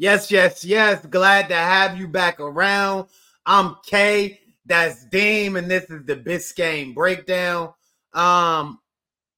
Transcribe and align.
Yes, 0.00 0.30
yes, 0.30 0.64
yes. 0.64 1.04
Glad 1.06 1.48
to 1.48 1.56
have 1.56 1.98
you 1.98 2.06
back 2.06 2.38
around. 2.38 3.08
I'm 3.44 3.74
Kay. 3.84 4.38
That's 4.64 5.04
Deem, 5.06 5.56
and 5.56 5.68
this 5.68 5.90
is 5.90 6.04
the 6.04 6.14
Biscayne 6.14 6.94
breakdown. 6.94 7.74
Um, 8.12 8.78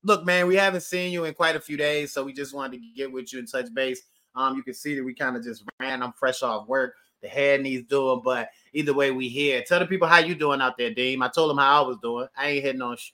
look, 0.04 0.26
man, 0.26 0.46
we 0.46 0.56
haven't 0.56 0.82
seen 0.82 1.12
you 1.12 1.24
in 1.24 1.32
quite 1.32 1.56
a 1.56 1.60
few 1.60 1.78
days, 1.78 2.12
so 2.12 2.22
we 2.24 2.34
just 2.34 2.54
wanted 2.54 2.72
to 2.72 2.86
get 2.94 3.10
with 3.10 3.32
you 3.32 3.38
and 3.38 3.50
touch 3.50 3.72
base. 3.72 4.02
Um, 4.34 4.54
you 4.54 4.62
can 4.62 4.74
see 4.74 4.94
that 4.96 5.02
we 5.02 5.14
kind 5.14 5.34
of 5.34 5.42
just 5.42 5.64
ran. 5.80 6.02
I'm 6.02 6.12
fresh 6.12 6.42
off 6.42 6.68
work. 6.68 6.94
The 7.22 7.28
head 7.28 7.62
needs 7.62 7.88
doing, 7.88 8.20
but 8.22 8.50
either 8.74 8.92
way, 8.92 9.12
we 9.12 9.30
here. 9.30 9.62
Tell 9.66 9.78
the 9.78 9.86
people 9.86 10.08
how 10.08 10.18
you 10.18 10.34
doing 10.34 10.60
out 10.60 10.76
there, 10.76 10.92
Deem. 10.92 11.22
I 11.22 11.28
told 11.28 11.48
them 11.48 11.58
how 11.58 11.84
I 11.84 11.86
was 11.86 11.96
doing. 12.02 12.26
I 12.36 12.48
ain't 12.48 12.64
hitting 12.64 12.82
on. 12.82 12.98
Sh- 12.98 13.12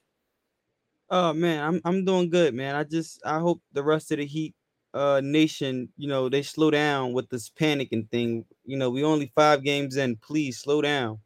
oh 1.10 1.32
man, 1.32 1.62
I'm 1.62 1.80
I'm 1.84 2.04
doing 2.04 2.28
good, 2.28 2.54
man. 2.54 2.74
I 2.74 2.82
just 2.82 3.24
I 3.24 3.38
hope 3.38 3.62
the 3.72 3.84
rest 3.84 4.10
of 4.10 4.18
the 4.18 4.26
Heat 4.26 4.56
uh 4.96 5.20
nation, 5.22 5.90
you 5.98 6.08
know, 6.08 6.28
they 6.28 6.42
slow 6.42 6.70
down 6.70 7.12
with 7.12 7.28
this 7.28 7.50
panicking 7.50 8.10
thing. 8.10 8.44
You 8.64 8.78
know, 8.78 8.88
we 8.88 9.04
only 9.04 9.30
five 9.34 9.62
games 9.62 9.96
in. 9.96 10.16
Please 10.16 10.58
slow 10.58 10.80
down. 10.80 11.18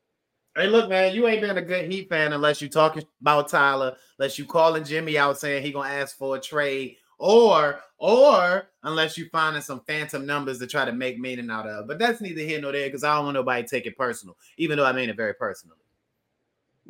Hey, 0.56 0.66
look, 0.66 0.90
man, 0.90 1.14
you 1.14 1.28
ain't 1.28 1.40
been 1.40 1.56
a 1.56 1.62
good 1.62 1.90
Heat 1.90 2.08
fan 2.08 2.32
unless 2.32 2.60
you 2.60 2.68
talking 2.68 3.04
about 3.20 3.48
Tyler, 3.48 3.96
unless 4.18 4.36
you 4.36 4.45
calling 4.45 4.83
Jimmy 4.83 5.17
out 5.17 5.39
saying 5.39 5.62
he 5.62 5.70
gonna 5.70 5.89
ask 5.89 6.18
for 6.18 6.36
a 6.36 6.40
trade, 6.40 6.96
or 7.18 7.80
or 7.98 8.68
unless 8.83 9.17
you 9.17 9.28
finding 9.30 9.62
some 9.62 9.83
phantom 9.86 10.27
numbers 10.27 10.58
to 10.58 10.66
try 10.66 10.84
to 10.84 10.92
make 10.92 11.20
meaning 11.20 11.50
out 11.50 11.68
of. 11.68 11.86
But 11.86 12.00
that's 12.00 12.20
neither 12.20 12.40
here 12.40 12.61
nor 12.61 12.72
there 12.72 12.89
because 12.89 13.05
I 13.05 13.14
don't 13.14 13.27
want 13.27 13.34
nobody 13.34 13.62
to 13.62 13.68
take 13.68 13.86
it 13.86 13.96
personal, 13.96 14.36
even 14.58 14.77
though 14.77 14.86
I 14.86 14.92
mean 14.92 15.08
it 15.08 15.16
very 15.16 15.34
personally. 15.34 15.77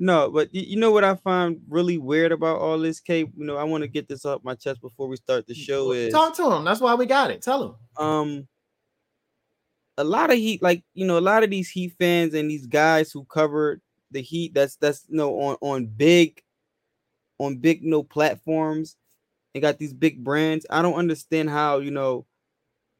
No, 0.03 0.31
but 0.31 0.49
you 0.55 0.79
know 0.79 0.91
what 0.91 1.05
I 1.05 1.15
find 1.17 1.61
really 1.69 1.99
weird 1.99 2.33
about 2.33 2.59
all 2.59 2.79
this, 2.79 3.01
Kate. 3.01 3.29
You 3.37 3.45
know, 3.45 3.59
I 3.59 3.65
want 3.65 3.83
to 3.83 3.89
get 3.89 4.09
this 4.09 4.25
off 4.25 4.43
my 4.43 4.55
chest 4.55 4.81
before 4.81 5.09
we 5.09 5.17
start 5.17 5.47
the 5.47 5.53
show. 5.53 5.93
Is 5.93 6.11
talk 6.11 6.35
to 6.37 6.51
him. 6.51 6.65
That's 6.65 6.81
why 6.81 6.95
we 6.95 7.05
got 7.05 7.31
it. 7.31 7.43
Tell 7.43 7.63
him. 7.63 7.75
Um, 8.03 8.49
a 9.99 10.05
lot 10.05 10.31
of 10.31 10.39
heat, 10.39 10.63
like 10.63 10.83
you 10.95 11.07
know, 11.07 11.19
a 11.19 11.21
lot 11.21 11.45
of 11.45 11.51
these 11.51 11.69
Heat 11.69 11.93
fans 11.99 12.33
and 12.33 12.51
these 12.51 12.67
guys 12.67 13.13
who 13.13 13.27
covered 13.27 13.83
the 14.11 14.23
Heat. 14.23 14.55
That's 14.55 14.77
that's 14.77 15.05
you 15.07 15.19
know 15.19 15.39
on 15.39 15.57
on 15.61 15.85
big, 15.85 16.43
on 17.39 17.59
big 17.59 17.83
you 17.83 17.91
know 17.91 18.03
platforms. 18.03 18.97
They 19.53 19.61
got 19.61 19.77
these 19.77 19.93
big 19.93 20.25
brands. 20.25 20.65
I 20.71 20.81
don't 20.81 20.95
understand 20.95 21.51
how 21.51 21.81
you 21.81 21.91
know 21.91 22.25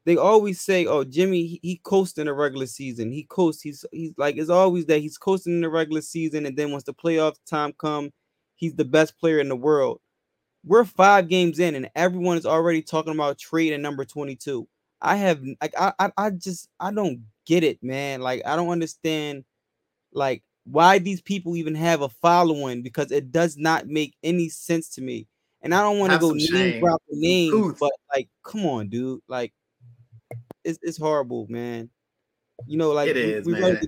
they 0.05 0.17
always 0.17 0.61
say, 0.61 0.85
"Oh, 0.85 1.03
Jimmy, 1.03 1.45
he, 1.45 1.59
he 1.61 1.81
coasts 1.83 2.17
in 2.17 2.25
the 2.27 2.33
regular 2.33 2.65
season. 2.65 3.11
He 3.11 3.23
coasts. 3.23 3.61
He's 3.61 3.85
he's 3.91 4.13
like 4.17 4.37
it's 4.37 4.49
always 4.49 4.85
that 4.87 4.99
he's 4.99 5.17
coasting 5.17 5.53
in 5.53 5.61
the 5.61 5.69
regular 5.69 6.01
season, 6.01 6.45
and 6.45 6.57
then 6.57 6.71
once 6.71 6.83
the 6.83 6.93
playoff 6.93 7.35
time 7.49 7.73
come, 7.77 8.11
he's 8.55 8.75
the 8.75 8.85
best 8.85 9.17
player 9.19 9.39
in 9.39 9.49
the 9.49 9.55
world." 9.55 9.99
We're 10.63 10.85
five 10.85 11.27
games 11.27 11.59
in, 11.59 11.75
and 11.75 11.89
everyone 11.95 12.37
is 12.37 12.45
already 12.45 12.83
talking 12.83 13.13
about 13.13 13.39
trade 13.39 13.79
number 13.79 14.05
twenty-two. 14.05 14.67
I 15.01 15.15
have 15.17 15.41
like 15.61 15.73
I, 15.79 15.93
I 15.99 16.11
I 16.17 16.29
just 16.31 16.69
I 16.79 16.91
don't 16.91 17.21
get 17.45 17.63
it, 17.63 17.81
man. 17.83 18.21
Like 18.21 18.43
I 18.45 18.55
don't 18.55 18.69
understand, 18.69 19.43
like 20.13 20.43
why 20.65 20.99
these 20.99 21.21
people 21.21 21.55
even 21.55 21.75
have 21.75 22.01
a 22.01 22.09
following 22.09 22.83
because 22.83 23.11
it 23.11 23.31
does 23.31 23.57
not 23.57 23.87
make 23.87 24.15
any 24.23 24.49
sense 24.49 24.89
to 24.89 25.01
me. 25.01 25.27
And 25.63 25.73
I 25.75 25.81
don't 25.81 25.99
want 25.99 26.11
to 26.13 26.19
go 26.19 26.31
name 26.33 26.79
drop 26.79 27.01
names, 27.09 27.51
but 27.79 27.91
like, 28.15 28.29
come 28.43 28.65
on, 28.65 28.89
dude. 28.89 29.21
Like, 29.27 29.53
it's, 30.63 30.79
it's 30.81 30.97
horrible, 30.97 31.47
man. 31.49 31.89
You 32.67 32.77
know, 32.77 32.91
like 32.91 33.09
it 33.09 33.17
is, 33.17 33.45
we, 33.45 33.53
man. 33.53 33.81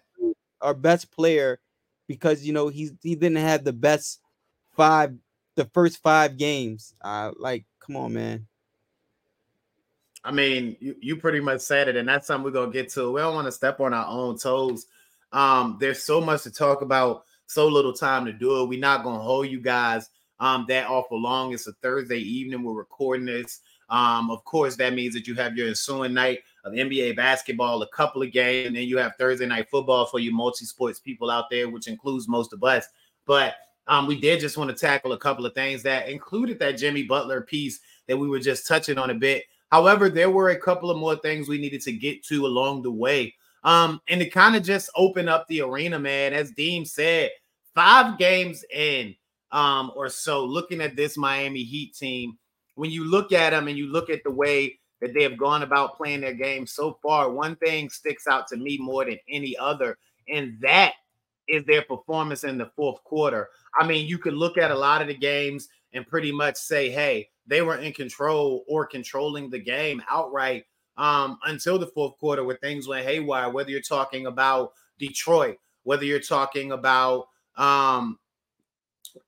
our 0.61 0.73
best 0.73 1.11
player 1.11 1.59
because 2.07 2.43
you 2.43 2.53
know 2.53 2.69
he's 2.69 2.93
he 3.01 3.15
didn't 3.15 3.37
have 3.37 3.63
the 3.63 3.73
best 3.73 4.19
five 4.75 5.15
the 5.55 5.65
first 5.73 6.01
five 6.01 6.37
games. 6.37 6.93
Uh 7.01 7.31
like 7.37 7.65
come 7.79 7.95
on, 7.95 8.13
man. 8.13 8.47
I 10.23 10.31
mean, 10.31 10.77
you, 10.79 10.95
you 11.01 11.17
pretty 11.17 11.41
much 11.41 11.59
said 11.61 11.89
it, 11.89 11.97
and 11.97 12.07
that's 12.07 12.27
something 12.27 12.45
we're 12.45 12.51
gonna 12.51 12.71
get 12.71 12.89
to. 12.93 13.11
We 13.11 13.21
don't 13.21 13.35
want 13.35 13.47
to 13.47 13.51
step 13.51 13.79
on 13.79 13.93
our 13.93 14.07
own 14.07 14.37
toes. 14.37 14.87
Um, 15.33 15.77
there's 15.79 16.03
so 16.03 16.21
much 16.21 16.43
to 16.43 16.51
talk 16.51 16.81
about, 16.81 17.25
so 17.47 17.67
little 17.67 17.93
time 17.93 18.25
to 18.25 18.33
do 18.33 18.61
it. 18.61 18.69
We're 18.69 18.79
not 18.79 19.03
gonna 19.03 19.21
hold 19.21 19.47
you 19.47 19.59
guys 19.59 20.09
um 20.39 20.65
that 20.69 20.89
awful 20.89 21.21
long. 21.21 21.53
It's 21.53 21.67
a 21.67 21.73
Thursday 21.73 22.19
evening. 22.19 22.63
We're 22.63 22.73
recording 22.73 23.25
this. 23.25 23.59
Um, 23.89 24.31
of 24.31 24.43
course, 24.45 24.75
that 24.77 24.93
means 24.93 25.13
that 25.13 25.27
you 25.27 25.35
have 25.35 25.57
your 25.57 25.67
ensuing 25.67 26.13
night 26.13 26.39
of 26.63 26.73
NBA 26.73 27.15
basketball, 27.15 27.81
a 27.81 27.87
couple 27.87 28.21
of 28.21 28.31
games, 28.31 28.67
and 28.67 28.75
then 28.75 28.87
you 28.87 28.97
have 28.97 29.15
Thursday 29.17 29.45
night 29.45 29.69
football 29.69 30.05
for 30.05 30.19
you 30.19 30.33
multi-sports 30.33 30.99
people 30.99 31.29
out 31.29 31.49
there, 31.49 31.69
which 31.69 31.87
includes 31.87 32.27
most 32.27 32.53
of 32.53 32.63
us. 32.63 32.85
But 33.25 33.55
um, 33.87 34.07
we 34.07 34.19
did 34.19 34.39
just 34.39 34.57
want 34.57 34.69
to 34.69 34.75
tackle 34.75 35.11
a 35.11 35.17
couple 35.17 35.45
of 35.45 35.53
things 35.53 35.83
that 35.83 36.07
included 36.07 36.59
that 36.59 36.77
Jimmy 36.77 37.03
Butler 37.03 37.41
piece 37.41 37.79
that 38.07 38.17
we 38.17 38.29
were 38.29 38.39
just 38.39 38.67
touching 38.67 38.97
on 38.97 39.09
a 39.09 39.15
bit. 39.15 39.43
However, 39.71 40.09
there 40.09 40.29
were 40.29 40.49
a 40.49 40.59
couple 40.59 40.89
of 40.89 40.97
more 40.97 41.15
things 41.15 41.47
we 41.47 41.57
needed 41.57 41.81
to 41.81 41.91
get 41.91 42.23
to 42.25 42.45
along 42.45 42.83
the 42.83 42.91
way. 42.91 43.33
Um, 43.63 44.01
and 44.07 44.19
to 44.21 44.29
kind 44.29 44.55
of 44.55 44.63
just 44.63 44.89
open 44.95 45.27
up 45.27 45.47
the 45.47 45.61
arena, 45.61 45.97
man, 45.99 46.33
as 46.33 46.51
Deem 46.51 46.85
said, 46.85 47.31
five 47.73 48.17
games 48.17 48.63
in 48.73 49.15
um, 49.51 49.91
or 49.95 50.09
so, 50.09 50.45
looking 50.45 50.81
at 50.81 50.95
this 50.95 51.17
Miami 51.17 51.63
Heat 51.63 51.95
team, 51.95 52.37
when 52.75 52.91
you 52.91 53.09
look 53.09 53.31
at 53.31 53.51
them 53.51 53.67
and 53.67 53.77
you 53.77 53.91
look 53.91 54.09
at 54.09 54.23
the 54.23 54.31
way 54.31 54.79
that 55.03 55.13
they 55.13 55.23
have 55.23 55.37
gone 55.37 55.63
about 55.63 55.97
playing 55.97 56.21
their 56.21 56.33
game 56.33 56.65
so 56.65 56.97
far, 57.03 57.29
one 57.29 57.57
thing 57.57 57.89
sticks 57.89 58.25
out 58.25 58.47
to 58.47 58.55
me 58.55 58.77
more 58.77 59.03
than 59.03 59.19
any 59.27 59.55
other, 59.57 59.97
and 60.29 60.57
that 60.61 60.93
is 61.49 61.65
their 61.65 61.81
performance 61.81 62.45
in 62.45 62.57
the 62.57 62.71
fourth 62.73 63.03
quarter. 63.03 63.49
I 63.77 63.85
mean, 63.85 64.07
you 64.07 64.17
could 64.17 64.33
look 64.33 64.57
at 64.57 64.71
a 64.71 64.77
lot 64.77 65.01
of 65.01 65.09
the 65.09 65.13
games 65.13 65.67
and 65.91 66.07
pretty 66.07 66.31
much 66.31 66.55
say, 66.55 66.89
hey, 66.89 67.29
they 67.45 67.61
were 67.61 67.75
in 67.75 67.91
control 67.91 68.63
or 68.65 68.85
controlling 68.85 69.49
the 69.49 69.59
game 69.59 70.01
outright 70.09 70.63
um, 70.95 71.37
until 71.47 71.77
the 71.77 71.87
fourth 71.87 72.17
quarter 72.17 72.45
where 72.45 72.55
things 72.55 72.87
went 72.87 73.05
haywire, 73.05 73.49
whether 73.49 73.71
you're 73.71 73.81
talking 73.81 74.27
about 74.27 74.71
Detroit, 74.99 75.57
whether 75.83 76.05
you're 76.05 76.21
talking 76.21 76.71
about 76.71 77.27
um, 77.57 78.17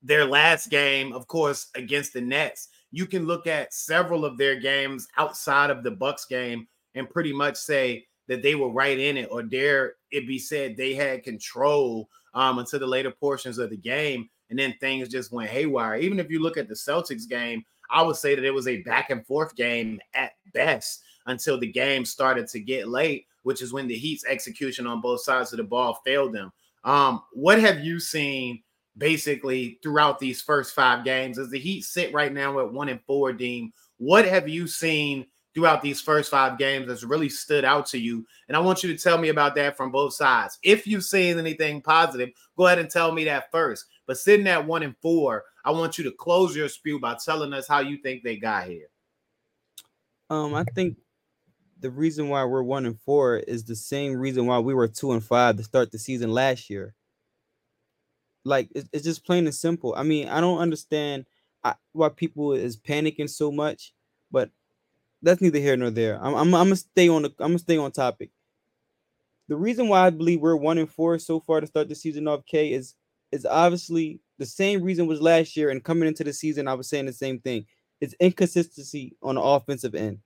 their 0.01 0.23
last 0.23 0.69
game, 0.69 1.11
of 1.11 1.27
course, 1.27 1.67
against 1.75 2.13
the 2.13 2.21
Nets 2.21 2.69
you 2.91 3.05
can 3.05 3.25
look 3.25 3.47
at 3.47 3.73
several 3.73 4.25
of 4.25 4.37
their 4.37 4.59
games 4.59 5.07
outside 5.17 5.69
of 5.69 5.83
the 5.83 5.91
Bucks 5.91 6.25
game 6.25 6.67
and 6.93 7.09
pretty 7.09 7.33
much 7.33 7.57
say 7.57 8.05
that 8.27 8.41
they 8.41 8.55
were 8.55 8.69
right 8.69 8.97
in 8.97 9.17
it, 9.17 9.27
or 9.31 9.43
dare 9.43 9.93
it 10.11 10.27
be 10.27 10.39
said 10.39 10.75
they 10.75 10.93
had 10.93 11.23
control 11.23 12.09
um, 12.33 12.59
until 12.59 12.79
the 12.79 12.87
later 12.87 13.11
portions 13.11 13.57
of 13.57 13.69
the 13.69 13.77
game, 13.77 14.29
and 14.49 14.57
then 14.57 14.73
things 14.79 15.09
just 15.09 15.31
went 15.31 15.49
haywire. 15.49 15.97
Even 15.97 16.19
if 16.19 16.29
you 16.29 16.41
look 16.41 16.57
at 16.57 16.67
the 16.67 16.73
Celtics 16.73 17.27
game, 17.27 17.63
I 17.91 18.01
would 18.01 18.15
say 18.15 18.33
that 18.33 18.43
it 18.43 18.53
was 18.53 18.67
a 18.67 18.81
back 18.81 19.09
and 19.11 19.25
forth 19.27 19.55
game 19.55 19.99
at 20.13 20.31
best. 20.53 21.03
until 21.25 21.59
the 21.59 21.71
game 21.71 22.05
started 22.05 22.47
to 22.47 22.59
get 22.59 22.87
late, 22.87 23.27
which 23.43 23.61
is 23.61 23.73
when 23.73 23.87
the 23.87 23.97
Heat's 23.97 24.25
execution 24.25 24.87
on 24.87 25.01
both 25.01 25.21
sides 25.21 25.53
of 25.53 25.57
the 25.57 25.63
ball 25.63 26.01
failed 26.05 26.33
them. 26.33 26.51
Um, 26.83 27.23
what 27.33 27.59
have 27.59 27.79
you 27.79 27.99
seen 27.99 28.61
basically 28.97 29.79
throughout 29.81 30.19
these 30.19 30.41
first 30.41 30.73
five 30.73 31.03
games? 31.03 31.37
As 31.37 31.49
the 31.49 31.59
Heat 31.59 31.81
sit 31.83 32.13
right 32.13 32.31
now 32.31 32.59
at 32.59 32.71
one 32.71 32.89
and 32.89 33.01
four, 33.05 33.33
Deem, 33.33 33.71
what 33.97 34.25
have 34.25 34.47
you 34.47 34.67
seen 34.67 35.25
throughout 35.53 35.81
these 35.81 36.01
first 36.01 36.29
five 36.29 36.57
games 36.57 36.87
that's 36.87 37.03
really 37.03 37.29
stood 37.29 37.65
out 37.65 37.85
to 37.87 37.97
you? 37.97 38.25
And 38.47 38.57
I 38.57 38.59
want 38.59 38.83
you 38.83 38.95
to 38.95 39.01
tell 39.01 39.17
me 39.17 39.29
about 39.29 39.55
that 39.55 39.77
from 39.77 39.91
both 39.91 40.13
sides. 40.13 40.59
If 40.63 40.85
you've 40.85 41.05
seen 41.05 41.39
anything 41.39 41.81
positive, 41.81 42.29
go 42.57 42.67
ahead 42.67 42.79
and 42.79 42.89
tell 42.89 43.11
me 43.11 43.25
that 43.25 43.51
first. 43.51 43.85
But 44.07 44.17
sitting 44.17 44.47
at 44.47 44.65
one 44.65 44.83
and 44.83 44.95
four, 45.01 45.43
I 45.63 45.71
want 45.71 45.97
you 45.97 46.03
to 46.03 46.11
close 46.11 46.55
your 46.55 46.69
spew 46.69 46.99
by 46.99 47.17
telling 47.23 47.53
us 47.53 47.67
how 47.67 47.79
you 47.79 47.97
think 47.97 48.23
they 48.23 48.37
got 48.37 48.67
here. 48.67 48.87
Um, 50.29 50.53
I 50.53 50.63
think 50.63 50.97
the 51.79 51.91
reason 51.91 52.29
why 52.29 52.43
we're 52.45 52.63
one 52.63 52.85
and 52.85 52.99
four 53.01 53.37
is 53.37 53.63
the 53.63 53.75
same 53.75 54.15
reason 54.15 54.45
why 54.45 54.59
we 54.59 54.73
were 54.73 54.87
two 54.87 55.11
and 55.11 55.23
five 55.23 55.57
to 55.57 55.63
start 55.63 55.91
the 55.91 55.99
season 55.99 56.31
last 56.31 56.69
year. 56.69 56.93
Like 58.45 58.69
it's, 58.75 58.87
it's 58.93 59.03
just 59.03 59.25
plain 59.25 59.45
and 59.45 59.55
simple. 59.55 59.93
I 59.97 60.03
mean, 60.03 60.29
I 60.29 60.39
don't 60.39 60.59
understand 60.59 61.25
why 61.91 62.09
people 62.09 62.53
is 62.53 62.77
panicking 62.77 63.29
so 63.29 63.51
much, 63.51 63.93
but 64.31 64.51
that's 65.21 65.41
neither 65.41 65.59
here 65.59 65.75
nor 65.75 65.89
there. 65.89 66.17
I'm, 66.23 66.35
I'm, 66.35 66.53
I'm 66.53 66.67
gonna 66.67 66.75
stay 66.75 67.09
on 67.09 67.23
the 67.23 67.29
I'm 67.39 67.49
gonna 67.49 67.59
stay 67.59 67.77
on 67.77 67.91
topic. 67.91 68.29
The 69.47 69.55
reason 69.55 69.87
why 69.87 70.05
I 70.05 70.09
believe 70.09 70.41
we're 70.41 70.55
one 70.55 70.77
and 70.77 70.89
four 70.89 71.17
so 71.19 71.39
far 71.39 71.61
to 71.61 71.67
start 71.67 71.89
the 71.89 71.95
season 71.95 72.27
off, 72.27 72.45
K, 72.45 72.71
is 72.71 72.95
is 73.31 73.45
obviously 73.45 74.19
the 74.37 74.45
same 74.45 74.83
reason 74.83 75.07
was 75.07 75.21
last 75.21 75.57
year, 75.57 75.69
and 75.69 75.83
coming 75.83 76.07
into 76.07 76.23
the 76.23 76.33
season, 76.33 76.67
I 76.67 76.73
was 76.73 76.87
saying 76.87 77.05
the 77.07 77.13
same 77.13 77.39
thing. 77.39 77.65
It's 78.01 78.13
inconsistency 78.19 79.15
on 79.23 79.35
the 79.35 79.41
offensive 79.41 79.95
end. 79.95 80.19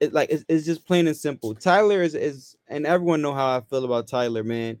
It 0.00 0.12
like 0.12 0.30
it's, 0.30 0.44
it's 0.48 0.64
just 0.64 0.86
plain 0.86 1.06
and 1.06 1.16
simple. 1.16 1.54
Tyler 1.54 2.02
is 2.02 2.14
is 2.14 2.56
and 2.68 2.86
everyone 2.86 3.20
know 3.20 3.34
how 3.34 3.56
I 3.56 3.60
feel 3.60 3.84
about 3.84 4.08
Tyler, 4.08 4.42
man. 4.44 4.78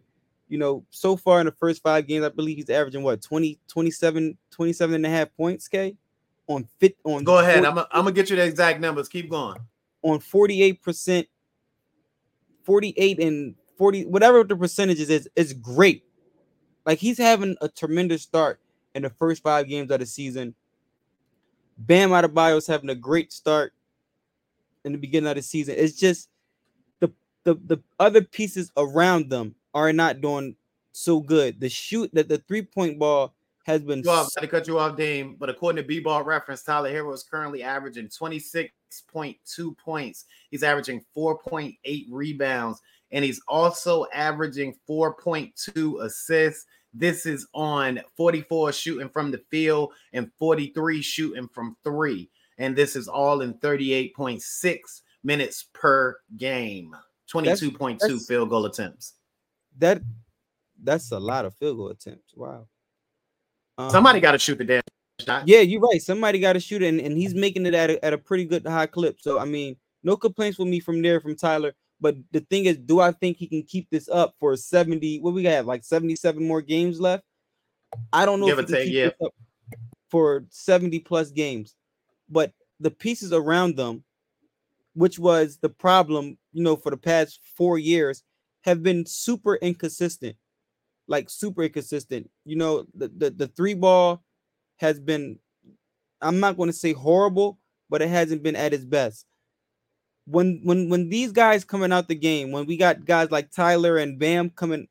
You 0.48 0.58
know, 0.58 0.84
so 0.90 1.16
far 1.16 1.40
in 1.40 1.46
the 1.46 1.52
first 1.52 1.82
five 1.82 2.06
games, 2.06 2.24
I 2.24 2.28
believe 2.28 2.56
he's 2.56 2.70
averaging 2.70 3.02
what 3.02 3.22
20, 3.22 3.58
27, 3.66 4.36
27 4.50 4.94
and 4.94 5.06
a 5.06 5.08
half 5.08 5.34
points, 5.36 5.68
K 5.68 5.96
on 6.46 6.68
fit 6.78 6.96
on 7.04 7.24
go 7.24 7.38
ahead. 7.38 7.64
40, 7.64 7.66
I'm, 7.66 7.78
a, 7.78 7.88
I'm 7.90 8.04
gonna 8.04 8.12
get 8.12 8.30
you 8.30 8.36
the 8.36 8.44
exact 8.44 8.80
numbers. 8.80 9.08
Keep 9.08 9.30
going. 9.30 9.58
On 10.02 10.18
48%, 10.18 11.26
48 12.64 13.18
and 13.20 13.54
40, 13.78 14.04
whatever 14.06 14.44
the 14.44 14.56
percentages 14.56 15.08
is, 15.08 15.28
is 15.34 15.54
great. 15.54 16.04
Like 16.84 16.98
he's 16.98 17.18
having 17.18 17.56
a 17.62 17.68
tremendous 17.68 18.22
start 18.22 18.60
in 18.94 19.02
the 19.02 19.10
first 19.10 19.42
five 19.42 19.68
games 19.68 19.90
of 19.90 20.00
the 20.00 20.06
season. 20.06 20.54
Bam 21.78 22.10
Adebayo's 22.10 22.66
having 22.66 22.90
a 22.90 22.94
great 22.94 23.32
start 23.32 23.72
in 24.84 24.92
the 24.92 24.98
beginning 24.98 25.30
of 25.30 25.36
the 25.36 25.42
season. 25.42 25.74
It's 25.78 25.98
just 25.98 26.28
the 27.00 27.10
the 27.44 27.54
the 27.54 27.78
other 27.98 28.22
pieces 28.22 28.70
around 28.76 29.30
them 29.30 29.54
are 29.74 29.92
not 29.92 30.20
doing 30.20 30.56
so 30.92 31.20
good. 31.20 31.60
The 31.60 31.68
shoot 31.68 32.10
that 32.14 32.28
the 32.28 32.38
three 32.38 32.62
point 32.62 32.98
ball 32.98 33.34
has 33.64 33.82
been. 33.82 34.02
Well, 34.04 34.28
i 34.36 34.40
to 34.40 34.46
cut 34.46 34.66
you 34.68 34.78
off, 34.78 34.96
Dame. 34.96 35.36
But 35.38 35.50
according 35.50 35.82
to 35.82 35.88
B-Ball 35.88 36.22
reference, 36.22 36.62
Tyler 36.62 36.92
Herro 36.92 37.12
is 37.12 37.24
currently 37.24 37.62
averaging 37.62 38.08
26.2 38.08 39.78
points. 39.78 40.24
He's 40.50 40.62
averaging 40.62 41.04
4.8 41.16 42.06
rebounds, 42.10 42.80
and 43.10 43.24
he's 43.24 43.40
also 43.48 44.06
averaging 44.12 44.74
4.2 44.88 46.02
assists. 46.02 46.66
This 46.92 47.26
is 47.26 47.46
on 47.54 48.00
44 48.16 48.72
shooting 48.72 49.08
from 49.08 49.32
the 49.32 49.42
field 49.50 49.92
and 50.12 50.30
43 50.38 51.02
shooting 51.02 51.48
from 51.48 51.76
three. 51.82 52.30
And 52.58 52.76
this 52.76 52.94
is 52.94 53.08
all 53.08 53.40
in 53.40 53.54
38.6 53.54 54.78
minutes 55.24 55.66
per 55.72 56.16
game. 56.36 56.94
22.2 57.32 58.26
field 58.26 58.50
goal 58.50 58.66
attempts. 58.66 59.14
That 59.78 60.02
that's 60.82 61.10
a 61.12 61.18
lot 61.18 61.44
of 61.44 61.54
field 61.54 61.76
goal 61.78 61.88
attempts. 61.88 62.34
Wow. 62.34 62.68
Um, 63.78 63.90
Somebody 63.90 64.20
got 64.20 64.32
to 64.32 64.38
shoot 64.38 64.58
the 64.58 64.64
damn 64.64 64.82
shot. 65.20 65.48
Yeah, 65.48 65.60
you're 65.60 65.80
right. 65.80 66.00
Somebody 66.00 66.38
got 66.38 66.52
to 66.52 66.60
shoot 66.60 66.82
it, 66.82 66.88
and, 66.88 67.00
and 67.00 67.16
he's 67.16 67.34
making 67.34 67.66
it 67.66 67.74
at 67.74 67.90
a, 67.90 68.04
at 68.04 68.12
a 68.12 68.18
pretty 68.18 68.44
good 68.44 68.66
high 68.66 68.86
clip. 68.86 69.20
So 69.20 69.38
I 69.38 69.44
mean, 69.44 69.76
no 70.02 70.16
complaints 70.16 70.58
with 70.58 70.68
me 70.68 70.80
from 70.80 71.02
there 71.02 71.20
from 71.20 71.36
Tyler. 71.36 71.74
But 72.00 72.16
the 72.32 72.40
thing 72.40 72.66
is, 72.66 72.76
do 72.76 73.00
I 73.00 73.12
think 73.12 73.36
he 73.36 73.46
can 73.46 73.62
keep 73.62 73.88
this 73.90 74.08
up 74.08 74.34
for 74.38 74.56
70? 74.56 75.20
What 75.20 75.32
we 75.32 75.42
got 75.42 75.64
like 75.64 75.84
77 75.84 76.46
more 76.46 76.60
games 76.60 77.00
left? 77.00 77.24
I 78.12 78.26
don't 78.26 78.40
know 78.40 78.46
Give 78.46 78.58
if 78.58 78.68
he 78.68 78.74
take, 78.74 78.92
yeah. 78.92 79.10
for 80.10 80.44
70 80.50 80.98
plus 81.00 81.30
games. 81.30 81.76
But 82.28 82.52
the 82.80 82.90
pieces 82.90 83.32
around 83.32 83.76
them, 83.76 84.04
which 84.94 85.18
was 85.18 85.58
the 85.58 85.68
problem, 85.68 86.36
you 86.52 86.62
know, 86.62 86.76
for 86.76 86.90
the 86.90 86.96
past 86.96 87.40
four 87.56 87.78
years, 87.78 88.22
have 88.64 88.82
been 88.82 89.06
super 89.06 89.56
inconsistent 89.56 90.36
like 91.06 91.30
super 91.30 91.64
inconsistent. 91.64 92.30
You 92.44 92.56
know, 92.56 92.86
the, 92.94 93.08
the, 93.08 93.30
the 93.30 93.48
three 93.48 93.74
ball 93.74 94.22
has 94.76 94.98
been, 94.98 95.38
I'm 96.20 96.40
not 96.40 96.56
going 96.56 96.68
to 96.68 96.76
say 96.76 96.92
horrible, 96.92 97.58
but 97.90 98.02
it 98.02 98.08
hasn't 98.08 98.42
been 98.42 98.56
at 98.56 98.72
its 98.72 98.84
best. 98.84 99.26
When 100.26 100.62
when 100.64 100.88
when 100.88 101.10
these 101.10 101.32
guys 101.32 101.64
coming 101.66 101.92
out 101.92 102.08
the 102.08 102.14
game, 102.14 102.50
when 102.50 102.64
we 102.64 102.78
got 102.78 103.04
guys 103.04 103.30
like 103.30 103.50
Tyler 103.50 103.98
and 103.98 104.18
Bam 104.18 104.48
coming 104.48 104.88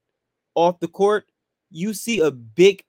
off 0.54 0.80
the 0.80 0.88
court, 0.88 1.26
you 1.72 1.96
see 1.96 2.20
a 2.20 2.30
big 2.30 2.84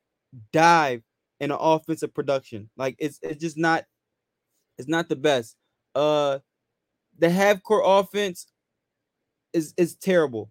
dive 0.52 1.02
in 1.40 1.48
the 1.48 1.58
offensive 1.58 2.12
production. 2.12 2.68
Like 2.76 2.96
it's 2.98 3.18
it's 3.22 3.40
just 3.40 3.56
not 3.56 3.86
it's 4.76 4.88
not 4.88 5.08
the 5.08 5.16
best. 5.16 5.56
Uh 5.94 6.40
the 7.18 7.30
half 7.30 7.62
court 7.62 7.84
offense 7.86 8.46
is 9.54 9.72
is 9.78 9.94
terrible 9.94 10.50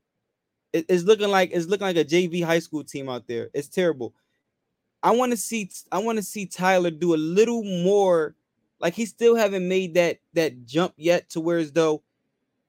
it's 0.74 1.04
looking 1.04 1.30
like 1.30 1.52
it's 1.54 1.68
looking 1.68 1.88
like 1.88 1.98
a 1.98 2.06
JV 2.06 2.44
high 2.44 2.60
school 2.60 2.84
team 2.84 3.08
out 3.08 3.28
there. 3.28 3.50
It's 3.54 3.68
terrible. 3.68 4.14
I 5.04 5.12
want 5.12 5.31
to 5.31 5.38
see 5.38 5.70
I 5.92 6.00
want 6.00 6.18
to 6.18 6.24
see 6.24 6.46
Tyler 6.46 6.92
do 6.92 7.14
a 7.14 7.18
little 7.18 7.64
more. 7.64 8.36
Like 8.80 8.96
he 8.96 9.06
still 9.06 9.36
haven't 9.36 9.68
made 9.68 9.94
that 9.94 10.20
that 10.34 10.66
jump 10.66 10.94
yet 10.98 11.30
to 11.31 11.40
where 11.40 11.60
as 11.60 11.72
though 11.72 12.02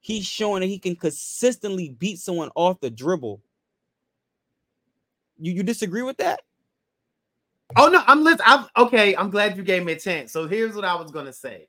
he's 0.01 0.27
showing 0.27 0.61
that 0.61 0.67
he 0.67 0.79
can 0.79 0.97
consistently 0.97 1.89
beat 1.89 2.19
someone 2.19 2.51
off 2.55 2.81
the 2.81 2.91
dribble. 2.91 3.41
You 5.39 5.53
you 5.53 5.63
disagree 5.63 6.03
with 6.03 6.19
that? 6.19 6.43
Oh 7.77 7.89
no, 7.89 8.03
I'm 8.07 8.23
listening. 8.23 8.47
I'm 8.47 8.67
okay. 8.77 9.17
I'm 9.17 9.31
glad 9.31 9.57
you 9.57 9.63
gave 9.63 9.85
me 9.85 9.93
a 9.93 9.99
chance. 9.99 10.31
So 10.31 10.47
here's 10.47 10.75
what 10.77 10.85
I 10.85 10.95
was 10.95 11.11
gonna 11.11 11.33
say. 11.33 11.69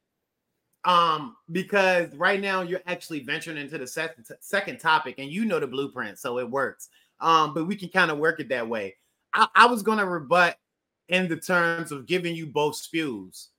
Um, 0.86 1.36
because 1.52 2.14
right 2.16 2.40
now 2.40 2.62
you're 2.62 2.84
actually 2.86 3.22
venturing 3.22 3.58
into 3.58 3.78
the 3.78 3.88
second 3.88 4.26
second 4.40 4.80
topic, 4.80 5.16
and 5.18 5.32
you 5.32 5.46
know 5.46 5.60
the 5.60 5.68
blueprint, 5.68 6.20
so 6.20 6.38
it 6.38 6.50
works. 6.50 6.90
Um, 7.20 7.54
but 7.54 7.66
we 7.66 7.76
can 7.76 7.90
kind 7.90 8.12
of 8.12 8.20
work 8.20 8.40
it 8.40 8.50
that 8.50 8.68
way. 8.68 8.96
I, 9.34 9.48
I 9.56 9.66
was 9.66 9.82
gonna 9.82 10.06
rebut 10.06 10.58
in 11.10 11.28
the 11.28 11.38
terms 11.38 11.92
of 11.92 12.06
giving 12.06 12.36
you 12.36 12.46
both 12.46 12.76
spews. 12.76 13.50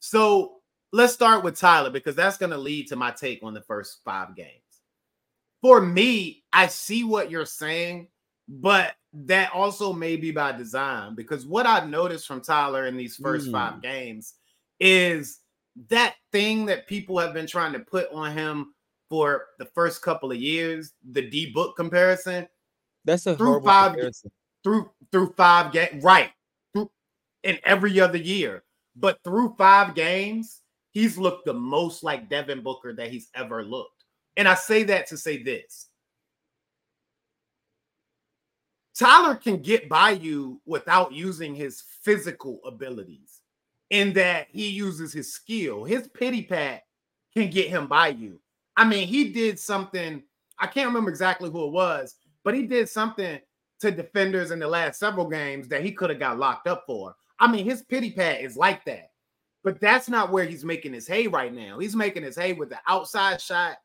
So 0.00 0.56
let's 0.92 1.14
start 1.14 1.42
with 1.42 1.58
Tyler 1.58 1.90
because 1.90 2.14
that's 2.14 2.36
gonna 2.36 2.58
lead 2.58 2.88
to 2.88 2.96
my 2.96 3.10
take 3.10 3.42
on 3.42 3.54
the 3.54 3.62
first 3.62 4.00
five 4.04 4.36
games. 4.36 4.50
For 5.62 5.80
me, 5.80 6.44
I 6.52 6.66
see 6.66 7.04
what 7.04 7.30
you're 7.30 7.46
saying, 7.46 8.08
but 8.48 8.94
that 9.24 9.52
also 9.54 9.92
may 9.92 10.16
be 10.16 10.30
by 10.30 10.52
design 10.52 11.14
because 11.14 11.46
what 11.46 11.64
I've 11.64 11.88
noticed 11.88 12.26
from 12.26 12.42
Tyler 12.42 12.86
in 12.86 12.96
these 12.96 13.16
first 13.16 13.48
mm. 13.48 13.52
five 13.52 13.80
games 13.80 14.34
is 14.78 15.40
that 15.88 16.14
thing 16.32 16.66
that 16.66 16.86
people 16.86 17.18
have 17.18 17.34
been 17.34 17.46
trying 17.46 17.72
to 17.74 17.80
put 17.80 18.10
on 18.12 18.32
him 18.32 18.74
for 19.08 19.46
the 19.58 19.66
first 19.66 20.02
couple 20.02 20.32
of 20.32 20.38
years, 20.38 20.94
the 21.12 21.28
D 21.28 21.52
book 21.52 21.76
comparison. 21.76 22.48
That's 23.04 23.26
a 23.26 23.36
through 23.36 23.62
five 23.62 23.92
comparison. 23.92 24.30
through 24.64 24.90
through 25.12 25.34
five 25.36 25.72
games, 25.72 26.02
right? 26.02 26.30
Through 26.72 26.90
in 27.44 27.58
every 27.64 28.00
other 28.00 28.18
year, 28.18 28.64
but 28.96 29.18
through 29.22 29.54
five 29.56 29.94
games, 29.94 30.62
he's 30.90 31.18
looked 31.18 31.46
the 31.46 31.54
most 31.54 32.02
like 32.02 32.28
Devin 32.28 32.62
Booker 32.62 32.92
that 32.94 33.10
he's 33.10 33.28
ever 33.34 33.64
looked. 33.64 34.04
And 34.36 34.48
I 34.48 34.54
say 34.54 34.82
that 34.84 35.06
to 35.08 35.16
say 35.16 35.42
this. 35.42 35.88
Tyler 38.98 39.34
can 39.34 39.60
get 39.60 39.90
by 39.90 40.10
you 40.10 40.60
without 40.64 41.12
using 41.12 41.54
his 41.54 41.82
physical 42.02 42.60
abilities 42.64 43.35
in 43.90 44.12
that 44.14 44.48
he 44.50 44.68
uses 44.68 45.12
his 45.12 45.32
skill. 45.32 45.84
His 45.84 46.08
pity 46.08 46.42
pat 46.42 46.82
can 47.34 47.50
get 47.50 47.68
him 47.68 47.86
by 47.86 48.08
you. 48.08 48.40
I 48.76 48.84
mean, 48.84 49.06
he 49.06 49.30
did 49.32 49.58
something, 49.58 50.22
I 50.58 50.66
can't 50.66 50.88
remember 50.88 51.10
exactly 51.10 51.50
who 51.50 51.66
it 51.66 51.72
was, 51.72 52.16
but 52.44 52.54
he 52.54 52.62
did 52.62 52.88
something 52.88 53.40
to 53.80 53.90
defenders 53.90 54.50
in 54.50 54.58
the 54.58 54.68
last 54.68 54.98
several 54.98 55.28
games 55.28 55.68
that 55.68 55.84
he 55.84 55.92
could 55.92 56.10
have 56.10 56.18
got 56.18 56.38
locked 56.38 56.66
up 56.66 56.84
for. 56.86 57.14
I 57.38 57.50
mean, 57.50 57.64
his 57.64 57.82
pity 57.82 58.10
pat 58.10 58.40
is 58.40 58.56
like 58.56 58.84
that. 58.86 59.10
But 59.62 59.80
that's 59.80 60.08
not 60.08 60.30
where 60.30 60.44
he's 60.44 60.64
making 60.64 60.92
his 60.92 61.08
hay 61.08 61.26
right 61.26 61.52
now. 61.52 61.78
He's 61.78 61.96
making 61.96 62.22
his 62.22 62.36
hay 62.36 62.52
with 62.52 62.68
the 62.70 62.78
outside 62.86 63.40
shot 63.40 63.78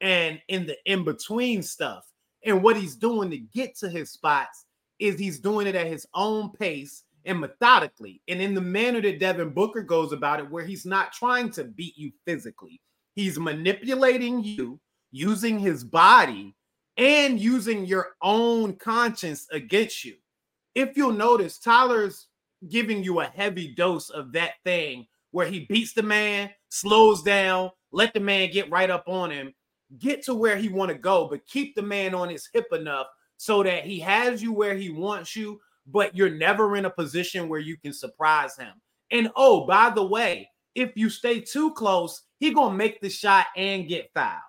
and 0.00 0.40
in 0.48 0.66
the 0.66 0.76
in 0.84 1.04
between 1.04 1.62
stuff. 1.62 2.04
And 2.44 2.62
what 2.62 2.76
he's 2.76 2.96
doing 2.96 3.30
to 3.30 3.38
get 3.38 3.76
to 3.78 3.88
his 3.88 4.10
spots 4.10 4.66
is 4.98 5.18
he's 5.18 5.38
doing 5.38 5.66
it 5.66 5.76
at 5.76 5.86
his 5.86 6.06
own 6.14 6.50
pace 6.50 7.04
and 7.24 7.40
methodically 7.40 8.22
and 8.28 8.40
in 8.40 8.54
the 8.54 8.60
manner 8.60 9.00
that 9.02 9.18
Devin 9.18 9.50
Booker 9.50 9.82
goes 9.82 10.12
about 10.12 10.40
it, 10.40 10.50
where 10.50 10.64
he's 10.64 10.86
not 10.86 11.12
trying 11.12 11.50
to 11.52 11.64
beat 11.64 11.96
you 11.96 12.12
physically. 12.24 12.80
he's 13.18 13.36
manipulating 13.36 14.44
you 14.44 14.78
using 15.10 15.58
his 15.58 15.82
body 15.82 16.54
and 16.96 17.40
using 17.40 17.84
your 17.84 18.10
own 18.22 18.76
conscience 18.76 19.48
against 19.50 20.04
you. 20.04 20.14
If 20.76 20.96
you'll 20.96 21.12
notice, 21.12 21.58
Tyler's 21.58 22.28
giving 22.68 23.02
you 23.02 23.18
a 23.18 23.24
heavy 23.24 23.74
dose 23.74 24.10
of 24.10 24.30
that 24.32 24.52
thing 24.64 25.08
where 25.32 25.48
he 25.48 25.66
beats 25.68 25.94
the 25.94 26.02
man, 26.02 26.50
slows 26.68 27.22
down, 27.22 27.70
let 27.90 28.14
the 28.14 28.20
man 28.20 28.50
get 28.52 28.70
right 28.70 28.88
up 28.88 29.08
on 29.08 29.32
him, 29.32 29.52
get 29.98 30.22
to 30.24 30.34
where 30.34 30.56
he 30.56 30.68
want 30.68 30.90
to 30.90 30.96
go, 30.96 31.26
but 31.28 31.44
keep 31.46 31.74
the 31.74 31.82
man 31.82 32.14
on 32.14 32.28
his 32.28 32.48
hip 32.52 32.66
enough 32.72 33.08
so 33.36 33.64
that 33.64 33.84
he 33.84 33.98
has 33.98 34.40
you 34.40 34.52
where 34.52 34.76
he 34.76 34.90
wants 34.90 35.34
you, 35.34 35.60
but 35.90 36.16
you're 36.16 36.30
never 36.30 36.76
in 36.76 36.84
a 36.84 36.90
position 36.90 37.48
where 37.48 37.60
you 37.60 37.76
can 37.76 37.92
surprise 37.92 38.56
him. 38.56 38.72
And 39.10 39.30
oh, 39.36 39.66
by 39.66 39.90
the 39.90 40.04
way, 40.04 40.50
if 40.74 40.92
you 40.96 41.10
stay 41.10 41.40
too 41.40 41.72
close, 41.72 42.22
he 42.38 42.52
gonna 42.52 42.76
make 42.76 43.00
the 43.00 43.10
shot 43.10 43.46
and 43.56 43.88
get 43.88 44.10
fouled. 44.14 44.40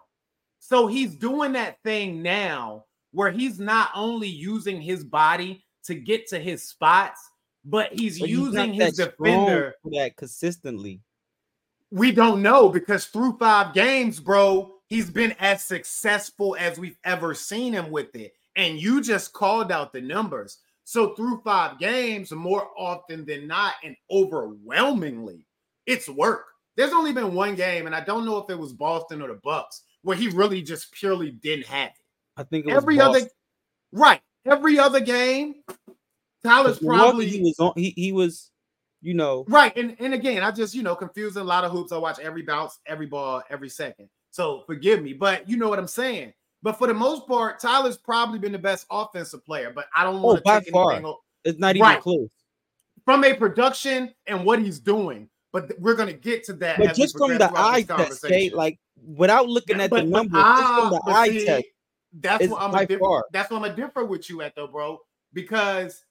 So 0.59 0.87
he's 0.87 1.15
doing 1.15 1.53
that 1.53 1.77
thing 1.83 2.21
now 2.21 2.85
where 3.11 3.31
he's 3.31 3.59
not 3.59 3.89
only 3.95 4.27
using 4.27 4.81
his 4.81 5.03
body 5.03 5.65
to 5.85 5.95
get 5.95 6.27
to 6.27 6.39
his 6.39 6.67
spots, 6.67 7.19
but 7.65 7.91
he's 7.93 8.19
but 8.19 8.29
using 8.29 8.73
he's 8.73 8.83
his 8.83 8.97
defender 8.97 9.73
that 9.85 10.15
consistently. 10.17 11.01
We 11.91 12.11
don't 12.11 12.43
know 12.43 12.69
because 12.69 13.05
through 13.05 13.37
five 13.39 13.73
games, 13.73 14.19
bro, 14.19 14.75
he's 14.87 15.09
been 15.09 15.35
as 15.39 15.63
successful 15.63 16.55
as 16.59 16.77
we've 16.77 16.99
ever 17.03 17.33
seen 17.33 17.73
him 17.73 17.89
with 17.89 18.15
it. 18.15 18.33
And 18.55 18.79
you 18.79 19.01
just 19.01 19.33
called 19.33 19.71
out 19.71 19.93
the 19.93 20.01
numbers. 20.01 20.59
So 20.89 21.13
through 21.13 21.41
five 21.43 21.77
games, 21.77 22.31
more 22.31 22.67
often 22.75 23.23
than 23.23 23.45
not, 23.45 23.75
and 23.83 23.95
overwhelmingly, 24.09 25.45
it's 25.85 26.09
work. 26.09 26.45
There's 26.75 26.93
only 26.93 27.13
been 27.13 27.35
one 27.35 27.53
game, 27.53 27.85
and 27.85 27.93
I 27.93 27.99
don't 27.99 28.25
know 28.25 28.39
if 28.39 28.49
it 28.49 28.57
was 28.57 28.73
Boston 28.73 29.21
or 29.21 29.27
the 29.27 29.39
Bucks, 29.43 29.83
where 30.01 30.17
he 30.17 30.29
really 30.29 30.63
just 30.63 30.91
purely 30.91 31.29
didn't 31.29 31.67
have 31.67 31.89
it. 31.89 32.05
I 32.37 32.41
think 32.41 32.67
every 32.67 32.97
Boston. 32.97 33.21
other 33.21 33.31
right, 33.91 34.21
every 34.47 34.79
other 34.79 34.99
game, 34.99 35.57
Tyler's 36.43 36.79
probably 36.79 37.29
he 37.29 37.39
was 37.39 37.59
on, 37.59 37.73
he, 37.75 37.93
he 37.95 38.11
was, 38.11 38.49
you 39.03 39.13
know, 39.13 39.45
right. 39.47 39.77
And 39.77 39.95
and 39.99 40.15
again, 40.15 40.41
I 40.41 40.49
just 40.49 40.73
you 40.73 40.81
know 40.81 40.95
confusing 40.95 41.43
a 41.43 41.45
lot 41.45 41.65
of 41.65 41.71
hoops. 41.71 41.91
I 41.91 41.99
watch 41.99 42.17
every 42.17 42.41
bounce, 42.41 42.79
every 42.87 43.05
ball, 43.05 43.43
every 43.51 43.69
second. 43.69 44.09
So 44.31 44.63
forgive 44.65 45.03
me, 45.03 45.13
but 45.13 45.47
you 45.47 45.55
know 45.55 45.69
what 45.69 45.77
I'm 45.77 45.85
saying. 45.85 46.33
But 46.61 46.73
for 46.73 46.87
the 46.87 46.93
most 46.93 47.27
part, 47.27 47.59
Tyler's 47.59 47.97
probably 47.97 48.39
been 48.39 48.51
the 48.51 48.59
best 48.59 48.85
offensive 48.91 49.45
player. 49.45 49.71
But 49.73 49.85
I 49.95 50.03
don't 50.03 50.21
want 50.21 50.41
oh, 50.45 50.59
to 50.59 50.61
take 50.61 50.73
far. 50.73 50.91
anything. 50.93 51.15
It's 51.45 51.59
not 51.59 51.75
even 51.75 51.87
right. 51.87 52.01
close 52.01 52.29
from 53.09 53.23
a 53.23 53.33
production 53.33 54.13
and 54.27 54.45
what 54.45 54.59
he's 54.59 54.79
doing. 54.79 55.27
But 55.51 55.71
we're 55.79 55.95
gonna 55.95 56.13
get 56.13 56.43
to 56.43 56.53
that. 56.53 56.77
But 56.77 56.95
just 56.95 57.17
from 57.17 57.35
the 57.39 57.51
eye 57.55 57.81
test, 57.81 58.23
okay, 58.23 58.51
like 58.51 58.79
without 59.03 59.49
looking 59.49 59.81
at 59.81 59.89
but, 59.89 60.03
the 60.03 60.03
numbers, 60.03 60.43
just 60.43 60.73
from 60.73 60.93
ah, 60.93 60.99
the 61.03 61.11
eye 61.11 61.29
see, 61.29 61.45
test. 61.45 61.65
That's 62.13 62.47
what 62.47 62.61
I'm 62.61 62.75
a 62.75 62.85
different. 62.85 63.25
That's 63.31 63.49
what 63.49 63.57
I'm 63.57 63.71
a 63.71 63.75
different 63.75 64.09
with 64.09 64.29
you 64.29 64.43
at 64.43 64.55
though, 64.55 64.67
bro. 64.67 64.99
Because 65.33 66.05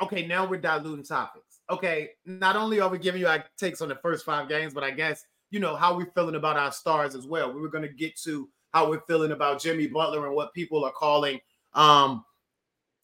okay, 0.00 0.28
now 0.28 0.46
we're 0.46 0.60
diluting 0.60 1.04
topics. 1.04 1.58
Okay, 1.70 2.10
not 2.24 2.54
only 2.54 2.78
are 2.78 2.88
we 2.88 2.98
giving 2.98 3.20
you 3.20 3.26
our 3.26 3.44
takes 3.58 3.80
on 3.80 3.88
the 3.88 3.96
first 3.96 4.24
five 4.24 4.48
games, 4.48 4.72
but 4.72 4.84
I 4.84 4.92
guess 4.92 5.24
you 5.50 5.58
know 5.58 5.74
how 5.74 5.96
we're 5.96 6.12
feeling 6.14 6.36
about 6.36 6.56
our 6.56 6.70
stars 6.70 7.16
as 7.16 7.26
well. 7.26 7.52
We 7.52 7.60
were 7.60 7.70
gonna 7.70 7.88
get 7.88 8.16
to 8.20 8.48
how 8.72 8.88
we're 8.88 9.00
feeling 9.06 9.32
about 9.32 9.60
Jimmy 9.60 9.86
Butler 9.86 10.26
and 10.26 10.34
what 10.34 10.54
people 10.54 10.84
are 10.84 10.92
calling 10.92 11.40
um 11.74 12.24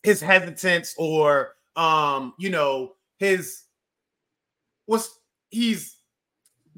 his 0.02 0.20
hesitance 0.20 0.94
or 0.98 1.54
um 1.76 2.34
you 2.38 2.50
know 2.50 2.94
his 3.18 3.64
what's 4.86 5.18
he's 5.50 5.96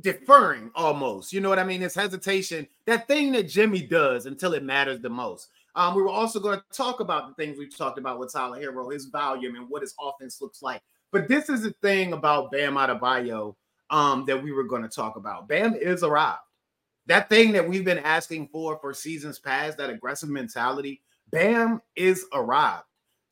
deferring 0.01 0.71
almost. 0.75 1.33
You 1.33 1.41
know 1.41 1.49
what 1.49 1.59
I 1.59 1.65
mean? 1.65 1.81
His 1.81 1.95
hesitation, 1.95 2.67
that 2.87 3.09
thing 3.09 3.33
that 3.33 3.49
Jimmy 3.49 3.83
does 3.83 4.27
until 4.27 4.55
it 4.55 4.63
matters 4.63 5.01
the 5.01 5.09
most. 5.09 5.49
Um, 5.75 5.95
we 5.95 6.03
were 6.03 6.09
also 6.09 6.41
going 6.41 6.59
to 6.59 6.77
talk 6.77 7.01
about 7.01 7.29
the 7.29 7.35
things 7.35 7.59
we've 7.59 7.77
talked 7.77 7.99
about 7.99 8.19
with 8.19 8.33
Tyler 8.33 8.61
Herro, 8.61 8.93
his 8.93 9.07
volume 9.07 9.57
and 9.57 9.69
what 9.69 9.83
his 9.83 9.95
offense 10.01 10.41
looks 10.41 10.63
like. 10.63 10.83
But 11.13 11.29
this 11.29 11.49
is 11.49 11.63
the 11.63 11.75
thing 11.83 12.13
about 12.13 12.51
Bam 12.51 12.75
Adebayo 12.75 13.55
um, 13.91 14.25
that 14.27 14.43
we 14.43 14.53
were 14.53 14.65
going 14.65 14.83
to 14.83 14.89
talk 14.89 15.17
about. 15.17 15.49
Bam 15.49 15.75
is 15.75 16.03
arrived. 16.03 16.41
That 17.07 17.29
thing 17.29 17.53
that 17.53 17.69
we've 17.69 17.85
been 17.85 17.99
asking 17.99 18.49
for 18.49 18.79
for 18.79 18.93
seasons 18.93 19.39
past, 19.39 19.79
that 19.79 19.91
aggressive 19.91 20.29
mentality, 20.29 21.03
Bam 21.31 21.81
is 21.95 22.25
arrived 22.33 22.85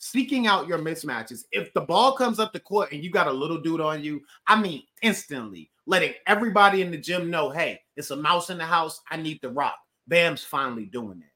seeking 0.04 0.47
out 0.47 0.69
your 0.69 0.78
mismatches. 0.78 1.45
If 1.50 1.73
the 1.73 1.81
ball 1.81 2.12
comes 2.12 2.38
up 2.38 2.52
the 2.52 2.61
court 2.61 2.93
and 2.93 3.02
you 3.02 3.11
got 3.11 3.26
a 3.26 3.33
little 3.33 3.59
dude 3.59 3.81
on 3.81 4.04
you, 4.04 4.21
I 4.47 4.61
mean, 4.61 4.83
instantly 5.00 5.71
letting 5.87 6.12
everybody 6.26 6.83
in 6.83 6.90
the 6.90 6.99
gym 6.99 7.31
know, 7.31 7.49
hey, 7.49 7.81
it's 7.97 8.11
a 8.11 8.16
mouse 8.16 8.50
in 8.50 8.59
the 8.59 8.66
house. 8.66 9.00
I 9.11 9.16
need 9.16 9.40
the 9.40 9.49
rock. 9.49 9.76
Bam's 10.07 10.45
finally 10.45 10.85
doing 10.85 11.21
that. 11.21 11.33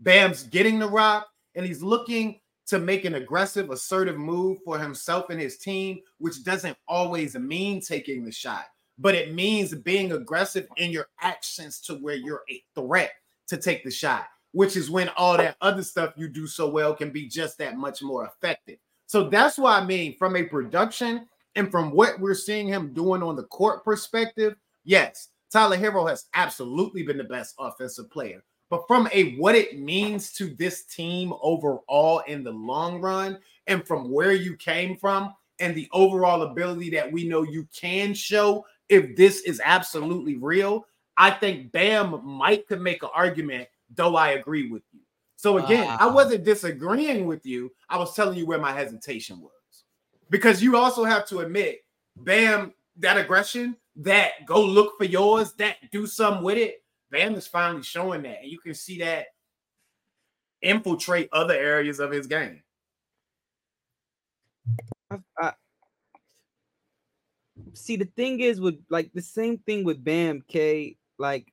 Bam's 0.00 0.42
getting 0.42 0.78
the 0.78 0.88
rock 0.88 1.28
and 1.54 1.64
he's 1.64 1.82
looking 1.82 2.40
to 2.66 2.78
make 2.78 3.06
an 3.06 3.14
aggressive, 3.14 3.70
assertive 3.70 4.18
move 4.18 4.58
for 4.64 4.78
himself 4.78 5.30
and 5.30 5.40
his 5.40 5.56
team, 5.56 6.00
which 6.18 6.44
doesn't 6.44 6.76
always 6.86 7.34
mean 7.36 7.80
taking 7.80 8.24
the 8.24 8.30
shot, 8.30 8.66
but 9.00 9.14
it 9.14 9.34
means 9.34 9.74
being 9.74 10.12
aggressive 10.12 10.68
in 10.76 10.90
your 10.90 11.08
actions 11.20 11.80
to 11.80 11.94
where 11.94 12.16
you're 12.16 12.42
a 12.50 12.62
threat 12.74 13.12
to 13.48 13.56
take 13.56 13.82
the 13.82 13.90
shot 13.90 14.26
which 14.52 14.76
is 14.76 14.90
when 14.90 15.08
all 15.10 15.36
that 15.36 15.56
other 15.60 15.82
stuff 15.82 16.14
you 16.16 16.28
do 16.28 16.46
so 16.46 16.68
well 16.68 16.94
can 16.94 17.10
be 17.10 17.28
just 17.28 17.58
that 17.58 17.76
much 17.76 18.02
more 18.02 18.26
effective. 18.26 18.78
So 19.06 19.28
that's 19.28 19.58
why 19.58 19.78
I 19.78 19.84
mean, 19.84 20.16
from 20.18 20.36
a 20.36 20.44
production 20.44 21.26
and 21.56 21.70
from 21.70 21.90
what 21.90 22.20
we're 22.20 22.34
seeing 22.34 22.68
him 22.68 22.92
doing 22.92 23.22
on 23.22 23.36
the 23.36 23.44
court 23.44 23.84
perspective, 23.84 24.54
yes, 24.84 25.28
Tyler 25.52 25.76
Herro 25.76 26.08
has 26.08 26.26
absolutely 26.34 27.02
been 27.02 27.18
the 27.18 27.24
best 27.24 27.54
offensive 27.58 28.10
player. 28.10 28.42
But 28.70 28.84
from 28.86 29.08
a 29.12 29.34
what 29.34 29.56
it 29.56 29.80
means 29.80 30.32
to 30.34 30.54
this 30.54 30.84
team 30.84 31.32
overall 31.42 32.20
in 32.28 32.44
the 32.44 32.52
long 32.52 33.00
run, 33.00 33.38
and 33.66 33.86
from 33.86 34.12
where 34.12 34.32
you 34.32 34.56
came 34.56 34.96
from, 34.96 35.34
and 35.58 35.74
the 35.74 35.88
overall 35.92 36.42
ability 36.42 36.90
that 36.90 37.10
we 37.10 37.28
know 37.28 37.42
you 37.42 37.68
can 37.74 38.14
show 38.14 38.64
if 38.90 39.16
this 39.16 39.40
is 39.42 39.60
absolutely 39.64 40.36
real, 40.36 40.86
I 41.16 41.30
think 41.30 41.72
Bam 41.72 42.20
might 42.24 42.66
could 42.66 42.80
make 42.80 43.02
an 43.02 43.10
argument 43.14 43.68
though 43.94 44.16
I 44.16 44.30
agree 44.30 44.70
with 44.70 44.82
you. 44.92 45.00
So 45.36 45.58
again, 45.58 45.88
uh, 45.88 45.96
I 46.00 46.06
wasn't 46.06 46.44
disagreeing 46.44 47.26
with 47.26 47.46
you. 47.46 47.72
I 47.88 47.96
was 47.96 48.14
telling 48.14 48.36
you 48.36 48.46
where 48.46 48.58
my 48.58 48.72
hesitation 48.72 49.40
was. 49.40 49.52
Because 50.28 50.62
you 50.62 50.76
also 50.76 51.02
have 51.04 51.26
to 51.28 51.40
admit, 51.40 51.80
Bam, 52.16 52.74
that 52.98 53.16
aggression, 53.16 53.76
that 53.96 54.46
go 54.46 54.62
look 54.62 54.98
for 54.98 55.04
yours, 55.04 55.52
that 55.54 55.76
do 55.90 56.06
something 56.06 56.44
with 56.44 56.58
it. 56.58 56.82
Bam 57.10 57.34
is 57.34 57.46
finally 57.46 57.82
showing 57.82 58.22
that. 58.22 58.42
And 58.42 58.50
you 58.50 58.58
can 58.58 58.74
see 58.74 58.98
that 58.98 59.26
infiltrate 60.62 61.28
other 61.32 61.54
areas 61.54 62.00
of 62.00 62.10
his 62.10 62.26
game. 62.26 62.62
I, 65.10 65.18
I, 65.38 65.52
see 67.74 67.96
the 67.96 68.04
thing 68.04 68.40
is 68.40 68.60
with 68.60 68.82
like 68.88 69.12
the 69.12 69.22
same 69.22 69.58
thing 69.58 69.84
with 69.84 70.02
Bam 70.02 70.42
K. 70.48 70.96
Like 71.18 71.52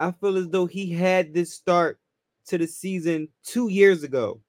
I 0.00 0.12
feel 0.12 0.36
as 0.36 0.48
though 0.48 0.66
he 0.66 0.92
had 0.92 1.34
this 1.34 1.52
start 1.52 1.98
to 2.46 2.58
the 2.58 2.66
season 2.66 3.28
two 3.44 3.68
years 3.68 4.02
ago. 4.02 4.40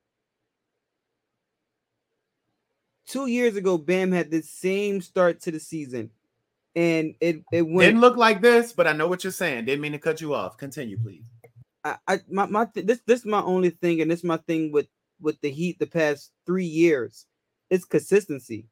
Two 3.07 3.25
years 3.25 3.55
ago, 3.55 3.77
Bam 3.77 4.11
had 4.11 4.29
the 4.29 4.41
same 4.41 5.01
start 5.01 5.41
to 5.41 5.51
the 5.51 5.59
season, 5.59 6.11
and 6.75 7.15
it 7.19 7.43
it 7.51 7.63
went. 7.63 7.87
Didn't 7.87 8.01
look 8.01 8.17
like 8.17 8.41
this, 8.41 8.71
but 8.71 8.85
I 8.85 8.93
know 8.93 9.07
what 9.07 9.23
you're 9.23 9.31
saying. 9.31 9.65
Didn't 9.65 9.81
mean 9.81 9.93
to 9.93 9.99
cut 9.99 10.21
you 10.21 10.35
off. 10.35 10.57
Continue, 10.57 10.99
please. 10.99 11.23
I, 11.83 11.97
I 12.07 12.19
my 12.29 12.45
my 12.45 12.65
th- 12.65 12.85
this 12.85 13.01
this 13.07 13.21
is 13.21 13.25
my 13.25 13.41
only 13.41 13.71
thing, 13.71 14.01
and 14.01 14.11
this 14.11 14.19
is 14.19 14.25
my 14.25 14.37
thing 14.37 14.71
with 14.71 14.87
with 15.19 15.41
the 15.41 15.49
Heat 15.49 15.79
the 15.79 15.87
past 15.87 16.31
three 16.45 16.65
years. 16.65 17.25
It's 17.71 17.85
consistency. 17.85 18.67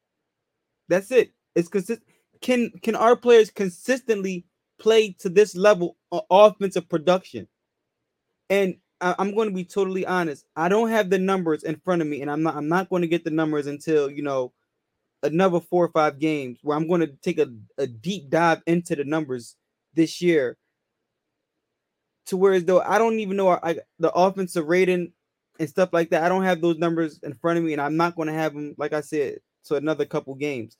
That's 0.87 1.11
it. 1.11 1.33
It's 1.57 1.67
consistent. 1.67 2.07
Can 2.39 2.71
can 2.83 2.95
our 2.95 3.15
players 3.15 3.49
consistently 3.49 4.45
play 4.79 5.15
to 5.19 5.29
this 5.29 5.55
level 5.55 5.97
of 6.11 6.21
offensive 6.29 6.87
production. 6.87 7.47
And 8.49 8.75
I, 9.01 9.15
am 9.19 9.35
going 9.35 9.49
to 9.49 9.55
be 9.55 9.65
totally 9.65 10.05
honest. 10.05 10.45
I 10.55 10.69
don't 10.69 10.89
have 10.89 11.09
the 11.09 11.19
numbers 11.19 11.63
in 11.63 11.75
front 11.77 12.01
of 12.01 12.07
me, 12.07 12.21
and 12.21 12.31
I'm 12.31 12.43
not. 12.43 12.55
I'm 12.55 12.69
not 12.69 12.89
going 12.89 13.01
to 13.01 13.07
get 13.07 13.23
the 13.23 13.31
numbers 13.31 13.67
until 13.67 14.09
you 14.09 14.23
know 14.23 14.53
another 15.23 15.59
four 15.59 15.85
or 15.85 15.91
five 15.91 16.19
games 16.19 16.59
where 16.61 16.77
I'm 16.77 16.87
going 16.87 17.01
to 17.01 17.07
take 17.07 17.39
a, 17.39 17.47
a 17.77 17.87
deep 17.87 18.29
dive 18.29 18.61
into 18.67 18.95
the 18.95 19.03
numbers 19.03 19.55
this 19.93 20.21
year. 20.21 20.57
To 22.27 22.37
whereas 22.37 22.65
though 22.65 22.81
I 22.81 22.97
don't 22.97 23.19
even 23.19 23.37
know 23.37 23.49
I, 23.49 23.77
the 23.99 24.11
offensive 24.11 24.67
rating 24.67 25.11
and 25.59 25.69
stuff 25.69 25.89
like 25.91 26.11
that. 26.11 26.23
I 26.23 26.29
don't 26.29 26.43
have 26.43 26.61
those 26.61 26.77
numbers 26.77 27.19
in 27.23 27.33
front 27.33 27.57
of 27.57 27.65
me, 27.65 27.73
and 27.73 27.81
I'm 27.81 27.97
not 27.97 28.15
going 28.15 28.27
to 28.27 28.33
have 28.33 28.53
them, 28.53 28.75
like 28.77 28.93
I 28.93 29.01
said, 29.01 29.39
to 29.65 29.75
another 29.75 30.05
couple 30.05 30.35
games. 30.35 30.77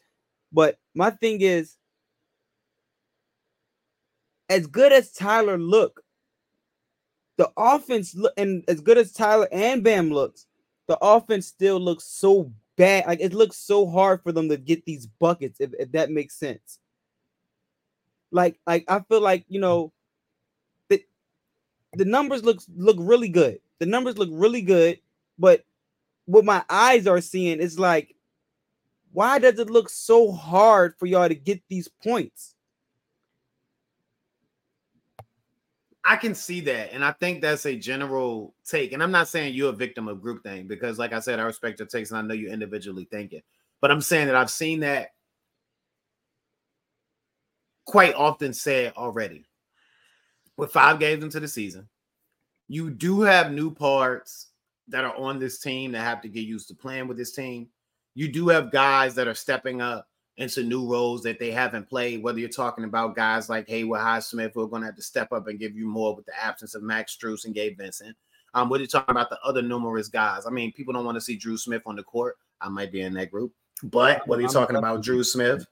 But 0.52 0.78
my 0.96 1.10
thing 1.10 1.42
is, 1.42 1.76
as 4.50 4.68
good 4.68 4.94
as 4.94 5.12
Tyler 5.12 5.58
look, 5.58 6.02
the 7.38 7.52
offense 7.58 8.16
look 8.16 8.34
and 8.38 8.64
as 8.68 8.82
good 8.82 8.98
as 8.98 9.12
Tyler 9.14 9.48
and 9.52 9.84
Bam 9.84 10.10
looks, 10.10 10.48
the 10.88 10.98
offense 11.02 11.48
still 11.48 11.80
looks 11.80 12.06
so 12.06 12.52
bad. 12.78 13.06
Like 13.08 13.20
it 13.20 13.34
looks 13.34 13.58
so 13.58 13.88
hard 13.88 14.24
for 14.24 14.32
them 14.32 14.50
to 14.50 14.58
get 14.58 14.86
these 14.86 15.06
buckets, 15.06 15.60
if, 15.60 15.72
if 15.78 15.92
that 15.92 16.10
makes 16.10 16.36
sense. 16.36 16.80
Like, 18.32 18.60
like 18.66 18.86
I 18.88 19.02
feel 19.02 19.22
like 19.22 19.46
you 19.50 19.60
know, 19.60 19.92
the 21.98 22.06
numbers 22.06 22.44
look 22.44 22.62
look 22.76 22.98
really 23.00 23.30
good. 23.30 23.60
The 23.80 23.86
numbers 23.86 24.18
look 24.18 24.30
really 24.32 24.62
good, 24.62 25.00
but 25.38 25.64
what 26.26 26.46
my 26.46 26.64
eyes 26.70 27.08
are 27.08 27.22
seeing 27.22 27.60
is 27.60 27.80
like, 27.80 28.16
why 29.12 29.40
does 29.40 29.60
it 29.60 29.70
look 29.70 29.90
so 29.90 30.32
hard 30.32 30.96
for 30.98 31.06
y'all 31.06 31.28
to 31.28 31.36
get 31.36 31.62
these 31.70 31.88
points? 31.88 32.56
I 36.10 36.16
can 36.16 36.34
see 36.34 36.62
that, 36.62 36.94
and 36.94 37.04
I 37.04 37.12
think 37.12 37.42
that's 37.42 37.66
a 37.66 37.76
general 37.76 38.56
take. 38.66 38.94
And 38.94 39.04
I'm 39.04 39.12
not 39.12 39.28
saying 39.28 39.54
you're 39.54 39.74
a 39.74 39.76
victim 39.76 40.08
of 40.08 40.22
group 40.22 40.42
thing 40.42 40.66
because, 40.66 40.98
like 40.98 41.12
I 41.12 41.20
said, 41.20 41.40
I 41.40 41.44
respect 41.44 41.80
your 41.80 41.88
takes, 41.88 42.12
and 42.12 42.18
I 42.18 42.22
know 42.22 42.34
you 42.34 42.50
individually 42.50 43.10
thinking. 43.12 43.42
But 43.82 43.92
I'm 43.92 44.00
saying 44.00 44.28
that 44.28 44.36
I've 44.36 44.50
seen 44.50 44.80
that 44.80 45.10
quite 47.86 48.16
often 48.16 48.54
said 48.54 48.94
already. 48.96 49.46
With 50.56 50.72
five 50.72 51.00
games 51.00 51.24
into 51.24 51.40
the 51.40 51.48
season, 51.48 51.90
you 52.68 52.90
do 52.90 53.22
have 53.22 53.52
new 53.52 53.70
parts 53.70 54.48
that 54.88 55.04
are 55.04 55.16
on 55.16 55.40
this 55.40 55.60
team 55.60 55.92
that 55.92 56.02
have 56.02 56.22
to 56.22 56.30
get 56.30 56.42
used 56.42 56.70
to 56.70 56.76
playing 56.76 57.08
with 57.08 57.18
this 57.18 57.34
team. 57.34 57.68
You 58.18 58.28
do 58.28 58.48
have 58.48 58.72
guys 58.72 59.14
that 59.14 59.28
are 59.28 59.36
stepping 59.36 59.80
up 59.80 60.08
into 60.38 60.64
new 60.64 60.92
roles 60.92 61.22
that 61.22 61.38
they 61.38 61.52
haven't 61.52 61.88
played, 61.88 62.24
whether 62.24 62.40
you're 62.40 62.50
talking 62.50 62.84
about 62.84 63.16
guys 63.16 63.48
like 63.48 63.70
Haywood 63.70 64.00
Highsmith 64.00 64.54
who 64.56 64.64
are 64.64 64.68
going 64.68 64.82
to 64.82 64.88
have 64.88 64.96
to 64.96 65.04
step 65.04 65.32
up 65.32 65.48
and 65.48 65.60
give 65.60 65.76
you 65.76 65.86
more 65.88 66.16
with 66.16 66.26
the 66.26 66.32
absence 66.44 66.74
of 66.74 66.82
Max 66.82 67.16
Strus 67.16 67.46
and 67.46 67.54
Gabe 67.54 67.78
Vincent. 67.78 68.18
Um, 68.56 68.70
whether 68.70 68.82
you're 68.82 68.86
you 68.86 68.92
talking 68.92 69.12
about 69.12 69.30
the 69.30 69.38
other 69.44 69.62
numerous 69.62 70.08
guys. 70.08 70.48
I 70.48 70.50
mean, 70.50 70.72
people 70.72 70.96
don't 70.96 71.06
want 71.06 71.14
to 71.14 71.22
see 71.22 71.36
Dru 71.36 71.58
Smith 71.58 71.84
on 71.86 71.96
the 71.96 72.02
court. 72.02 72.38
I 72.60 72.70
might 72.70 72.92
be 72.92 73.02
in 73.02 73.14
that 73.14 73.30
group. 73.30 73.54
But 73.84 74.28
whether 74.28 74.42
you're 74.42 74.50
talking 74.50 74.78
about 74.78 75.04
Dru 75.04 75.24
Smith, 75.24 75.68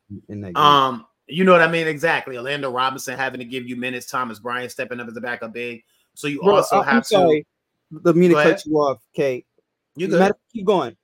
um, 0.54 1.08
you 1.26 1.46
know 1.46 1.52
what 1.52 1.62
I 1.62 1.68
mean? 1.68 1.88
Exactly. 1.88 2.38
Orlando 2.38 2.70
Robinson 2.70 3.18
having 3.18 3.40
to 3.40 3.46
give 3.46 3.68
you 3.68 3.76
minutes, 3.76 4.06
Thomas 4.06 4.38
Bryant 4.38 4.72
stepping 4.72 5.00
up 5.00 5.08
as 5.08 5.18
a 5.18 5.22
backup 5.22 5.52
big. 5.52 5.84
So 6.14 6.28
you 6.28 6.44
Bro, 6.44 6.58
also 6.58 6.82
I'm 6.82 6.86
have 6.86 7.08
sorry. 7.08 7.48
to. 7.92 8.02
Let 8.04 8.16
me 8.16 8.28
to 8.28 8.36
cut 8.36 8.64
you 8.68 8.76
off, 8.76 9.02
Kate. 9.16 9.48
You 9.96 10.10
good? 10.10 10.32
Keep 10.54 10.68
going. 10.68 10.96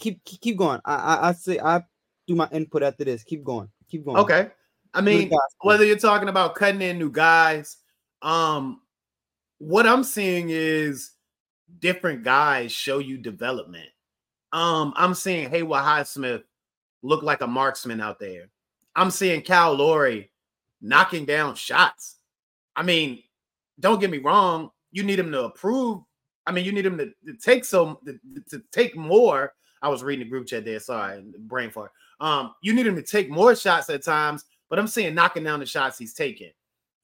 Keep 0.00 0.24
keep 0.24 0.56
going. 0.56 0.80
I 0.84 0.94
I, 0.94 1.28
I 1.28 1.32
say 1.32 1.58
I 1.60 1.82
do 2.26 2.34
my 2.34 2.48
input 2.52 2.82
after 2.82 3.04
this. 3.04 3.22
Keep 3.22 3.44
going. 3.44 3.68
Keep 3.88 4.06
going. 4.06 4.16
Okay. 4.16 4.50
I 4.92 5.00
mean, 5.00 5.30
whether 5.60 5.84
you're 5.84 5.96
talking 5.96 6.28
about 6.28 6.56
cutting 6.56 6.82
in 6.82 6.98
new 6.98 7.12
guys, 7.12 7.76
um, 8.22 8.80
what 9.58 9.86
I'm 9.86 10.02
seeing 10.02 10.48
is 10.50 11.12
different 11.78 12.24
guys 12.24 12.72
show 12.72 12.98
you 12.98 13.16
development. 13.18 13.88
Um, 14.52 14.92
I'm 14.96 15.14
seeing 15.14 15.48
Haywood 15.48 15.82
Highsmith 15.82 16.42
look 17.02 17.22
like 17.22 17.40
a 17.40 17.46
marksman 17.46 18.00
out 18.00 18.18
there. 18.18 18.48
I'm 18.96 19.10
seeing 19.10 19.42
Cal 19.42 19.76
Lowry 19.76 20.30
knocking 20.80 21.24
down 21.24 21.54
shots. 21.54 22.16
I 22.74 22.82
mean, 22.82 23.22
don't 23.78 24.00
get 24.00 24.10
me 24.10 24.18
wrong, 24.18 24.70
you 24.90 25.02
need 25.02 25.18
him 25.18 25.30
to 25.32 25.44
approve. 25.44 26.02
I 26.46 26.52
mean, 26.52 26.64
you 26.64 26.72
need 26.72 26.86
him 26.86 26.98
to, 26.98 27.06
to 27.26 27.34
take 27.40 27.64
some 27.64 27.98
to, 28.06 28.18
to, 28.50 28.62
take 28.72 28.96
more. 28.96 29.52
I 29.82 29.88
was 29.88 30.02
reading 30.02 30.24
the 30.24 30.30
group 30.30 30.46
chat 30.46 30.64
there. 30.64 30.80
Sorry, 30.80 31.22
brain 31.38 31.70
fart. 31.70 31.92
Um, 32.20 32.54
you 32.62 32.74
need 32.74 32.86
him 32.86 32.96
to 32.96 33.02
take 33.02 33.30
more 33.30 33.54
shots 33.56 33.88
at 33.90 34.04
times, 34.04 34.44
but 34.68 34.78
I'm 34.78 34.86
seeing 34.86 35.14
knocking 35.14 35.44
down 35.44 35.60
the 35.60 35.66
shots 35.66 35.98
he's 35.98 36.14
taking. 36.14 36.50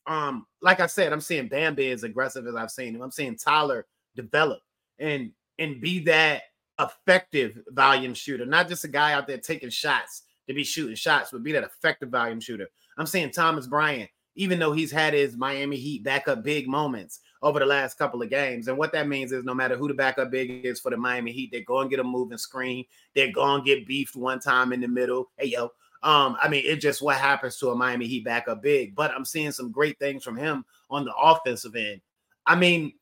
Um, 0.06 0.46
like 0.60 0.80
I 0.80 0.86
said, 0.86 1.12
I'm 1.12 1.20
seeing 1.20 1.48
Bambi 1.48 1.90
as 1.90 2.04
aggressive 2.04 2.46
as 2.46 2.54
I've 2.54 2.70
seen 2.70 2.94
him. 2.94 3.02
I'm 3.02 3.10
seeing 3.10 3.36
Tyler 3.36 3.86
develop 4.14 4.60
and 4.98 5.32
and 5.58 5.80
be 5.80 6.00
that 6.00 6.42
effective 6.78 7.58
volume 7.68 8.14
shooter, 8.14 8.44
not 8.44 8.68
just 8.68 8.84
a 8.84 8.88
guy 8.88 9.14
out 9.14 9.26
there 9.26 9.38
taking 9.38 9.70
shots 9.70 10.24
to 10.46 10.54
be 10.54 10.62
shooting 10.62 10.94
shots, 10.94 11.30
but 11.32 11.42
be 11.42 11.52
that 11.52 11.64
effective 11.64 12.10
volume 12.10 12.40
shooter. 12.40 12.68
I'm 12.98 13.06
saying 13.06 13.32
Thomas 13.32 13.66
Bryant, 13.66 14.10
even 14.34 14.58
though 14.58 14.72
he's 14.72 14.92
had 14.92 15.14
his 15.14 15.36
Miami 15.36 15.76
Heat 15.76 16.04
backup 16.04 16.44
big 16.44 16.68
moments 16.68 17.20
over 17.46 17.60
the 17.60 17.66
last 17.66 17.96
couple 17.96 18.20
of 18.20 18.28
games. 18.28 18.66
And 18.66 18.76
what 18.76 18.92
that 18.92 19.06
means 19.06 19.30
is 19.30 19.44
no 19.44 19.54
matter 19.54 19.76
who 19.76 19.86
the 19.86 19.94
backup 19.94 20.32
big 20.32 20.64
is 20.64 20.80
for 20.80 20.90
the 20.90 20.96
Miami 20.96 21.30
Heat, 21.30 21.50
they're 21.52 21.60
going 21.62 21.88
to 21.88 21.90
get 21.90 22.04
a 22.04 22.04
moving 22.04 22.38
screen. 22.38 22.84
They're 23.14 23.30
going 23.30 23.62
to 23.62 23.64
get 23.64 23.86
beefed 23.86 24.16
one 24.16 24.40
time 24.40 24.72
in 24.72 24.80
the 24.80 24.88
middle. 24.88 25.30
Hey, 25.36 25.46
yo. 25.46 25.70
Um, 26.02 26.36
I 26.42 26.48
mean, 26.48 26.62
it's 26.66 26.82
just 26.82 27.02
what 27.02 27.16
happens 27.16 27.56
to 27.58 27.70
a 27.70 27.76
Miami 27.76 28.08
Heat 28.08 28.24
backup 28.24 28.62
big. 28.62 28.96
But 28.96 29.12
I'm 29.12 29.24
seeing 29.24 29.52
some 29.52 29.70
great 29.70 29.96
things 30.00 30.24
from 30.24 30.36
him 30.36 30.64
on 30.90 31.04
the 31.04 31.14
offensive 31.14 31.76
end. 31.76 32.00
I 32.44 32.56
mean, 32.56 32.94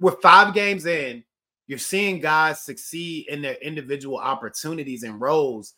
we're 0.00 0.20
five 0.20 0.52
games 0.52 0.86
in, 0.86 1.22
you're 1.68 1.78
seeing 1.78 2.20
guys 2.20 2.60
succeed 2.60 3.28
in 3.28 3.40
their 3.40 3.54
individual 3.54 4.18
opportunities 4.18 5.04
and 5.04 5.20
roles. 5.20 5.74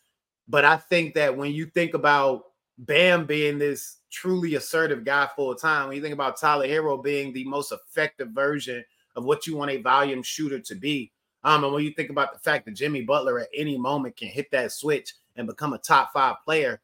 But 0.47 0.65
I 0.65 0.77
think 0.77 1.13
that 1.13 1.37
when 1.37 1.51
you 1.51 1.67
think 1.67 1.93
about 1.93 2.45
Bam 2.77 3.25
being 3.25 3.57
this 3.57 3.97
truly 4.11 4.55
assertive 4.55 5.05
guy 5.05 5.29
full 5.35 5.53
time, 5.55 5.87
when 5.87 5.95
you 5.97 6.01
think 6.01 6.13
about 6.13 6.39
Tyler 6.39 6.67
Herro 6.67 7.01
being 7.01 7.31
the 7.31 7.43
most 7.45 7.71
effective 7.71 8.29
version 8.29 8.83
of 9.15 9.23
what 9.23 9.45
you 9.45 9.55
want 9.55 9.71
a 9.71 9.81
volume 9.81 10.23
shooter 10.23 10.59
to 10.59 10.75
be, 10.75 11.11
um, 11.43 11.63
and 11.63 11.73
when 11.73 11.83
you 11.83 11.91
think 11.91 12.09
about 12.09 12.33
the 12.33 12.39
fact 12.39 12.65
that 12.65 12.75
Jimmy 12.75 13.01
Butler 13.01 13.39
at 13.39 13.49
any 13.55 13.77
moment 13.77 14.17
can 14.17 14.27
hit 14.27 14.51
that 14.51 14.71
switch 14.71 15.13
and 15.35 15.47
become 15.47 15.73
a 15.73 15.77
top 15.77 16.13
five 16.13 16.35
player, 16.43 16.81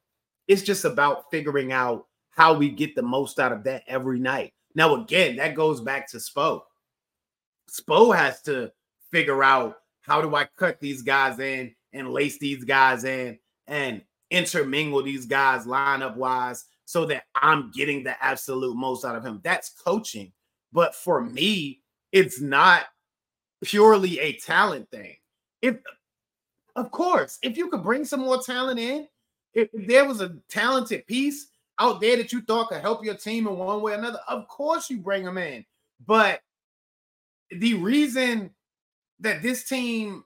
it's 0.48 0.62
just 0.62 0.86
about 0.86 1.30
figuring 1.30 1.72
out 1.72 2.08
how 2.30 2.54
we 2.54 2.70
get 2.70 2.96
the 2.96 3.02
most 3.02 3.40
out 3.40 3.52
of 3.52 3.64
that 3.64 3.84
every 3.88 4.20
night. 4.20 4.54
Now, 4.76 4.96
again, 4.96 5.36
that 5.38 5.56
goes 5.56 5.82
back 5.82 6.10
to 6.12 6.18
Spo. 6.18 6.62
Spo 7.70 8.16
has 8.16 8.42
to 8.44 8.72
figure 9.12 9.44
out 9.44 9.80
how 10.02 10.22
do 10.22 10.36
I 10.36 10.48
cut 10.56 10.80
these 10.80 11.02
guys 11.02 11.40
in 11.40 11.74
and 11.94 12.12
lace 12.12 12.38
these 12.38 12.64
guys 12.64 13.04
in 13.04 13.40
and 13.68 14.02
intermingle 14.30 15.04
these 15.04 15.26
guys 15.26 15.66
lineup 15.66 16.16
wise 16.16 16.66
so 16.86 17.06
that 17.06 17.24
I'm 17.36 17.72
getting 17.72 18.04
the 18.04 18.22
absolute 18.24 18.76
most 18.76 19.04
out 19.06 19.16
of 19.16 19.26
him. 19.26 19.42
That's 19.44 19.70
coaching. 19.70 20.32
But 20.72 20.96
for 20.96 21.22
me, 21.22 21.82
it's 22.12 22.40
not 22.40 22.86
purely 23.64 24.20
a 24.20 24.34
talent 24.34 24.90
thing. 24.90 25.16
If 25.62 25.78
of 26.76 26.92
course, 26.92 27.40
if 27.42 27.58
you 27.58 27.70
could 27.70 27.84
bring 27.84 28.06
some 28.06 28.20
more 28.20 28.42
talent 28.42 28.80
in, 28.80 29.08
if 29.54 29.70
there 29.74 30.06
was 30.06 30.22
a 30.22 30.36
talented 30.48 31.08
piece 31.08 31.48
out 31.80 32.00
there 32.00 32.18
that 32.18 32.32
you 32.32 32.42
thought 32.42 32.70
could 32.70 32.82
help 32.82 33.04
your 33.04 33.16
team 33.16 33.48
in 33.48 33.58
one 33.58 33.82
way 33.82 33.94
or 33.94 33.96
another, 33.96 34.20
of 34.28 34.48
course 34.48 34.90
you 34.90 35.00
bring 35.00 35.26
them 35.26 35.40
in. 35.40 35.66
But 36.06 36.42
the 37.50 37.74
reason 37.74 38.52
that 39.20 39.42
this 39.42 39.68
team 39.68 40.24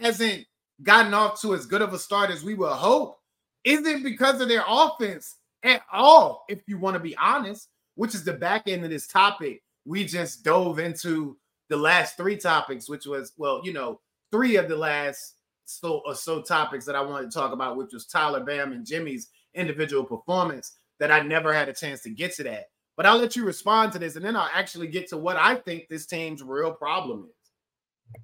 hasn't 0.00 0.46
gotten 0.82 1.12
off 1.12 1.40
to 1.42 1.54
as 1.54 1.66
good 1.66 1.82
of 1.82 1.92
a 1.92 1.98
start 1.98 2.30
as 2.30 2.42
we 2.42 2.54
would 2.54 2.72
hope 2.72 3.20
isn't 3.64 4.02
because 4.02 4.40
of 4.40 4.48
their 4.48 4.64
offense 4.66 5.36
at 5.62 5.82
all, 5.92 6.44
if 6.48 6.60
you 6.66 6.78
want 6.78 6.94
to 6.94 7.00
be 7.00 7.16
honest, 7.16 7.68
which 7.94 8.14
is 8.14 8.24
the 8.24 8.32
back 8.32 8.64
end 8.68 8.84
of 8.84 8.90
this 8.90 9.06
topic. 9.06 9.62
We 9.86 10.04
just 10.04 10.44
dove 10.44 10.78
into 10.78 11.36
the 11.68 11.76
last 11.76 12.16
three 12.16 12.36
topics, 12.36 12.88
which 12.88 13.06
was, 13.06 13.32
well, 13.36 13.60
you 13.64 13.72
know, 13.72 14.00
three 14.30 14.56
of 14.56 14.68
the 14.68 14.76
last 14.76 15.34
so 15.64 16.02
or 16.06 16.14
so 16.14 16.42
topics 16.42 16.84
that 16.86 16.96
I 16.96 17.00
wanted 17.00 17.30
to 17.30 17.38
talk 17.38 17.52
about, 17.52 17.76
which 17.76 17.92
was 17.92 18.06
Tyler 18.06 18.44
Bam 18.44 18.72
and 18.72 18.86
Jimmy's 18.86 19.28
individual 19.54 20.04
performance, 20.04 20.76
that 21.00 21.10
I 21.10 21.20
never 21.20 21.52
had 21.52 21.68
a 21.68 21.74
chance 21.74 22.02
to 22.02 22.10
get 22.10 22.34
to 22.34 22.44
that. 22.44 22.66
But 22.96 23.06
I'll 23.06 23.18
let 23.18 23.34
you 23.34 23.44
respond 23.44 23.92
to 23.92 23.98
this, 23.98 24.16
and 24.16 24.24
then 24.24 24.36
I'll 24.36 24.50
actually 24.52 24.86
get 24.88 25.08
to 25.08 25.16
what 25.16 25.36
I 25.36 25.56
think 25.56 25.88
this 25.88 26.06
team's 26.06 26.42
real 26.42 26.72
problem 26.72 27.28
is. 27.28 28.20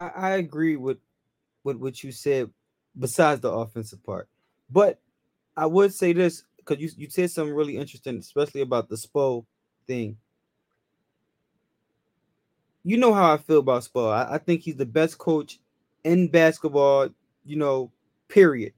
I, 0.00 0.08
I 0.08 0.30
agree 0.36 0.76
with 0.76 0.98
with 1.64 1.76
what 1.76 2.02
you 2.02 2.12
said, 2.12 2.50
besides 2.98 3.40
the 3.40 3.50
offensive 3.50 4.04
part. 4.04 4.28
But 4.70 5.00
I 5.56 5.66
would 5.66 5.92
say 5.92 6.12
this 6.12 6.44
because 6.56 6.78
you, 6.80 6.90
you 6.96 7.10
said 7.10 7.30
something 7.30 7.54
really 7.54 7.76
interesting, 7.76 8.18
especially 8.18 8.60
about 8.60 8.88
the 8.88 8.96
Spo 8.96 9.44
thing. 9.86 10.16
You 12.82 12.96
know 12.96 13.12
how 13.12 13.32
I 13.32 13.36
feel 13.36 13.58
about 13.58 13.82
Spo. 13.82 14.12
I, 14.12 14.34
I 14.34 14.38
think 14.38 14.62
he's 14.62 14.76
the 14.76 14.86
best 14.86 15.18
coach 15.18 15.60
in 16.04 16.28
basketball, 16.28 17.08
you 17.44 17.56
know, 17.56 17.90
period. 18.28 18.72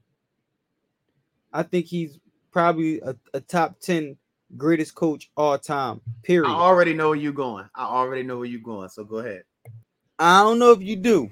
I 1.53 1.63
think 1.63 1.85
he's 1.85 2.19
probably 2.51 2.99
a, 3.01 3.15
a 3.33 3.39
top 3.39 3.79
10 3.79 4.17
greatest 4.57 4.95
coach 4.95 5.29
all 5.37 5.57
time, 5.57 6.01
period. 6.23 6.49
I 6.49 6.53
already 6.53 6.93
know 6.93 7.09
where 7.09 7.17
you're 7.17 7.31
going. 7.31 7.69
I 7.75 7.85
already 7.85 8.23
know 8.23 8.37
where 8.37 8.45
you're 8.45 8.61
going. 8.61 8.89
So 8.89 9.03
go 9.03 9.17
ahead. 9.17 9.43
I 10.19 10.41
don't 10.43 10.59
know 10.59 10.71
if 10.71 10.81
you 10.81 10.95
do, 10.95 11.29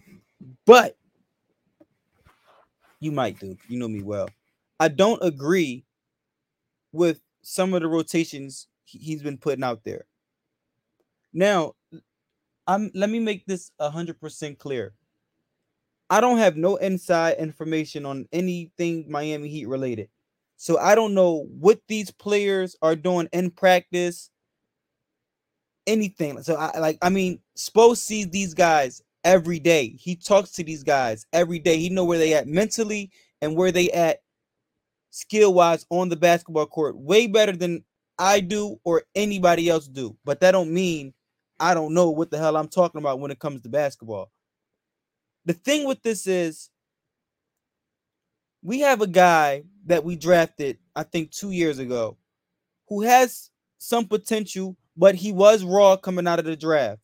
but 0.66 0.98
you 3.02 3.12
might 3.12 3.40
do. 3.40 3.58
You 3.68 3.78
know 3.80 3.90
me 3.90 4.02
well. 4.02 4.30
I 4.80 4.88
don't 4.88 5.22
agree 5.22 5.84
with 6.94 7.20
some 7.42 7.74
of 7.74 7.82
the 7.82 7.88
rotations 7.88 8.68
he's 8.86 9.22
been 9.22 9.38
putting 9.38 9.64
out 9.64 9.84
there. 9.84 10.06
Now, 11.34 11.74
I'm 12.68 12.92
let 12.94 13.10
me 13.10 13.20
make 13.20 13.46
this 13.46 13.72
hundred 13.80 14.22
percent 14.22 14.60
clear. 14.60 14.94
I 16.10 16.22
don't 16.22 16.38
have 16.38 16.58
no 16.58 16.76
inside 16.76 17.38
information 17.38 18.06
on 18.06 18.28
anything 18.32 19.06
Miami 19.10 19.50
Heat 19.50 19.68
related. 19.68 20.10
So 20.58 20.78
I 20.78 20.94
don't 20.94 21.14
know 21.14 21.48
what 21.60 21.82
these 21.88 22.12
players 22.12 22.76
are 22.82 22.96
doing 22.96 23.28
in 23.34 23.50
practice 23.50 24.30
anything. 25.88 26.42
So 26.44 26.56
I 26.56 26.78
like 26.80 26.98
I 27.02 27.10
mean, 27.10 27.40
Spo 27.58 27.98
sees 27.98 28.30
these 28.30 28.54
guys 28.54 29.02
every 29.24 29.60
day. 29.60 29.96
He 30.00 30.16
talks 30.16 30.52
to 30.52 30.64
these 30.64 30.84
guys 30.84 31.26
every 31.34 31.60
day. 31.60 31.78
He 31.78 31.90
know 31.90 32.06
where 32.06 32.18
they 32.18 32.34
at 32.34 32.48
mentally 32.48 33.12
and 33.42 33.56
where 33.56 33.72
they 33.72 33.90
at 33.92 34.20
skill 35.10 35.54
wise 35.54 35.86
on 35.90 36.10
the 36.10 36.16
basketball 36.16 36.66
court 36.66 36.98
way 36.98 37.28
better 37.28 37.52
than 37.52 37.84
I 38.18 38.40
do 38.40 38.80
or 38.84 39.04
anybody 39.16 39.70
else 39.70 39.88
do. 39.88 40.18
But 40.24 40.40
that 40.42 40.52
don't 40.52 40.74
mean 40.74 41.14
I 41.60 41.76
don't 41.76 41.94
know 41.94 42.10
what 42.10 42.32
the 42.32 42.40
hell 42.40 42.58
I'm 42.58 42.68
talking 42.68 43.00
about 43.00 43.20
when 43.20 43.30
it 43.30 43.40
comes 43.40 43.62
to 43.62 43.70
basketball. 43.70 44.32
The 45.46 45.54
thing 45.54 45.88
with 45.88 46.02
this 46.02 46.26
is 46.26 46.70
we 48.64 48.80
have 48.80 49.02
a 49.02 49.08
guy 49.08 49.64
that 49.86 50.04
we 50.04 50.16
drafted, 50.16 50.78
I 50.96 51.04
think, 51.04 51.32
two 51.32 51.52
years 51.52 51.80
ago, 51.80 52.18
who 52.88 53.02
has 53.02 53.50
some 53.78 54.06
potential, 54.06 54.76
but 54.98 55.16
he 55.16 55.32
was 55.32 55.64
raw 55.64 55.98
coming 55.98 56.28
out 56.28 56.40
of 56.40 56.46
the 56.46 56.56
draft. 56.56 57.02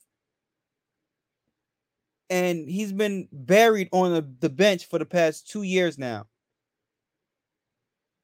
And 2.29 2.67
he's 2.69 2.91
been 2.91 3.27
buried 3.31 3.89
on 3.91 4.13
the, 4.13 4.27
the 4.39 4.49
bench 4.49 4.85
for 4.85 4.99
the 4.99 5.05
past 5.05 5.49
two 5.49 5.63
years 5.63 5.97
now. 5.97 6.25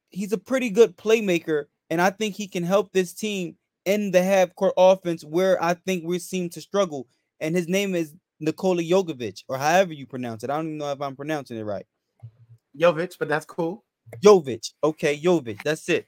He's 0.09 0.33
a 0.33 0.37
pretty 0.37 0.69
good 0.69 0.97
playmaker, 0.97 1.65
and 1.89 2.01
I 2.01 2.09
think 2.09 2.35
he 2.35 2.47
can 2.47 2.63
help 2.63 2.91
this 2.91 3.13
team 3.13 3.55
in 3.85 4.11
the 4.11 4.21
half 4.21 4.53
court 4.55 4.73
offense 4.77 5.23
where 5.23 5.61
I 5.63 5.73
think 5.73 6.03
we 6.05 6.19
seem 6.19 6.49
to 6.49 6.61
struggle. 6.61 7.07
And 7.39 7.55
his 7.55 7.67
name 7.67 7.95
is 7.95 8.13
Nikola 8.39 8.83
Jokovic, 8.83 9.43
or 9.47 9.57
however 9.57 9.93
you 9.93 10.05
pronounce 10.05 10.43
it. 10.43 10.49
I 10.49 10.57
don't 10.57 10.67
even 10.67 10.77
know 10.77 10.91
if 10.91 11.01
I'm 11.01 11.15
pronouncing 11.15 11.57
it 11.57 11.63
right. 11.63 11.85
Jovic, 12.77 13.17
but 13.17 13.27
that's 13.27 13.45
cool. 13.45 13.83
Jovic. 14.23 14.73
Okay, 14.83 15.17
Jovic. 15.17 15.63
That's 15.63 15.87
it. 15.89 16.07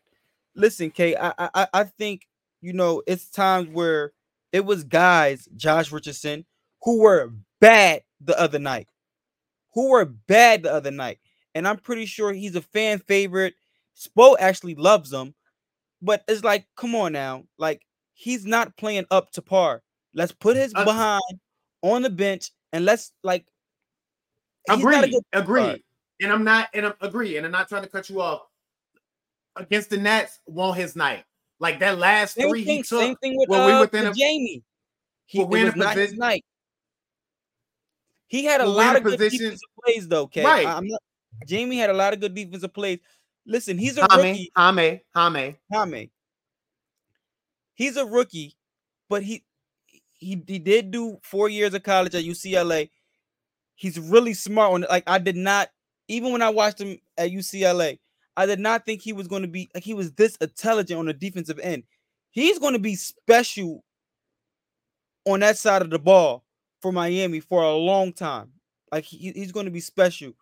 Listen, 0.56 0.92
Kay, 0.92 1.16
I, 1.16 1.34
I 1.54 1.68
I 1.74 1.84
think 1.84 2.28
you 2.62 2.74
know 2.74 3.02
it's 3.08 3.30
times 3.30 3.70
where 3.70 4.14
it 4.52 4.66
was 4.66 4.84
guys, 4.84 5.48
Josh 5.56 5.92
Richardson, 5.92 6.46
who 6.84 7.02
were 7.02 7.34
bad 7.60 8.02
the 8.22 8.40
other 8.40 8.60
night. 8.60 8.88
Who 9.74 9.90
were 9.90 10.06
bad 10.06 10.64
the 10.64 10.74
other 10.74 10.92
night. 10.92 11.20
And 11.54 11.68
I'm 11.68 11.78
pretty 11.78 12.06
sure 12.06 12.34
he's 12.34 12.56
a 12.56 12.62
fan 12.62 13.00
favorite. 13.00 13.56
Spo 13.98 14.36
actually 14.40 14.76
loves 14.76 15.12
him. 15.12 15.34
But 16.02 16.24
it's 16.28 16.44
like, 16.44 16.68
come 16.76 16.96
on 16.96 17.14
now. 17.14 17.44
Like, 17.58 17.82
he's 18.14 18.46
not 18.46 18.76
playing 18.78 19.06
up 19.12 19.32
to 19.32 19.42
par. 19.42 19.82
Let's 20.14 20.32
put 20.32 20.56
his 20.56 20.74
uh, 20.76 20.86
behind 20.86 21.40
on 21.82 22.02
the 22.02 22.10
bench 22.10 22.52
and 22.72 22.86
let's 22.86 23.12
like 23.24 23.46
agree, 24.70 25.20
agree. 25.34 25.84
And 26.22 26.32
I'm 26.32 26.44
not, 26.44 26.70
and 26.74 26.86
I'm 26.88 26.94
agree, 27.02 27.38
and 27.38 27.46
I'm 27.46 27.52
not 27.52 27.68
trying 27.68 27.84
to 27.84 27.90
cut 27.90 28.10
you 28.10 28.22
off. 28.22 28.42
Against 29.58 29.90
the 29.90 29.98
Nets, 29.98 30.40
won 30.48 30.76
his 30.76 30.96
night. 30.96 31.26
Like 31.60 31.80
that 31.80 31.98
last 31.98 32.36
three 32.36 32.64
thing, 32.64 32.78
he 32.78 32.84
took. 32.84 33.02
Same 33.02 33.16
thing 33.18 33.38
with, 33.38 33.50
uh, 33.50 33.66
we 33.68 33.80
within 33.80 34.08
a, 34.08 34.14
Jamie. 34.14 34.64
He 35.26 35.44
was 35.44 35.76
not 35.76 35.94
position, 35.94 36.00
his 36.00 36.14
night. 36.14 36.46
He 38.28 38.44
had 38.46 38.62
a 38.62 38.66
lot 38.66 38.96
of 38.96 39.04
good 39.04 39.20
defensive 39.20 39.60
plays, 39.84 40.08
though. 40.08 40.24
Okay, 40.24 40.44
right. 40.44 40.66
I, 40.66 40.80
not. 40.80 41.02
Jamie 41.46 41.78
had 41.78 41.90
a 41.90 41.94
lot 41.94 42.14
of 42.14 42.20
good 42.20 42.34
defensive 42.34 42.74
plays. 42.74 43.00
Listen, 43.46 43.78
he's 43.78 43.98
a 43.98 44.08
Hame, 44.12 44.26
rookie. 44.26 44.52
Hame, 44.58 45.00
Hame, 45.16 45.56
Hame. 45.72 46.10
He's 47.76 47.98
a 47.98 48.06
rookie, 48.06 48.56
but 49.10 49.22
he 49.22 49.44
he 50.14 50.42
he 50.48 50.60
did 50.60 50.92
do 50.92 51.20
four 51.24 51.50
years 51.50 51.74
of 51.74 51.84
college 51.84 52.16
at 52.16 52.24
UCLA. 52.24 52.90
He's 53.76 54.00
really 54.00 54.34
smart 54.34 54.74
on 54.74 54.84
it. 54.84 54.90
Like 54.90 55.04
I 55.08 55.20
did 55.20 55.36
not 55.36 55.70
even 56.08 56.32
when 56.32 56.42
I 56.42 56.50
watched 56.50 56.80
him 56.80 56.98
at 57.18 57.32
UCLA, 57.32 58.00
I 58.38 58.46
did 58.46 58.60
not 58.60 58.86
think 58.86 59.02
he 59.02 59.14
was 59.14 59.28
going 59.28 59.42
to 59.42 59.48
be 59.48 59.70
like 59.74 59.84
he 59.84 59.94
was 59.94 60.14
this 60.14 60.36
intelligent 60.38 61.00
on 61.00 61.06
the 61.06 61.14
defensive 61.14 61.60
end. 61.60 61.84
He's 62.32 62.60
going 62.60 62.74
to 62.74 62.80
be 62.80 62.96
special 62.96 63.84
on 65.26 65.42
that 65.42 65.58
side 65.58 65.82
of 65.82 65.90
the 65.90 66.00
ball 66.00 66.45
for 66.82 66.92
Miami 66.92 67.40
for 67.40 67.64
a 67.64 67.74
long 67.74 68.14
time. 68.14 68.52
Like 68.92 69.06
he, 69.06 69.32
he's 69.32 69.52
going 69.52 69.66
to 69.66 69.72
be 69.72 69.80
special. 69.80 70.34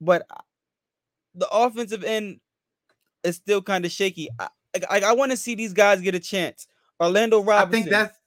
But 0.00 0.26
uh, 0.30 0.40
the 1.34 1.48
offensive 1.50 2.04
end 2.04 2.40
is 3.22 3.36
still 3.36 3.62
kind 3.62 3.84
of 3.84 3.90
shaky. 3.90 4.28
I, 4.38 4.48
I, 4.90 5.00
I 5.00 5.12
want 5.12 5.30
to 5.30 5.36
see 5.36 5.54
these 5.54 5.72
guys 5.72 6.00
get 6.00 6.14
a 6.14 6.20
chance. 6.20 6.66
Orlando 7.00 7.42
Robinson. 7.42 7.68
I 7.68 7.82
think 7.82 7.90
that's 7.90 8.18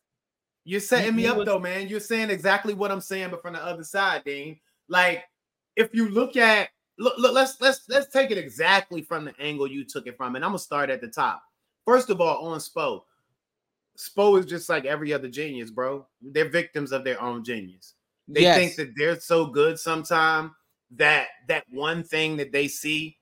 you're 0.68 0.82
setting 0.82 1.16
me 1.16 1.26
up 1.28 1.38
was, 1.38 1.46
though, 1.46 1.60
man. 1.60 1.88
You're 1.88 2.02
saying 2.02 2.30
exactly 2.30 2.74
what 2.74 2.92
I'm 2.92 3.00
saying, 3.00 3.30
but 3.30 3.42
from 3.42 3.54
the 3.54 3.64
other 3.64 3.86
side, 3.86 4.24
Deem. 4.26 4.60
Like 4.90 5.24
if 5.78 5.94
you 5.94 6.10
look 6.10 6.36
at 6.36 6.68
look, 7.00 7.18
look, 7.18 7.34
let's 7.34 7.62
let's 7.62 7.88
let's 7.88 8.12
take 8.12 8.32
it 8.32 8.38
exactly 8.38 9.02
from 9.02 9.24
the 9.24 9.34
angle 9.40 9.68
you 9.68 9.86
took 9.86 10.08
it 10.08 10.18
from, 10.18 10.36
and 10.36 10.44
I'm 10.44 10.50
gonna 10.50 10.60
start 10.60 10.90
at 10.90 11.00
the 11.00 11.08
top. 11.08 11.42
First 11.86 12.10
of 12.10 12.20
all, 12.20 12.48
on 12.48 12.60
Spo, 12.60 13.04
Spo 13.98 14.40
is 14.40 14.46
just 14.46 14.70
like 14.70 14.86
every 14.86 15.12
other 15.12 15.28
genius, 15.28 15.72
bro. 15.72 16.06
They're 16.22 16.50
victims 16.50 16.92
of 16.92 17.04
their 17.04 17.22
own 17.22 17.44
genius. 17.44 17.96
They 18.28 18.42
yes. 18.42 18.58
think 18.58 18.76
that 18.76 18.94
they're 18.96 19.20
so 19.20 19.48
good 19.48 19.80
sometimes 19.80 20.52
that 20.92 21.28
that 21.48 21.64
one 21.70 22.04
thing 22.04 22.38
that 22.38 22.52
they 22.52 22.68
see, 22.68 23.18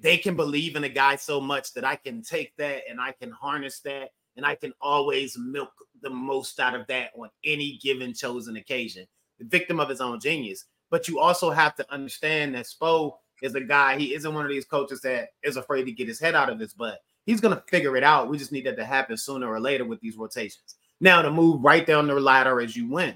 they 0.00 0.16
can 0.16 0.34
believe 0.34 0.76
in 0.76 0.84
a 0.84 0.88
guy 0.88 1.16
so 1.16 1.40
much 1.40 1.72
that 1.74 1.84
I 1.84 1.96
can 1.96 2.22
take 2.22 2.56
that 2.56 2.82
and 2.88 3.00
I 3.00 3.12
can 3.12 3.30
harness 3.30 3.80
that 3.80 4.10
and 4.36 4.44
I 4.44 4.54
can 4.54 4.72
always 4.80 5.36
milk 5.38 5.72
the 6.02 6.10
most 6.10 6.58
out 6.58 6.74
of 6.74 6.86
that 6.88 7.10
on 7.16 7.28
any 7.44 7.78
given 7.82 8.14
chosen 8.14 8.56
occasion. 8.56 9.06
The 9.38 9.44
victim 9.46 9.78
of 9.78 9.88
his 9.88 10.00
own 10.00 10.18
genius. 10.20 10.64
But 10.90 11.06
you 11.06 11.20
also 11.20 11.50
have 11.50 11.76
to 11.76 11.92
understand 11.92 12.54
that 12.54 12.66
Spo 12.66 13.14
is 13.42 13.54
a 13.54 13.60
guy, 13.60 13.96
he 13.96 14.14
isn't 14.14 14.34
one 14.34 14.44
of 14.44 14.50
these 14.50 14.64
coaches 14.64 15.00
that 15.02 15.28
is 15.42 15.56
afraid 15.56 15.84
to 15.84 15.92
get 15.92 16.08
his 16.08 16.20
head 16.20 16.34
out 16.34 16.50
of 16.50 16.58
his 16.58 16.74
butt. 16.74 16.98
He's 17.30 17.40
going 17.40 17.54
to 17.54 17.62
figure 17.68 17.96
it 17.96 18.04
out. 18.04 18.28
We 18.28 18.38
just 18.38 18.52
need 18.52 18.66
that 18.66 18.76
to 18.76 18.84
happen 18.84 19.16
sooner 19.16 19.48
or 19.48 19.60
later 19.60 19.84
with 19.84 20.00
these 20.00 20.16
rotations. 20.16 20.76
Now, 21.00 21.22
to 21.22 21.30
move 21.30 21.62
right 21.62 21.86
down 21.86 22.06
the 22.06 22.14
ladder 22.14 22.60
as 22.60 22.76
you 22.76 22.88
win. 22.88 23.14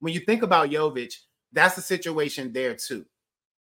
When 0.00 0.14
you 0.14 0.20
think 0.20 0.42
about 0.42 0.70
Jovic, 0.70 1.14
that's 1.52 1.74
the 1.74 1.82
situation 1.82 2.52
there 2.52 2.74
too. 2.74 3.04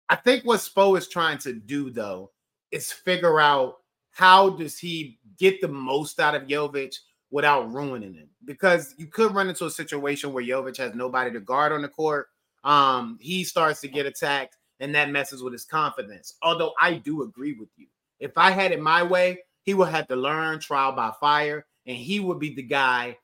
I 0.09 0.15
think 0.15 0.45
what 0.45 0.59
Spo 0.59 0.97
is 0.97 1.07
trying 1.07 1.37
to 1.39 1.53
do, 1.53 1.89
though, 1.89 2.31
is 2.71 2.91
figure 2.91 3.39
out 3.39 3.77
how 4.11 4.49
does 4.49 4.77
he 4.77 5.19
get 5.37 5.61
the 5.61 5.67
most 5.67 6.19
out 6.19 6.35
of 6.35 6.43
Jovic 6.43 6.95
without 7.31 7.73
ruining 7.73 8.13
him? 8.13 8.29
Because 8.45 8.93
you 8.97 9.07
could 9.07 9.33
run 9.33 9.49
into 9.49 9.65
a 9.65 9.71
situation 9.71 10.33
where 10.33 10.43
Jovic 10.43 10.77
has 10.77 10.93
nobody 10.95 11.31
to 11.31 11.39
guard 11.39 11.71
on 11.71 11.81
the 11.81 11.87
court 11.87 12.27
um, 12.67 13.17
he 13.21 13.45
starts 13.45 13.79
to 13.81 13.87
get 13.87 14.05
attacked 14.05 14.57
and 14.79 14.93
that 14.93 15.09
messes 15.09 15.41
with 15.41 15.53
his 15.53 15.65
confidence. 15.65 16.35
Although 16.41 16.73
I 16.79 16.95
do 16.95 17.23
agree 17.23 17.53
with 17.53 17.69
you. 17.77 17.87
If 18.19 18.37
I 18.37 18.51
had 18.51 18.71
it 18.71 18.81
my 18.81 19.03
way, 19.03 19.39
he 19.67 19.73
will 19.73 19.85
have 19.85 20.07
to 20.07 20.15
learn 20.15 20.59
trial 20.59 20.93
by 20.93 21.11
fire, 21.19 21.65
and 21.85 21.97
he 21.97 22.21
would 22.21 22.39
be 22.39 22.55
the 22.55 22.63
guy 22.63 23.17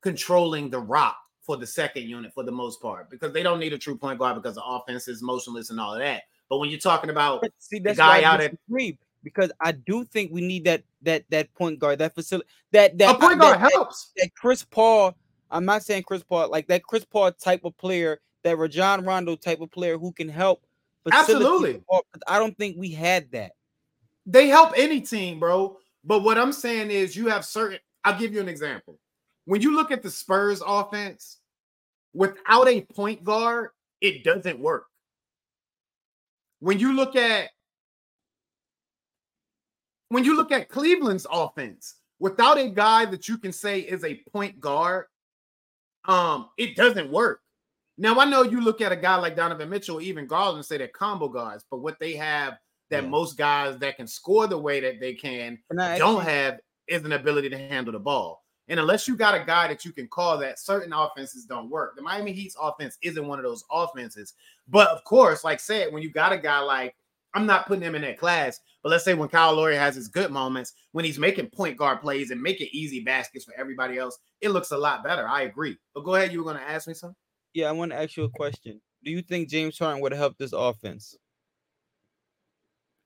controlling 0.00 0.70
the 0.70 0.78
rock 0.80 1.18
for 1.42 1.58
the 1.58 1.66
second 1.66 2.04
unit 2.04 2.32
for 2.32 2.42
the 2.42 2.50
most 2.50 2.80
part 2.80 3.10
because 3.10 3.34
they 3.34 3.42
don't 3.42 3.58
need 3.60 3.74
a 3.74 3.78
true 3.78 3.96
point 3.96 4.18
guard 4.18 4.34
because 4.34 4.54
the 4.54 4.64
offense 4.64 5.08
is 5.08 5.22
motionless 5.22 5.68
and 5.68 5.78
all 5.78 5.92
of 5.92 5.98
that. 5.98 6.22
But 6.48 6.56
when 6.56 6.70
you're 6.70 6.80
talking 6.80 7.10
about 7.10 7.44
See, 7.58 7.78
the 7.78 7.94
guy 7.94 8.22
out 8.22 8.40
at 8.40 8.56
because 9.22 9.52
I 9.60 9.72
do 9.72 10.04
think 10.04 10.32
we 10.32 10.40
need 10.40 10.64
that 10.64 10.84
that 11.02 11.24
that 11.28 11.52
point 11.52 11.78
guard, 11.78 11.98
that 11.98 12.14
facility, 12.14 12.48
that 12.72 12.96
that 12.96 13.16
a 13.16 13.18
point 13.18 13.38
guard 13.38 13.60
that, 13.60 13.70
helps. 13.72 14.10
That, 14.16 14.22
that 14.22 14.34
Chris 14.34 14.64
Paul. 14.64 15.14
I'm 15.50 15.66
not 15.66 15.82
saying 15.82 16.04
Chris 16.04 16.22
Paul 16.22 16.48
like 16.48 16.66
that 16.68 16.82
Chris 16.82 17.04
Paul 17.04 17.30
type 17.30 17.66
of 17.66 17.76
player 17.76 18.22
that 18.42 18.56
Rajon 18.56 19.04
Rondo 19.04 19.36
type 19.36 19.60
of 19.60 19.70
player 19.70 19.98
who 19.98 20.12
can 20.12 20.30
help. 20.30 20.64
Absolutely. 21.12 21.82
I 22.26 22.38
don't 22.38 22.56
think 22.56 22.76
we 22.78 22.90
had 22.92 23.30
that. 23.32 23.52
They 24.26 24.48
help 24.48 24.72
any 24.76 25.00
team, 25.00 25.40
bro. 25.40 25.78
But 26.04 26.22
what 26.22 26.38
I'm 26.38 26.52
saying 26.52 26.90
is 26.90 27.16
you 27.16 27.28
have 27.28 27.44
certain 27.44 27.78
I'll 28.04 28.18
give 28.18 28.34
you 28.34 28.40
an 28.40 28.48
example. 28.48 28.98
When 29.44 29.60
you 29.60 29.74
look 29.74 29.90
at 29.90 30.02
the 30.02 30.10
Spurs 30.10 30.62
offense, 30.66 31.38
without 32.14 32.68
a 32.68 32.80
point 32.80 33.24
guard, 33.24 33.70
it 34.00 34.24
doesn't 34.24 34.58
work. 34.58 34.86
When 36.60 36.78
you 36.78 36.94
look 36.94 37.16
at 37.16 37.50
when 40.08 40.24
you 40.24 40.36
look 40.36 40.52
at 40.52 40.68
Cleveland's 40.68 41.26
offense, 41.30 41.94
without 42.18 42.58
a 42.58 42.68
guy 42.68 43.06
that 43.06 43.28
you 43.28 43.38
can 43.38 43.52
say 43.52 43.80
is 43.80 44.04
a 44.04 44.20
point 44.32 44.60
guard, 44.60 45.06
um, 46.04 46.50
it 46.58 46.76
doesn't 46.76 47.10
work. 47.10 47.40
Now 47.96 48.18
I 48.20 48.26
know 48.26 48.42
you 48.42 48.60
look 48.60 48.80
at 48.80 48.92
a 48.92 48.96
guy 48.96 49.16
like 49.16 49.36
Donovan 49.36 49.70
Mitchell, 49.70 50.00
even 50.00 50.26
Garland, 50.26 50.58
and 50.58 50.66
say 50.66 50.76
they're 50.76 50.88
combo 50.88 51.28
guards, 51.28 51.64
but 51.70 51.78
what 51.78 51.98
they 51.98 52.14
have 52.14 52.58
that 52.92 53.02
yeah. 53.02 53.08
most 53.08 53.36
guys 53.36 53.76
that 53.78 53.96
can 53.96 54.06
score 54.06 54.46
the 54.46 54.56
way 54.56 54.80
that 54.80 55.00
they 55.00 55.14
can 55.14 55.58
don't 55.98 56.22
have 56.22 56.60
is 56.86 57.04
an 57.04 57.12
ability 57.12 57.48
to 57.50 57.58
handle 57.58 57.92
the 57.92 57.98
ball. 57.98 58.44
And 58.68 58.78
unless 58.78 59.08
you 59.08 59.16
got 59.16 59.34
a 59.34 59.44
guy 59.44 59.66
that 59.68 59.84
you 59.84 59.92
can 59.92 60.06
call 60.06 60.38
that, 60.38 60.58
certain 60.58 60.92
offenses 60.92 61.44
don't 61.44 61.68
work. 61.68 61.96
The 61.96 62.02
Miami 62.02 62.32
Heat's 62.32 62.56
offense 62.60 62.96
isn't 63.02 63.26
one 63.26 63.38
of 63.38 63.44
those 63.44 63.64
offenses. 63.70 64.34
But 64.68 64.88
of 64.88 65.02
course, 65.04 65.42
like 65.42 65.58
said, 65.58 65.92
when 65.92 66.02
you 66.02 66.10
got 66.10 66.32
a 66.32 66.38
guy 66.38 66.60
like 66.60 66.94
I'm 67.34 67.46
not 67.46 67.66
putting 67.66 67.82
him 67.82 67.94
in 67.94 68.02
that 68.02 68.18
class, 68.18 68.60
but 68.82 68.90
let's 68.90 69.04
say 69.04 69.14
when 69.14 69.28
Kyle 69.28 69.54
Lowry 69.54 69.76
has 69.76 69.94
his 69.94 70.08
good 70.08 70.30
moments, 70.30 70.74
when 70.92 71.04
he's 71.04 71.18
making 71.18 71.48
point 71.48 71.76
guard 71.76 72.00
plays 72.02 72.30
and 72.30 72.40
making 72.40 72.68
easy 72.72 73.00
baskets 73.00 73.44
for 73.44 73.54
everybody 73.56 73.98
else, 73.98 74.18
it 74.40 74.50
looks 74.50 74.70
a 74.70 74.76
lot 74.76 75.02
better. 75.02 75.26
I 75.26 75.42
agree. 75.42 75.76
But 75.94 76.04
go 76.04 76.14
ahead, 76.14 76.32
you 76.32 76.38
were 76.38 76.52
going 76.52 76.62
to 76.62 76.70
ask 76.70 76.86
me 76.86 76.94
something. 76.94 77.16
Yeah, 77.54 77.68
I 77.68 77.72
want 77.72 77.92
to 77.92 77.98
ask 77.98 78.16
you 78.16 78.24
a 78.24 78.30
question. 78.30 78.80
Do 79.04 79.10
you 79.10 79.22
think 79.22 79.48
James 79.48 79.78
Harden 79.78 80.00
would 80.02 80.12
have 80.12 80.18
helped 80.18 80.38
this 80.38 80.52
offense? 80.52 81.16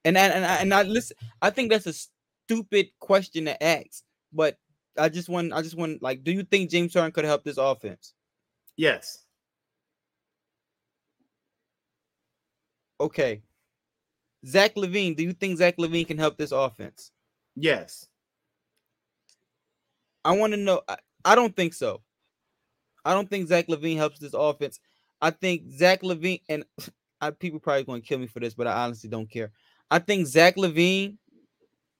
And 0.06 0.16
and 0.16 0.32
and 0.32 0.44
I, 0.44 0.56
and 0.58 0.72
I 0.72 0.82
listen. 0.84 1.16
I 1.42 1.50
think 1.50 1.70
that's 1.70 1.86
a 1.86 1.92
stupid 1.92 2.90
question 3.00 3.46
to 3.46 3.62
ask, 3.62 4.04
but 4.32 4.56
I 4.96 5.08
just 5.08 5.28
want 5.28 5.52
I 5.52 5.62
just 5.62 5.76
want 5.76 6.00
like, 6.00 6.22
do 6.22 6.30
you 6.30 6.44
think 6.44 6.70
James 6.70 6.94
Harden 6.94 7.10
could 7.10 7.24
help 7.24 7.42
this 7.42 7.58
offense? 7.58 8.14
Yes. 8.76 9.24
Okay. 13.00 13.42
Zach 14.46 14.76
LaVine, 14.76 15.16
do 15.16 15.24
you 15.24 15.32
think 15.32 15.58
Zach 15.58 15.76
LaVine 15.76 16.06
can 16.06 16.18
help 16.18 16.36
this 16.38 16.52
offense? 16.52 17.10
Yes. 17.56 18.06
I 20.24 20.36
want 20.36 20.52
to 20.52 20.56
know. 20.56 20.82
I, 20.88 20.98
I 21.24 21.34
don't 21.34 21.54
think 21.54 21.74
so. 21.74 22.02
I 23.04 23.12
don't 23.12 23.28
think 23.28 23.48
Zach 23.48 23.66
LaVine 23.66 23.96
helps 23.96 24.20
this 24.20 24.34
offense. 24.34 24.78
I 25.20 25.30
think 25.30 25.72
Zach 25.72 26.02
LaVine 26.02 26.42
and 26.48 26.64
I, 27.20 27.30
people 27.30 27.58
probably 27.58 27.84
going 27.84 28.02
to 28.02 28.06
kill 28.06 28.18
me 28.18 28.26
for 28.26 28.40
this, 28.40 28.54
but 28.54 28.66
I 28.66 28.84
honestly 28.84 29.08
don't 29.10 29.30
care. 29.30 29.50
I 29.90 29.98
think 29.98 30.26
Zach 30.26 30.56
LaVine 30.56 31.16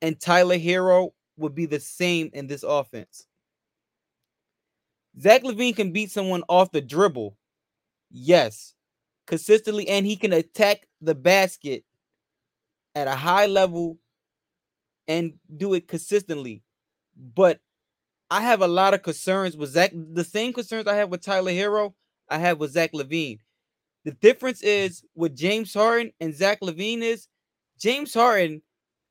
and 0.02 0.20
Tyler 0.20 0.58
Herro 0.58 1.12
would 1.36 1.54
be 1.54 1.66
the 1.66 1.80
same 1.80 2.30
in 2.32 2.46
this 2.46 2.62
offense. 2.62 3.26
Zach 5.20 5.42
LaVine 5.42 5.76
can 5.76 5.92
beat 5.92 6.10
someone 6.10 6.42
off 6.48 6.72
the 6.72 6.80
dribble, 6.80 7.36
yes, 8.10 8.74
consistently, 9.26 9.88
and 9.88 10.04
he 10.04 10.16
can 10.16 10.32
attack 10.32 10.88
the 11.00 11.14
basket 11.14 11.84
at 12.94 13.08
a 13.08 13.14
high 13.14 13.46
level 13.46 13.98
and 15.08 15.34
do 15.56 15.74
it 15.74 15.88
consistently. 15.88 16.62
But 17.16 17.60
I 18.30 18.42
have 18.42 18.60
a 18.60 18.68
lot 18.68 18.94
of 18.94 19.02
concerns 19.02 19.56
with 19.56 19.70
Zach. 19.70 19.92
The 19.94 20.24
same 20.24 20.52
concerns 20.52 20.86
I 20.86 20.96
have 20.96 21.10
with 21.10 21.22
Tyler 21.22 21.52
Herro, 21.52 21.94
I 22.28 22.38
have 22.38 22.58
with 22.58 22.72
Zach 22.72 22.92
LaVine. 22.92 23.38
The 24.04 24.12
difference 24.12 24.62
is 24.62 25.04
with 25.14 25.36
James 25.36 25.72
Harden 25.72 26.12
and 26.20 26.34
Zach 26.34 26.60
LaVine 26.60 27.02
is 27.02 27.28
James 27.78 28.14
Harden 28.14 28.62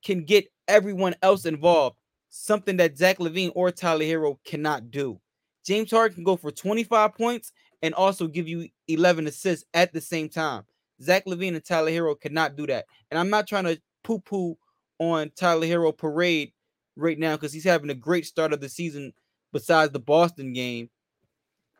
can 0.03 0.23
get 0.23 0.47
everyone 0.67 1.15
else 1.21 1.45
involved, 1.45 1.97
something 2.29 2.77
that 2.77 2.97
Zach 2.97 3.19
LaVine 3.19 3.51
or 3.55 3.71
Tyler 3.71 4.05
Herro 4.05 4.37
cannot 4.45 4.91
do. 4.91 5.19
James 5.65 5.91
Harden 5.91 6.15
can 6.15 6.23
go 6.23 6.35
for 6.35 6.51
25 6.51 7.15
points 7.15 7.51
and 7.81 7.93
also 7.93 8.27
give 8.27 8.47
you 8.47 8.67
11 8.87 9.27
assists 9.27 9.65
at 9.73 9.93
the 9.93 10.01
same 10.01 10.29
time. 10.29 10.63
Zach 11.01 11.25
LaVine 11.25 11.55
and 11.55 11.63
Tyler 11.65 11.91
Herro 11.91 12.19
cannot 12.19 12.55
do 12.55 12.67
that. 12.67 12.85
And 13.11 13.19
I'm 13.19 13.29
not 13.29 13.47
trying 13.47 13.65
to 13.65 13.81
poo 14.03 14.19
poo 14.19 14.57
on 14.99 15.31
Tyler 15.35 15.67
Herro 15.67 15.95
parade 15.95 16.53
right 16.95 17.19
now 17.19 17.35
because 17.35 17.51
he's 17.51 17.63
having 17.63 17.89
a 17.89 17.95
great 17.95 18.25
start 18.25 18.53
of 18.53 18.61
the 18.61 18.69
season 18.69 19.13
besides 19.51 19.91
the 19.91 19.99
Boston 19.99 20.53
game. 20.53 20.89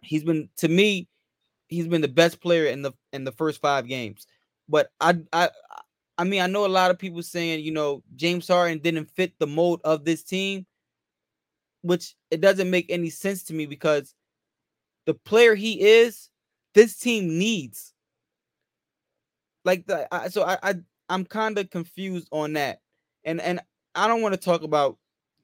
He's 0.01 0.23
been 0.23 0.49
to 0.57 0.67
me, 0.67 1.07
he's 1.67 1.87
been 1.87 2.01
the 2.01 2.07
best 2.07 2.41
player 2.41 2.65
in 2.65 2.81
the 2.81 2.91
in 3.13 3.23
the 3.23 3.31
first 3.31 3.61
five 3.61 3.87
games. 3.87 4.27
But 4.67 4.89
I 4.99 5.17
I 5.31 5.49
I 6.17 6.23
mean 6.23 6.41
I 6.41 6.47
know 6.47 6.65
a 6.65 6.67
lot 6.67 6.91
of 6.91 6.99
people 6.99 7.21
saying, 7.23 7.63
you 7.63 7.71
know, 7.71 8.03
James 8.15 8.47
Harden 8.47 8.79
didn't 8.79 9.11
fit 9.11 9.33
the 9.39 9.47
mold 9.47 9.81
of 9.83 10.05
this 10.05 10.23
team, 10.23 10.65
which 11.81 12.15
it 12.31 12.41
doesn't 12.41 12.69
make 12.69 12.87
any 12.89 13.09
sense 13.09 13.43
to 13.45 13.53
me 13.53 13.65
because 13.65 14.13
the 15.05 15.13
player 15.13 15.55
he 15.55 15.81
is, 15.81 16.29
this 16.73 16.97
team 16.97 17.37
needs. 17.37 17.93
Like 19.63 19.87
the 19.87 20.07
I, 20.13 20.29
so 20.29 20.43
I, 20.43 20.57
I 20.63 20.75
I'm 21.09 21.25
kind 21.25 21.57
of 21.57 21.69
confused 21.69 22.27
on 22.31 22.53
that. 22.53 22.79
And 23.23 23.41
and 23.41 23.59
I 23.95 24.07
don't 24.07 24.21
want 24.21 24.33
to 24.33 24.39
talk 24.39 24.63
about 24.63 24.97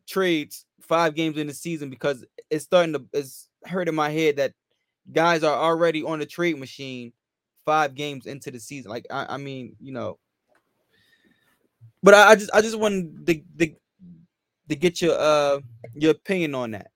trades 0.08 0.66
five 0.82 1.16
games 1.16 1.38
in 1.38 1.48
the 1.48 1.54
season 1.54 1.90
because 1.90 2.26
it's 2.50 2.66
starting 2.66 2.94
to 2.94 3.06
it's 3.14 3.50
hurting 3.66 3.96
my 3.96 4.10
head 4.10 4.38
that 4.38 4.54
guys 5.12 5.44
are 5.44 5.56
already 5.58 6.04
on 6.04 6.20
the 6.20 6.26
trade 6.26 6.58
machine 6.58 7.14
five 7.66 7.96
games 7.96 8.26
into 8.26 8.52
the 8.52 8.60
season. 8.60 8.92
Like 8.92 9.06
I, 9.12 9.36
I 9.36 9.38
mean, 9.38 9.76
you 9.80 9.92
know. 9.92 10.18
But 12.04 12.14
I, 12.14 12.30
I 12.30 12.36
just 12.36 12.52
I 12.54 12.62
just 12.62 12.80
wanted 12.80 13.26
to, 13.28 13.42
to 13.60 13.76
to 14.70 14.76
get 14.76 15.02
your 15.02 15.18
uh 15.18 15.60
your 15.94 16.12
opinion 16.12 16.56
on 16.56 16.72
that. 16.72 16.92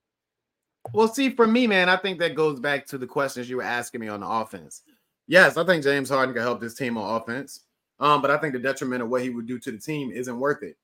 Well, 0.92 1.08
see, 1.08 1.30
for 1.30 1.46
me, 1.46 1.66
man, 1.66 1.88
I 1.88 1.96
think 1.96 2.18
that 2.20 2.34
goes 2.34 2.60
back 2.60 2.86
to 2.86 2.98
the 2.98 3.06
questions 3.06 3.50
you 3.50 3.56
were 3.56 3.62
asking 3.62 4.00
me 4.00 4.08
on 4.08 4.20
the 4.20 4.28
offense. 4.28 4.82
Yes, 5.26 5.56
I 5.56 5.64
think 5.64 5.82
James 5.82 6.08
Harden 6.08 6.34
can 6.34 6.42
help 6.42 6.60
this 6.60 6.74
team 6.74 6.96
on 6.96 7.20
offense. 7.20 7.64
Um, 7.98 8.22
but 8.22 8.30
I 8.30 8.36
think 8.38 8.52
the 8.52 8.60
detriment 8.60 9.02
of 9.02 9.08
what 9.08 9.22
he 9.22 9.30
would 9.30 9.46
do 9.46 9.58
to 9.58 9.72
the 9.72 9.78
team 9.78 10.12
isn't 10.12 10.38
worth 10.38 10.62
it. 10.62 10.76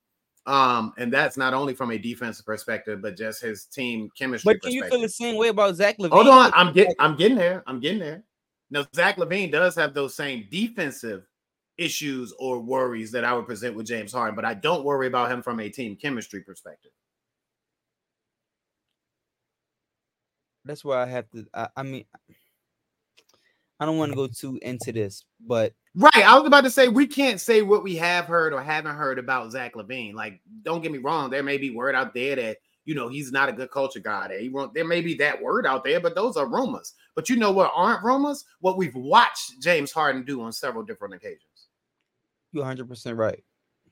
Um, 0.47 0.93
and 0.99 1.13
that's 1.13 1.37
not 1.37 1.55
only 1.55 1.75
from 1.75 1.93
a 1.93 1.99
defensive 1.99 2.45
perspective, 2.45 3.01
but 3.01 3.17
just 3.17 3.43
his 3.43 3.67
team 3.67 4.11
chemistry. 4.19 4.55
But 4.55 4.63
can 4.63 4.73
you 4.73 4.85
feel 4.89 5.01
the 5.01 5.09
same 5.09 5.37
way 5.37 5.49
about 5.49 5.77
Zach 5.77 5.99
LaVine? 5.99 6.11
Hold 6.11 6.29
on, 6.29 6.51
I'm 6.55 6.73
getting 6.73 6.95
I'm 6.99 7.17
getting 7.17 7.37
there. 7.37 7.63
I'm 7.67 7.79
getting 7.79 8.01
there. 8.01 8.25
Now, 8.71 8.85
Zach 8.95 9.17
LaVine 9.19 9.53
does 9.53 9.77
have 9.77 9.95
those 9.95 10.15
same 10.15 10.49
defensive 10.51 11.25
issues 11.79 12.33
or 12.39 12.61
worries 12.61 13.13
that 13.13 13.25
I 13.25 13.33
would 13.35 13.47
present 13.47 13.77
with 13.77 13.87
James 13.87 14.13
Harden, 14.13 14.37
but 14.37 14.45
I 14.45 14.55
don't 14.55 14.85
worry 14.85 15.07
about 15.07 15.31
him 15.31 15.43
from 15.43 15.61
a 15.61 15.69
team 15.69 15.97
chemistry 15.97 16.41
perspective. 16.41 16.93
That's 20.65 20.85
where 20.85 20.99
I 20.99 21.07
have 21.07 21.29
to. 21.31 21.47
I, 21.53 21.69
I 21.77 21.83
mean, 21.83 22.05
I 23.81 23.85
don't 23.85 23.99
want 23.99 24.13
to 24.13 24.17
go 24.17 24.29
too 24.29 24.59
into 24.63 24.93
this, 24.93 25.25
but 25.45 25.73
right. 25.97 26.25
I 26.25 26.39
was 26.39 26.47
about 26.47 26.63
to 26.65 26.71
say 26.71 26.89
we 26.89 27.07
can't 27.07 27.41
say 27.41 27.63
what 27.63 27.83
we 27.83 27.97
have 27.97 28.27
heard 28.27 28.53
or 28.53 28.63
haven't 28.63 28.95
heard 28.95 29.19
about 29.19 29.51
Zach 29.51 29.75
LaVine. 29.75 30.15
Like, 30.15 30.41
don't 30.63 30.83
get 30.83 30.93
me 30.93 30.99
wrong, 30.99 31.31
there 31.31 31.43
may 31.43 31.59
be 31.59 31.71
word 31.71 31.97
out 31.97 32.15
there 32.15 32.37
that 32.37 32.59
you 32.85 32.95
know 32.95 33.09
he's 33.09 33.33
not 33.33 33.49
a 33.49 33.53
good 33.53 33.73
culture 33.73 33.99
guy. 33.99 34.29
There, 34.29 34.39
he 34.39 34.49
won't, 34.49 34.73
there 34.73 34.85
may 34.85 35.01
be 35.01 35.15
that 35.15 35.43
word 35.43 35.67
out 35.67 35.83
there, 35.83 36.01
but 36.01 36.15
those 36.15 36.37
are 36.37 36.47
rumors. 36.47 36.95
But 37.17 37.29
you 37.29 37.37
know 37.37 37.51
what 37.51 37.73
aren't 37.75 38.05
rumors? 38.05 38.45
What 38.61 38.77
we've 38.77 38.95
watched 38.95 39.61
James 39.61 39.91
Harden 39.91 40.25
do 40.25 40.43
on 40.43 40.53
several 40.53 40.85
different 40.85 41.15
occasions. 41.15 41.43
You're 42.53 42.63
100 42.63 42.89
percent 42.89 43.17
right. 43.17 43.43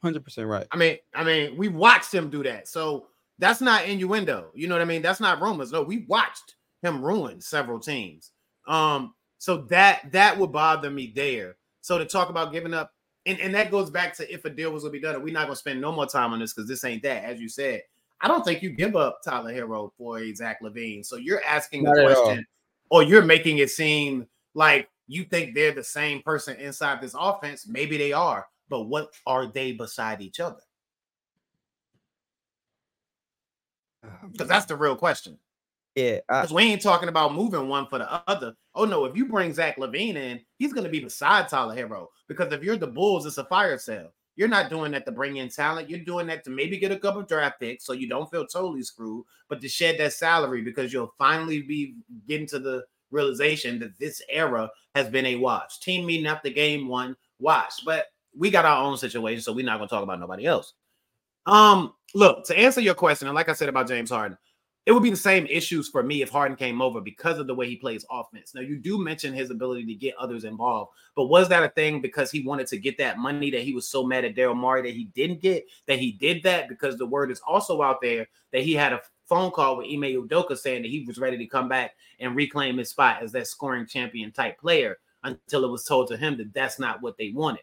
100 0.01 0.25
percent 0.25 0.49
right. 0.49 0.67
I 0.71 0.77
mean, 0.77 0.97
I 1.15 1.25
mean, 1.25 1.57
we 1.57 1.69
watched 1.69 2.13
him 2.13 2.31
do 2.31 2.43
that. 2.45 2.69
So 2.69 3.07
that's 3.39 3.61
not 3.61 3.87
innuendo. 3.87 4.51
You 4.55 4.69
know 4.69 4.75
what 4.75 4.83
I 4.83 4.87
mean? 4.87 5.03
That's 5.03 5.21
not 5.21 5.41
rumors. 5.41 5.73
No, 5.73 5.83
we 5.83 6.05
watched 6.09 6.57
him 6.83 7.05
ruin 7.05 7.41
several 7.41 7.81
teams. 7.81 8.31
Um, 8.67 9.15
so 9.39 9.59
that 9.69 10.13
that 10.13 10.39
would 10.39 10.53
bother 10.53 10.91
me 10.91 11.13
there. 11.15 11.57
So 11.81 11.99
to 11.99 12.05
talk 12.05 12.29
about 12.29 12.53
giving 12.53 12.75
up, 12.75 12.93
and, 13.27 13.41
and 13.41 13.55
that 13.55 13.71
goes 13.71 13.91
back 13.91 14.15
to 14.17 14.33
if 14.33 14.45
a 14.45 14.51
deal 14.51 14.71
was 14.71 14.83
gonna 14.83 14.93
be 14.93 15.01
done, 15.01 15.23
we're 15.23 15.33
not 15.33 15.47
gonna 15.47 15.57
spend 15.57 15.81
no 15.81 15.93
more 15.93 16.07
time 16.07 16.33
on 16.33 16.39
this 16.39 16.53
because 16.53 16.69
this 16.69 16.85
ain't 16.85 17.03
that, 17.03 17.25
as 17.25 17.41
you 17.41 17.49
said. 17.49 17.83
I 18.21 18.29
don't 18.29 18.45
think 18.45 18.63
you 18.63 18.71
give 18.71 18.97
up 18.97 19.23
Tyler 19.25 19.53
Herro 19.53 19.93
for 19.97 20.19
a 20.19 20.35
Zach 20.35 20.61
LaVine. 20.63 21.05
So 21.07 21.17
you're 21.17 21.43
asking 21.45 21.85
the 21.85 21.93
question, 21.93 22.47
or 22.91 23.03
you're 23.03 23.25
making 23.25 23.59
it 23.59 23.71
seem 23.71 24.27
like 24.53 24.91
you 25.11 25.25
think 25.25 25.55
they're 25.55 25.73
the 25.73 25.83
same 25.83 26.23
person 26.23 26.57
inside 26.57 27.01
this 27.01 27.17
offense. 27.19 27.67
Maybe 27.67 27.97
they 27.97 28.13
are, 28.13 28.47
but 28.69 28.83
what 28.83 29.13
are 29.27 29.47
they 29.47 29.73
beside 29.73 30.23
each 30.23 30.39
other? 30.39 30.61
Um, 34.05 34.31
because 34.31 34.47
that's 34.47 34.67
the 34.67 34.77
real 34.77 34.95
question. 34.95 35.37
Yeah, 35.97 36.21
because 36.29 36.53
we 36.53 36.63
ain't 36.63 36.81
talking 36.81 37.09
about 37.09 37.35
moving 37.35 37.67
one 37.67 37.89
for 37.89 37.99
the 37.99 38.09
other. 38.29 38.55
Oh 38.77 38.85
no, 38.85 39.05
if 39.05 39.17
you 39.17 39.27
bring 39.27 39.53
Zach 39.53 39.77
LaVine 39.77 40.15
in, 40.15 40.41
he's 40.59 40.73
going 40.73 40.85
to 40.85 40.91
be 40.91 41.01
beside 41.01 41.49
Tyler 41.49 41.75
Herro. 41.75 42.07
Because 42.29 42.53
if 42.53 42.63
you're 42.63 42.77
the 42.77 42.87
Bulls, 42.87 43.27
it's 43.27 43.39
a 43.39 43.45
fire 43.45 43.77
sale. 43.77 44.13
You're 44.37 44.47
not 44.47 44.71
doing 44.71 44.93
that 44.93 45.05
to 45.07 45.13
bring 45.13 45.39
in 45.39 45.49
talent. 45.49 45.91
You're 45.91 46.05
doing 46.05 46.29
that 46.29 46.45
to 46.45 46.51
maybe 46.51 46.79
get 46.79 46.93
a 46.93 46.99
couple 46.99 47.23
draft 47.23 47.59
picks 47.59 47.85
so 47.85 47.93
you 47.93 48.09
don't 48.09 48.31
feel 48.31 48.47
totally 48.47 48.85
screwed, 48.85 49.25
but 49.49 49.61
to 49.61 49.69
shed 49.69 49.99
that 49.99 50.13
salary 50.13 50.63
because 50.63 50.93
you'll 50.93 51.13
finally 51.19 51.63
be 51.63 51.97
getting 52.29 52.47
to 52.47 52.61
the 52.61 52.85
realization 53.11 53.79
that 53.81 53.99
this 53.99 54.23
era 54.29 54.71
has 54.95 55.09
been 55.09 55.27
a 55.27 55.37
wash. 55.37 55.79
Team 55.79 56.07
meeting 56.07 56.27
after 56.27 56.51
game 56.51 56.89
one, 56.89 57.17
wash. 57.39 57.81
But 57.85 58.07
we 58.37 58.51
got 58.51 58.65
our 58.65 58.85
own 58.85 58.97
situation, 58.97 59.43
so 59.43 59.53
we're 59.53 59.65
not 59.65 59.79
going 59.79 59.89
to 59.89 59.95
talk 59.95 60.03
about 60.03 60.21
nobody 60.21 60.47
else. 60.47 60.75
Um, 61.47 61.95
look 62.15 62.45
to 62.47 62.59
answer 62.59 62.81
your 62.81 62.95
question, 62.95 63.29
and 63.29 63.35
like 63.35 63.49
I 63.49 63.55
said 63.55 63.69
about 63.69 63.89
James 63.89 64.11
Harden, 64.11 64.37
it 64.87 64.93
would 64.93 65.03
be 65.03 65.11
the 65.11 65.17
same 65.17 65.47
issues 65.47 65.89
for 65.89 66.03
me 66.03 66.23
if 66.23 66.31
Harden 66.31 66.57
came 66.57 66.81
over 66.81 67.01
because 67.01 67.39
of 67.39 67.47
the 67.47 67.55
way 67.55 67.69
he 67.69 67.77
plays 67.77 68.05
offense. 68.11 68.55
Now, 68.55 68.63
you 68.63 68.77
do 68.77 68.99
mention 68.99 69.35
his 69.35 69.51
ability 69.51 69.85
to 69.87 69.95
get 69.95 70.15
others 70.19 70.45
involved, 70.45 70.93
but 71.15 71.27
was 71.27 71.49
that 71.51 71.63
a 71.63 71.69
thing 71.69 72.01
because 72.01 72.31
he 72.31 72.43
wanted 72.43 72.67
to 72.69 72.79
get 72.79 72.97
that 72.99 73.19
money 73.19 73.51
that 73.51 73.63
he 73.63 73.75
was 73.75 73.89
so 73.89 74.05
mad 74.05 74.25
at 74.25 74.35
Daryl 74.35 74.57
Morey 74.57 74.83
that 74.83 74.95
he 74.95 75.05
didn't 75.15 75.43
get? 75.43 75.67
That 75.87 75.99
he 75.99 76.13
did 76.13 76.43
that 76.45 76.69
because 76.69 76.97
the 76.97 77.07
word 77.07 77.31
is 77.31 77.43
also 77.47 77.83
out 77.83 78.01
there 78.01 78.27
that 78.53 78.63
he 78.63 78.73
had 78.73 78.93
a 78.93 79.01
phone 79.31 79.51
call 79.51 79.79
with 79.79 79.87
Ime 79.87 80.03
Udoka 80.03 80.59
saying 80.59 80.83
that 80.83 80.91
he 80.91 81.05
was 81.07 81.17
ready 81.17 81.39
to 81.39 81.47
come 81.47 81.69
back 81.69 81.95
and 82.19 82.37
reclaim 82.37 82.77
his 82.77 82.91
spot 82.91 83.23
as 83.23 83.33
that 83.33 83.47
scoring 83.47 83.87
champion 83.87 84.31
type 84.31 84.59
player 84.59 84.99
until 85.25 85.65
it 85.65 85.71
was 85.71 85.85
told 85.85 86.09
to 86.09 86.19
him 86.19 86.37
that 86.37 86.53
that's 86.53 86.79
not 86.79 87.01
what 87.01 87.17
they 87.17 87.31
wanted. 87.31 87.63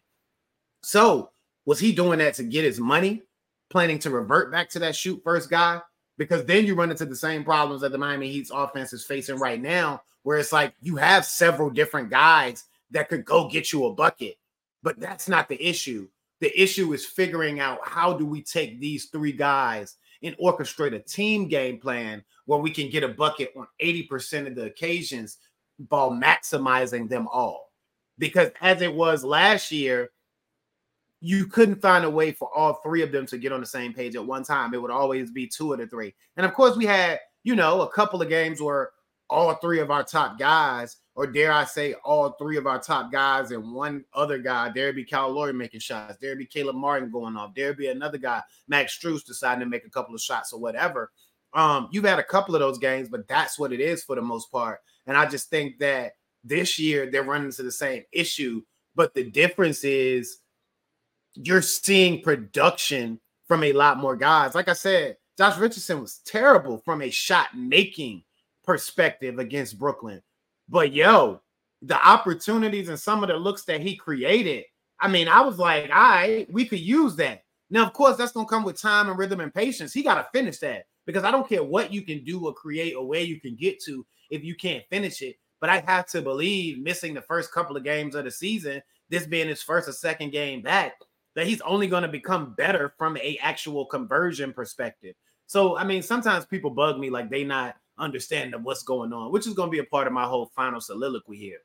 So, 0.82 1.30
was 1.66 1.80
he 1.80 1.92
doing 1.92 2.20
that 2.20 2.34
to 2.36 2.44
get 2.44 2.64
his 2.64 2.80
money, 2.80 3.22
planning 3.70 4.00
to 4.00 4.10
revert 4.10 4.52
back 4.52 4.70
to 4.70 4.80
that 4.80 4.96
shoot 4.96 5.22
first 5.24 5.50
guy? 5.50 5.82
because 6.18 6.46
then 6.46 6.66
you 6.66 6.76
run 6.76 6.92
into 6.92 7.06
the 7.06 7.16
same 7.16 7.44
problems 7.44 7.82
that 7.82 7.92
the 7.92 7.98
Miami 7.98 8.32
Heat's 8.32 8.52
offense 8.52 8.92
is 8.92 9.06
facing 9.06 9.38
right 9.38 9.62
now, 9.62 10.02
where 10.24 10.38
it's 10.38 10.52
like 10.52 10.74
you 10.82 10.96
have 10.98 11.26
several 11.26 11.70
different 11.70 12.10
guys 12.10 12.66
that 12.92 13.10
could 13.10 13.24
go 13.24 13.48
get 13.48 13.72
you 13.72 13.86
a 13.86 13.94
bucket, 13.94 14.36
but 14.84 15.00
that's 15.00 15.30
not 15.30 15.48
the 15.48 15.62
issue. 15.64 16.08
The 16.40 16.60
issue 16.60 16.94
is 16.94 17.06
figuring 17.06 17.60
out 17.60 17.80
how 17.84 18.14
do 18.14 18.26
we 18.26 18.42
take 18.42 18.80
these 18.80 19.06
three 19.06 19.32
guys 19.32 19.96
and 20.24 20.38
orchestrate 20.38 20.94
a 20.94 21.00
team 21.00 21.48
game 21.48 21.80
plan 21.80 22.24
where 22.46 22.60
we 22.60 22.72
can 22.72 22.90
get 22.90 23.04
a 23.04 23.10
bucket 23.10 23.54
on 23.56 23.68
80% 23.82 24.48
of 24.48 24.56
the 24.56 24.66
occasions 24.66 25.38
while 25.90 26.12
maximizing 26.12 27.10
them 27.10 27.28
all. 27.28 27.72
Because 28.18 28.50
as 28.62 28.82
it 28.82 28.94
was 28.94 29.24
last 29.24 29.72
year, 29.72 30.10
you 31.20 31.48
couldn't 31.48 31.82
find 31.82 32.06
a 32.06 32.10
way 32.10 32.32
for 32.32 32.50
all 32.56 32.76
three 32.84 33.02
of 33.02 33.12
them 33.12 33.26
to 33.28 33.38
get 33.38 33.52
on 33.52 33.60
the 33.60 33.66
same 33.66 33.94
page 33.94 34.16
at 34.16 34.26
one 34.26 34.44
time. 34.44 34.74
It 34.74 34.82
would 34.82 34.92
always 34.92 35.32
be 35.32 35.48
two 35.48 35.74
of 35.74 35.80
the 35.80 35.88
three. 35.88 36.14
And 36.36 36.46
of 36.46 36.54
course, 36.54 36.78
we 36.78 36.86
had, 36.86 37.20
you 37.44 37.56
know, 37.56 37.82
a 37.82 37.90
couple 37.90 38.22
of 38.22 38.30
games 38.30 38.62
where 38.62 38.92
all 39.30 39.54
three 39.56 39.80
of 39.80 39.92
our 39.92 40.04
top 40.04 40.38
guys, 40.38 40.98
or 41.18 41.26
dare 41.26 41.52
I 41.52 41.66
say, 41.66 41.96
all 42.06 42.34
three 42.34 42.58
of 42.58 42.68
our 42.68 42.80
top 42.80 43.12
guys 43.12 43.50
and 43.50 43.74
one 43.74 44.06
other 44.14 44.38
guy, 44.38 44.70
there 44.70 44.94
be 44.94 45.04
Kyle 45.04 45.32
Lowry 45.32 45.52
making 45.52 45.80
shots, 45.80 46.16
There'd 46.22 46.38
be 46.38 46.46
Caleb 46.46 46.76
Martin 46.76 47.10
going 47.10 47.36
off, 47.36 47.56
There'd 47.56 47.76
be 47.76 47.88
another 47.88 48.20
guy, 48.20 48.44
Max 48.68 48.98
Strus, 48.98 49.26
deciding 49.26 49.62
to 49.62 49.66
make 49.66 49.84
a 49.84 49.90
couple 49.90 50.14
of 50.14 50.22
shots 50.22 50.54
or 50.54 50.60
whatever. 50.60 51.12
Um, 51.56 51.90
you've 51.92 52.06
had 52.06 52.20
a 52.20 52.24
couple 52.24 52.54
of 52.54 52.62
those 52.62 52.78
games, 52.78 53.10
but 53.10 53.28
that's 53.28 53.58
what 53.58 53.74
it 53.74 53.80
is 53.80 54.04
for 54.04 54.16
the 54.16 54.22
most 54.22 54.52
part. 54.52 54.80
And 55.08 55.18
I 55.18 55.26
just 55.26 55.50
think 55.50 55.80
that 55.80 56.14
this 56.44 56.78
year 56.78 57.10
they're 57.10 57.24
running 57.24 57.48
into 57.48 57.64
the 57.64 57.72
same 57.72 58.04
issue, 58.14 58.62
but 58.94 59.16
the 59.16 59.24
difference 59.24 59.84
is 59.84 60.38
you're 61.34 61.64
seeing 61.64 62.22
production 62.22 63.20
from 63.48 63.64
a 63.64 63.74
lot 63.74 63.98
more 63.98 64.16
guys. 64.16 64.54
Like 64.54 64.68
I 64.68 64.74
said, 64.74 65.18
Josh 65.36 65.58
Richardson 65.58 66.00
was 66.00 66.22
terrible 66.28 66.78
from 66.86 67.02
a 67.02 67.10
shot 67.10 67.58
making 67.58 68.24
perspective 68.64 69.40
against 69.40 69.80
Brooklyn. 69.80 70.22
But 70.70 70.94
yo, 70.94 71.42
the 71.82 71.96
opportunities 71.96 72.90
and 72.90 73.00
some 73.00 73.24
of 73.24 73.30
the 73.30 73.38
looks 73.38 73.64
that 73.66 73.82
he 73.82 73.96
created, 73.96 74.66
I 75.00 75.08
mean, 75.08 75.28
I 75.28 75.42
was 75.42 75.60
like, 75.60 75.90
all 75.92 75.96
right, 75.96 76.48
we 76.52 76.66
could 76.66 76.80
use 76.80 77.16
that. 77.18 77.44
Now, 77.70 77.86
of 77.86 77.94
course, 77.94 78.18
that's 78.18 78.32
gonna 78.32 78.48
come 78.48 78.64
with 78.64 78.82
time 78.82 79.10
and 79.10 79.18
rhythm 79.18 79.40
and 79.40 79.54
patience. 79.54 79.94
He 79.94 80.04
got 80.04 80.16
to 80.16 80.28
finish 80.38 80.60
that 80.60 80.86
because 81.06 81.24
I 81.24 81.32
don't 81.32 81.48
care 81.48 81.64
what 81.64 81.94
you 81.94 82.02
can 82.02 82.24
do 82.24 82.46
or 82.46 82.54
create 82.54 82.94
or 82.96 83.08
where 83.08 83.22
you 83.22 83.40
can 83.40 83.56
get 83.56 83.82
to 83.84 84.06
if 84.30 84.44
you 84.44 84.56
can't 84.56 84.84
finish 84.90 85.22
it. 85.22 85.38
But 85.60 85.70
I 85.70 85.84
have 85.88 86.06
to 86.08 86.22
believe, 86.22 86.80
missing 86.80 87.14
the 87.14 87.22
first 87.22 87.52
couple 87.52 87.76
of 87.76 87.84
games 87.84 88.16
of 88.16 88.26
the 88.26 88.32
season, 88.32 88.82
this 89.10 89.26
being 89.26 89.48
his 89.48 89.64
first 89.64 89.90
or 89.90 89.94
second 89.94 90.32
game 90.32 90.62
back, 90.62 90.94
that 91.36 91.48
he's 91.48 91.62
only 91.62 91.88
going 91.88 92.04
to 92.04 92.10
become 92.10 92.54
better 92.56 92.94
from 92.98 93.18
a 93.18 93.38
actual 93.42 93.86
conversion 93.86 94.54
perspective. 94.54 95.16
So, 95.48 95.78
I 95.78 95.84
mean, 95.84 96.04
sometimes 96.04 96.46
people 96.46 96.70
bug 96.70 97.00
me 97.00 97.10
like 97.10 97.30
they 97.30 97.44
not 97.44 97.76
understanding 97.98 98.54
of 98.54 98.64
what's 98.64 98.84
going 98.84 99.14
on, 99.14 99.32
which 99.32 99.48
is 99.48 99.54
going 99.54 99.68
to 99.68 99.72
be 99.72 99.80
a 99.80 99.84
part 99.84 100.08
of 100.08 100.14
my 100.14 100.26
whole 100.26 100.52
final 100.56 100.82
soliloquy 100.82 101.38
here. 101.38 101.60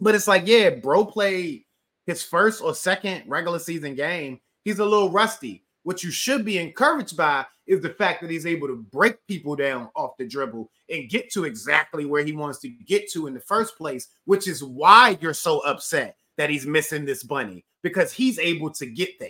But 0.00 0.14
it's 0.14 0.28
like, 0.28 0.46
yeah, 0.46 0.70
bro 0.70 1.04
played 1.04 1.64
his 2.06 2.22
first 2.22 2.62
or 2.62 2.74
second 2.74 3.24
regular 3.26 3.58
season 3.58 3.94
game. 3.94 4.40
He's 4.64 4.78
a 4.78 4.84
little 4.84 5.10
rusty. 5.10 5.64
What 5.82 6.02
you 6.02 6.10
should 6.10 6.44
be 6.44 6.58
encouraged 6.58 7.16
by 7.16 7.46
is 7.66 7.80
the 7.80 7.90
fact 7.90 8.20
that 8.20 8.30
he's 8.30 8.46
able 8.46 8.68
to 8.68 8.76
break 8.76 9.16
people 9.26 9.56
down 9.56 9.88
off 9.94 10.16
the 10.18 10.26
dribble 10.26 10.70
and 10.90 11.08
get 11.08 11.30
to 11.32 11.44
exactly 11.44 12.04
where 12.04 12.24
he 12.24 12.32
wants 12.32 12.58
to 12.60 12.68
get 12.68 13.10
to 13.12 13.26
in 13.26 13.34
the 13.34 13.40
first 13.40 13.76
place, 13.76 14.08
which 14.24 14.48
is 14.48 14.62
why 14.62 15.16
you're 15.20 15.32
so 15.32 15.60
upset 15.60 16.16
that 16.36 16.50
he's 16.50 16.66
missing 16.66 17.04
this 17.04 17.22
bunny 17.22 17.64
because 17.82 18.12
he's 18.12 18.38
able 18.38 18.70
to 18.70 18.86
get 18.86 19.18
there. 19.18 19.28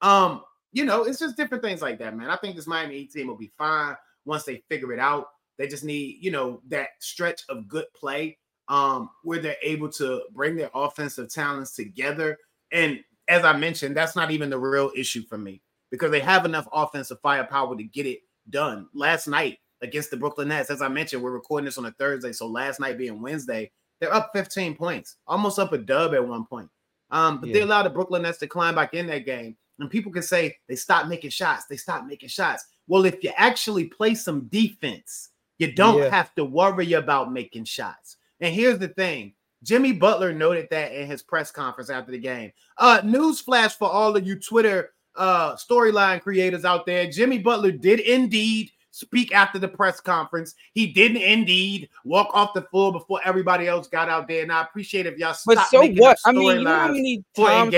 Um, 0.00 0.42
you 0.72 0.84
know, 0.84 1.04
it's 1.04 1.18
just 1.18 1.36
different 1.36 1.62
things 1.62 1.82
like 1.82 1.98
that, 1.98 2.16
man. 2.16 2.30
I 2.30 2.36
think 2.36 2.56
this 2.56 2.66
Miami 2.66 3.04
team 3.04 3.26
will 3.26 3.36
be 3.36 3.52
fine 3.58 3.96
once 4.24 4.44
they 4.44 4.62
figure 4.68 4.92
it 4.92 4.98
out. 4.98 5.28
They 5.60 5.68
just 5.68 5.84
need, 5.84 6.16
you 6.22 6.30
know, 6.30 6.62
that 6.68 6.88
stretch 7.00 7.42
of 7.50 7.68
good 7.68 7.84
play 7.94 8.38
um, 8.68 9.10
where 9.24 9.40
they're 9.40 9.56
able 9.62 9.90
to 9.90 10.22
bring 10.32 10.56
their 10.56 10.70
offensive 10.74 11.30
talents 11.30 11.76
together. 11.76 12.38
And 12.72 13.00
as 13.28 13.44
I 13.44 13.54
mentioned, 13.54 13.94
that's 13.94 14.16
not 14.16 14.30
even 14.30 14.48
the 14.48 14.58
real 14.58 14.90
issue 14.96 15.22
for 15.28 15.36
me 15.36 15.60
because 15.90 16.12
they 16.12 16.20
have 16.20 16.46
enough 16.46 16.66
offensive 16.72 17.20
firepower 17.20 17.76
to 17.76 17.82
get 17.82 18.06
it 18.06 18.20
done. 18.48 18.88
Last 18.94 19.26
night 19.26 19.58
against 19.82 20.10
the 20.10 20.16
Brooklyn 20.16 20.48
Nets, 20.48 20.70
as 20.70 20.80
I 20.80 20.88
mentioned, 20.88 21.22
we're 21.22 21.30
recording 21.30 21.66
this 21.66 21.76
on 21.76 21.84
a 21.84 21.92
Thursday. 21.92 22.32
So 22.32 22.46
last 22.46 22.80
night 22.80 22.96
being 22.96 23.20
Wednesday, 23.20 23.70
they're 24.00 24.14
up 24.14 24.30
15 24.32 24.76
points, 24.76 25.16
almost 25.26 25.58
up 25.58 25.74
a 25.74 25.78
dub 25.78 26.14
at 26.14 26.26
one 26.26 26.46
point. 26.46 26.70
Um, 27.10 27.38
but 27.38 27.50
yeah. 27.50 27.52
they 27.52 27.60
allowed 27.60 27.82
the 27.82 27.90
Brooklyn 27.90 28.22
Nets 28.22 28.38
to 28.38 28.46
climb 28.46 28.76
back 28.76 28.94
in 28.94 29.08
that 29.08 29.26
game. 29.26 29.58
And 29.78 29.90
people 29.90 30.10
can 30.10 30.22
say 30.22 30.56
they 30.70 30.76
stopped 30.76 31.08
making 31.08 31.30
shots. 31.30 31.66
They 31.66 31.76
stopped 31.76 32.06
making 32.06 32.30
shots. 32.30 32.64
Well, 32.86 33.04
if 33.04 33.22
you 33.22 33.32
actually 33.36 33.84
play 33.84 34.14
some 34.14 34.48
defense, 34.48 35.28
you 35.60 35.72
don't 35.72 35.98
yeah. 35.98 36.10
have 36.10 36.34
to 36.34 36.44
worry 36.44 36.94
about 36.94 37.32
making 37.32 37.64
shots. 37.64 38.16
And 38.40 38.54
here's 38.54 38.78
the 38.78 38.88
thing 38.88 39.34
Jimmy 39.62 39.92
Butler 39.92 40.32
noted 40.32 40.68
that 40.70 40.92
in 40.92 41.06
his 41.06 41.22
press 41.22 41.50
conference 41.50 41.90
after 41.90 42.10
the 42.10 42.18
game. 42.18 42.50
Uh, 42.78 43.00
newsflash 43.02 43.76
for 43.76 43.88
all 43.90 44.16
of 44.16 44.26
you 44.26 44.36
Twitter 44.36 44.90
uh 45.16 45.56
storyline 45.56 46.20
creators 46.20 46.64
out 46.64 46.86
there. 46.86 47.10
Jimmy 47.10 47.38
Butler 47.38 47.72
did 47.72 48.00
indeed 48.00 48.70
speak 48.90 49.32
after 49.34 49.58
the 49.58 49.68
press 49.68 50.00
conference. 50.00 50.54
He 50.72 50.86
didn't 50.86 51.18
indeed 51.18 51.90
walk 52.04 52.30
off 52.32 52.54
the 52.54 52.62
floor 52.62 52.92
before 52.92 53.20
everybody 53.24 53.66
else 53.68 53.86
got 53.86 54.08
out 54.08 54.28
there. 54.28 54.42
And 54.42 54.52
I 54.52 54.62
appreciate 54.62 55.06
if 55.06 55.18
y'all 55.18 55.36
But 55.46 55.66
so 55.68 55.86
what? 55.86 56.18
I 56.24 56.32
mean, 56.32 56.58
you 56.58 56.64
know 56.64 56.74
how 56.74 56.88
many 56.88 57.24
times 57.36 57.74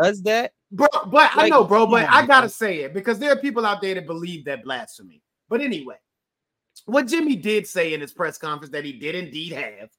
does 0.00 0.22
that? 0.22 0.52
Bro, 0.70 0.88
but 1.06 1.12
like, 1.12 1.36
I 1.36 1.48
know, 1.48 1.64
bro, 1.64 1.86
but 1.86 2.08
I 2.08 2.26
gotta 2.26 2.48
say 2.48 2.80
it 2.80 2.94
because 2.94 3.18
there 3.18 3.32
are 3.32 3.36
people 3.36 3.66
out 3.66 3.80
there 3.80 3.94
that 3.94 4.06
believe 4.06 4.44
that 4.44 4.62
blasphemy. 4.64 5.22
But 5.48 5.60
anyway, 5.60 5.96
what 6.88 7.06
Jimmy 7.06 7.36
did 7.36 7.66
say 7.66 7.94
in 7.94 8.00
his 8.00 8.12
press 8.12 8.38
conference 8.38 8.72
that 8.72 8.84
he 8.84 8.92
did 8.92 9.14
indeed 9.14 9.52
have 9.52 9.90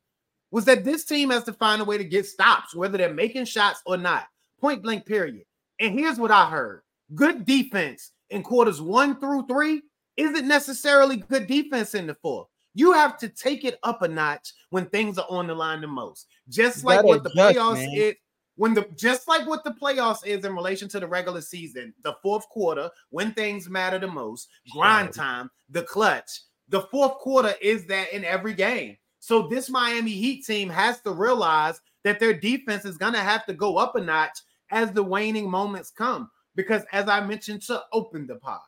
was 0.51 0.65
that 0.65 0.83
this 0.83 1.05
team 1.05 1.29
has 1.29 1.43
to 1.43 1.53
find 1.53 1.81
a 1.81 1.85
way 1.85 1.97
to 1.97 2.03
get 2.03 2.25
stops, 2.25 2.75
whether 2.75 2.97
they're 2.97 3.13
making 3.13 3.45
shots 3.45 3.81
or 3.85 3.97
not. 3.97 4.25
Point 4.59 4.81
blank, 4.81 5.05
period. 5.05 5.43
And 5.79 5.97
here's 5.97 6.17
what 6.17 6.31
I 6.31 6.49
heard 6.49 6.81
good 7.15 7.45
defense 7.45 8.11
in 8.29 8.43
quarters 8.43 8.81
one 8.81 9.19
through 9.19 9.47
three 9.47 9.81
isn't 10.17 10.47
necessarily 10.47 11.17
good 11.17 11.47
defense 11.47 11.95
in 11.95 12.07
the 12.07 12.15
fourth. 12.15 12.47
You 12.73 12.93
have 12.93 13.17
to 13.19 13.29
take 13.29 13.65
it 13.65 13.79
up 13.83 14.01
a 14.01 14.07
notch 14.07 14.53
when 14.69 14.85
things 14.87 15.17
are 15.17 15.27
on 15.29 15.47
the 15.47 15.55
line 15.55 15.81
the 15.81 15.87
most. 15.87 16.27
Just 16.49 16.83
like 16.83 17.03
what 17.03 17.23
the 17.23 17.29
adjust, 17.29 17.57
playoffs 17.57 17.75
man. 17.75 17.93
is 17.93 18.15
when 18.55 18.73
the 18.73 18.87
just 18.95 19.27
like 19.27 19.47
what 19.47 19.63
the 19.63 19.71
playoffs 19.71 20.25
is 20.25 20.43
in 20.43 20.53
relation 20.53 20.89
to 20.89 20.99
the 20.99 21.07
regular 21.07 21.41
season, 21.41 21.93
the 22.03 22.15
fourth 22.21 22.47
quarter, 22.49 22.89
when 23.09 23.31
things 23.33 23.69
matter 23.69 23.97
the 23.99 24.07
most, 24.07 24.49
grind 24.71 25.13
time, 25.13 25.49
the 25.69 25.83
clutch. 25.83 26.41
The 26.69 26.81
fourth 26.81 27.13
quarter 27.15 27.53
is 27.61 27.85
that 27.87 28.13
in 28.13 28.23
every 28.23 28.53
game. 28.53 28.97
So 29.19 29.47
this 29.47 29.69
Miami 29.69 30.11
Heat 30.11 30.45
team 30.45 30.69
has 30.69 31.01
to 31.01 31.11
realize 31.11 31.81
that 32.03 32.19
their 32.19 32.33
defense 32.33 32.85
is 32.85 32.97
going 32.97 33.13
to 33.13 33.19
have 33.19 33.45
to 33.47 33.53
go 33.53 33.77
up 33.77 33.95
a 33.95 34.01
notch 34.01 34.39
as 34.71 34.91
the 34.91 35.03
waning 35.03 35.49
moments 35.49 35.91
come. 35.91 36.29
Because 36.55 36.83
as 36.91 37.07
I 37.07 37.21
mentioned 37.21 37.61
to 37.63 37.83
open 37.91 38.27
the 38.27 38.35
pod, 38.35 38.61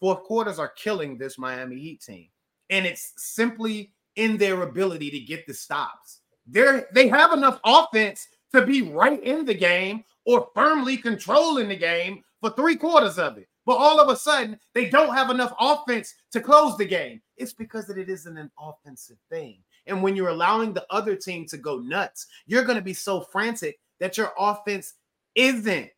fourth 0.00 0.22
quarters 0.24 0.58
are 0.58 0.72
killing 0.76 1.16
this 1.16 1.38
Miami 1.38 1.78
Heat 1.78 2.02
team. 2.02 2.28
And 2.70 2.86
it's 2.86 3.12
simply 3.16 3.92
in 4.16 4.36
their 4.36 4.62
ability 4.62 5.10
to 5.10 5.20
get 5.20 5.46
the 5.46 5.54
stops. 5.54 6.20
They're, 6.46 6.88
they 6.92 7.08
have 7.08 7.32
enough 7.32 7.60
offense 7.64 8.26
to 8.54 8.66
be 8.66 8.82
right 8.82 9.22
in 9.22 9.44
the 9.44 9.54
game 9.54 10.04
or 10.26 10.48
firmly 10.54 10.96
controlling 10.96 11.68
the 11.68 11.76
game 11.76 12.22
for 12.40 12.50
three 12.50 12.76
quarters 12.76 13.18
of 13.18 13.38
it. 13.38 13.48
But 13.64 13.76
all 13.76 14.00
of 14.00 14.08
a 14.08 14.16
sudden, 14.16 14.58
they 14.74 14.90
don't 14.90 15.14
have 15.14 15.30
enough 15.30 15.54
offense 15.60 16.14
to 16.32 16.40
close 16.40 16.76
the 16.76 16.84
game. 16.84 17.20
It's 17.36 17.52
because 17.52 17.88
it 17.90 18.08
isn't 18.08 18.38
an 18.38 18.50
offensive 18.58 19.18
thing. 19.30 19.58
And 19.86 20.02
when 20.02 20.16
you're 20.16 20.28
allowing 20.28 20.72
the 20.72 20.86
other 20.90 21.16
team 21.16 21.46
to 21.46 21.56
go 21.56 21.78
nuts, 21.78 22.26
you're 22.46 22.64
going 22.64 22.78
to 22.78 22.84
be 22.84 22.94
so 22.94 23.20
frantic 23.20 23.78
that 24.00 24.16
your 24.16 24.32
offense 24.38 24.94
isn't 25.34 25.90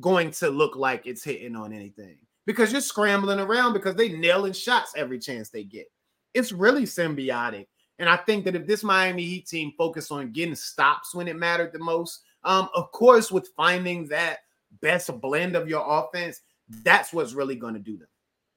going 0.00 0.30
to 0.30 0.48
look 0.48 0.76
like 0.76 1.06
it's 1.06 1.24
hitting 1.24 1.56
on 1.56 1.72
anything 1.72 2.16
because 2.46 2.72
you're 2.72 2.80
scrambling 2.80 3.40
around 3.40 3.72
because 3.72 3.94
they 3.94 4.08
nailing 4.08 4.52
shots 4.52 4.92
every 4.96 5.18
chance 5.18 5.50
they 5.50 5.64
get. 5.64 5.86
It's 6.34 6.52
really 6.52 6.84
symbiotic. 6.84 7.66
And 7.98 8.08
I 8.08 8.16
think 8.16 8.44
that 8.44 8.54
if 8.54 8.66
this 8.66 8.84
Miami 8.84 9.24
Heat 9.24 9.48
team 9.48 9.72
focused 9.76 10.12
on 10.12 10.30
getting 10.32 10.54
stops 10.54 11.14
when 11.14 11.26
it 11.26 11.36
mattered 11.36 11.72
the 11.72 11.80
most, 11.80 12.22
um, 12.44 12.68
of 12.74 12.92
course, 12.92 13.32
with 13.32 13.50
finding 13.56 14.06
that 14.08 14.38
best 14.80 15.10
blend 15.20 15.56
of 15.56 15.68
your 15.68 15.84
offense, 15.86 16.40
that's 16.68 17.12
what's 17.12 17.32
really 17.32 17.56
going 17.56 17.74
to 17.74 17.80
do 17.80 17.96
them. 17.96 18.08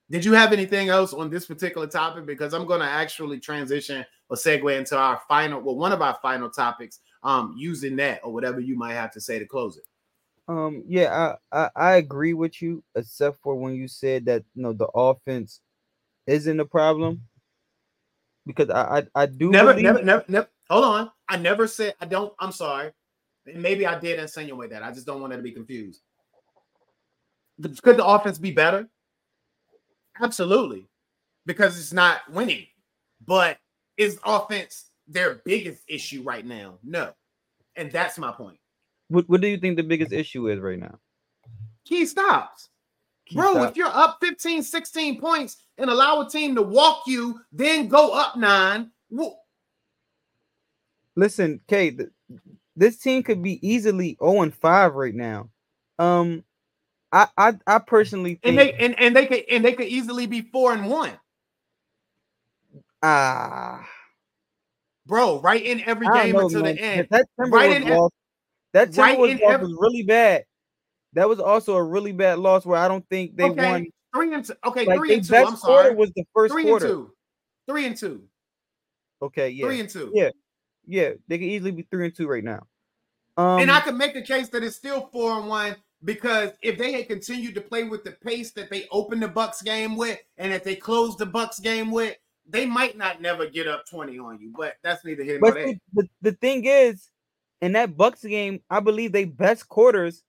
Did 0.09 0.25
you 0.25 0.33
have 0.33 0.51
anything 0.51 0.89
else 0.89 1.13
on 1.13 1.29
this 1.29 1.45
particular 1.45 1.87
topic? 1.87 2.25
Because 2.25 2.53
I'm 2.53 2.65
going 2.65 2.81
to 2.81 2.85
actually 2.85 3.39
transition 3.39 4.05
or 4.29 4.35
segue 4.35 4.77
into 4.77 4.97
our 4.97 5.21
final, 5.27 5.61
well, 5.61 5.77
one 5.77 5.93
of 5.93 6.01
our 6.01 6.17
final 6.21 6.49
topics, 6.49 6.99
um, 7.23 7.55
using 7.57 7.95
that 7.97 8.19
or 8.23 8.33
whatever 8.33 8.59
you 8.59 8.75
might 8.75 8.93
have 8.93 9.11
to 9.11 9.21
say 9.21 9.39
to 9.39 9.45
close 9.45 9.77
it. 9.77 9.83
Um, 10.47 10.83
yeah, 10.85 11.35
I, 11.53 11.57
I, 11.57 11.69
I 11.75 11.95
agree 11.95 12.33
with 12.33 12.61
you, 12.61 12.83
except 12.95 13.41
for 13.41 13.55
when 13.55 13.73
you 13.75 13.87
said 13.87 14.25
that 14.25 14.43
you 14.53 14.63
know 14.63 14.73
the 14.73 14.87
offense 14.87 15.61
isn't 16.27 16.59
a 16.59 16.65
problem. 16.65 17.21
Because 18.45 18.69
I 18.69 18.99
I, 18.99 19.23
I 19.23 19.25
do 19.27 19.49
never, 19.49 19.73
never, 19.75 20.03
never, 20.03 20.25
never. 20.27 20.49
Hold 20.69 20.83
on, 20.83 21.11
I 21.29 21.37
never 21.37 21.67
said 21.67 21.93
I 22.01 22.05
don't. 22.05 22.33
I'm 22.39 22.51
sorry. 22.51 22.91
Maybe 23.45 23.85
I 23.85 23.97
did 23.99 24.19
insinuate 24.19 24.71
that. 24.71 24.83
I 24.83 24.91
just 24.91 25.05
don't 25.05 25.21
want 25.21 25.31
it 25.31 25.37
to 25.37 25.43
be 25.43 25.51
confused. 25.51 26.01
Could 27.61 27.97
the 27.97 28.05
offense 28.05 28.37
be 28.37 28.51
better? 28.51 28.87
Absolutely, 30.21 30.87
because 31.45 31.79
it's 31.79 31.93
not 31.93 32.21
winning. 32.31 32.65
But 33.25 33.57
is 33.97 34.19
offense 34.25 34.85
their 35.07 35.41
biggest 35.45 35.83
issue 35.87 36.23
right 36.23 36.45
now? 36.45 36.75
No, 36.83 37.11
and 37.75 37.91
that's 37.91 38.17
my 38.17 38.31
point. 38.31 38.57
What, 39.09 39.27
what 39.29 39.41
do 39.41 39.47
you 39.47 39.57
think 39.57 39.75
the 39.77 39.83
biggest 39.83 40.11
issue 40.11 40.49
is 40.49 40.59
right 40.59 40.79
now? 40.79 40.97
Key 41.85 42.05
stops. 42.05 42.69
Key 43.25 43.35
Bro, 43.35 43.53
stop. 43.53 43.69
if 43.69 43.77
you're 43.77 43.87
up 43.87 44.17
15, 44.21 44.63
16 44.63 45.19
points 45.19 45.57
and 45.77 45.89
allow 45.89 46.21
a 46.21 46.29
team 46.29 46.55
to 46.55 46.61
walk 46.61 47.03
you, 47.07 47.39
then 47.51 47.87
go 47.87 48.13
up 48.13 48.37
nine. 48.37 48.91
Listen, 51.15 51.59
K, 51.67 51.97
this 52.75 52.97
team 52.97 53.23
could 53.23 53.43
be 53.43 53.65
easily 53.67 54.17
0 54.23 54.43
and 54.43 54.53
5 54.53 54.93
right 54.95 55.13
now. 55.13 55.49
Um, 55.99 56.43
I 57.11 57.27
I, 57.37 57.53
I 57.67 57.79
personally 57.79 58.35
think 58.35 58.45
and 58.45 58.57
they 58.57 58.73
and, 58.73 58.99
and 58.99 59.15
they 59.15 59.25
could 59.25 59.43
and 59.49 59.63
they 59.65 59.73
could 59.73 59.87
easily 59.87 60.27
be 60.27 60.41
four 60.41 60.73
and 60.73 60.89
one. 60.89 61.11
Ah, 63.03 63.87
bro, 65.05 65.41
right 65.41 65.63
in 65.63 65.81
every 65.81 66.07
game 66.07 66.33
know, 66.33 66.41
until 66.41 66.61
man. 66.61 66.75
the 66.75 66.81
end. 66.81 67.07
That 67.09 67.25
right 67.37 67.81
in 67.81 67.87
loss, 67.89 68.11
that 68.73 68.91
Timberwolves 68.91 68.97
right 68.97 69.19
loss 69.19 69.53
every, 69.53 69.67
was 69.67 69.77
really 69.79 70.03
bad. 70.03 70.45
That 71.13 71.27
was 71.27 71.39
also 71.39 71.75
a 71.75 71.83
really 71.83 72.11
bad 72.11 72.39
loss 72.39 72.65
where 72.65 72.79
I 72.79 72.87
don't 72.87 73.07
think 73.09 73.35
they 73.35 73.49
okay. 73.49 73.71
won 73.71 73.85
Three 74.13 74.33
and 74.33 74.45
two. 74.45 74.53
Okay, 74.65 74.85
Like 74.85 74.99
three 74.99 75.13
and 75.13 75.23
two. 75.23 75.35
I'm 75.35 75.55
quarter 75.55 75.57
sorry. 75.83 75.95
was 75.95 76.11
the 76.15 76.25
first 76.33 76.53
three 76.53 76.63
quarter. 76.63 76.85
and 76.85 76.93
two. 76.93 77.13
Three 77.67 77.85
and 77.85 77.97
two. 77.97 78.23
Okay, 79.21 79.49
yeah, 79.49 79.65
Three 79.65 79.79
and 79.79 79.89
two. 79.89 80.11
Yeah. 80.13 80.29
yeah, 80.85 81.11
they 81.27 81.37
could 81.37 81.47
easily 81.47 81.71
be 81.71 81.83
three 81.83 82.05
and 82.05 82.15
two 82.15 82.27
right 82.27 82.43
now. 82.43 82.67
Um, 83.37 83.61
and 83.61 83.71
I 83.71 83.79
could 83.79 83.95
make 83.95 84.13
the 84.13 84.21
case 84.21 84.49
that 84.49 84.63
it's 84.63 84.75
still 84.75 85.09
four 85.13 85.37
and 85.39 85.47
one 85.47 85.75
because 86.03 86.51
if 86.61 86.77
they 86.77 86.91
had 86.93 87.07
continued 87.07 87.55
to 87.55 87.61
play 87.61 87.83
with 87.83 88.03
the 88.03 88.11
pace 88.11 88.51
that 88.53 88.69
they 88.69 88.87
opened 88.91 89.23
the 89.23 89.27
Bucks 89.27 89.61
game 89.61 89.95
with, 89.95 90.19
and 90.37 90.51
that 90.51 90.63
they 90.63 90.75
closed 90.75 91.19
the 91.19 91.25
Bucks 91.25 91.59
game 91.59 91.91
with, 91.91 92.15
they 92.47 92.65
might 92.65 92.97
not 92.97 93.21
never 93.21 93.47
get 93.47 93.67
up 93.67 93.85
twenty 93.89 94.19
on 94.19 94.39
you. 94.39 94.53
But 94.55 94.75
that's 94.83 95.05
neither 95.05 95.23
here 95.23 95.39
nor 95.39 95.53
there. 95.53 95.73
the, 95.93 96.07
the 96.21 96.31
thing 96.33 96.65
is, 96.65 97.09
in 97.61 97.73
that 97.73 97.95
Bucks 97.95 98.23
game, 98.23 98.61
I 98.69 98.79
believe 98.79 99.11
they 99.11 99.25
best 99.25 99.67
quarters 99.67 100.23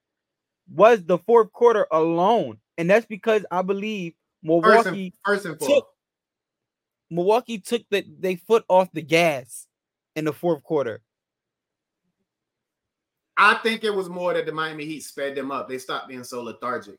was 0.70 1.04
the 1.04 1.18
fourth 1.18 1.52
quarter 1.52 1.86
alone, 1.90 2.58
and 2.78 2.88
that's 2.88 3.06
because 3.06 3.44
I 3.50 3.62
believe 3.62 4.14
First 4.44 4.86
and, 4.86 4.96
Milwaukee 4.96 5.14
first 5.24 5.46
and 5.46 5.60
took. 5.60 5.88
Milwaukee 7.10 7.58
took 7.58 7.82
the 7.90 8.04
they 8.18 8.36
foot 8.36 8.64
off 8.68 8.90
the 8.92 9.02
gas 9.02 9.66
in 10.16 10.24
the 10.24 10.32
fourth 10.32 10.62
quarter. 10.62 11.00
I 13.36 13.54
think 13.54 13.84
it 13.84 13.94
was 13.94 14.08
more 14.08 14.34
that 14.34 14.46
the 14.46 14.52
Miami 14.52 14.84
Heat 14.84 15.02
sped 15.02 15.34
them 15.34 15.50
up. 15.50 15.68
They 15.68 15.78
stopped 15.78 16.08
being 16.08 16.24
so 16.24 16.42
lethargic. 16.42 16.96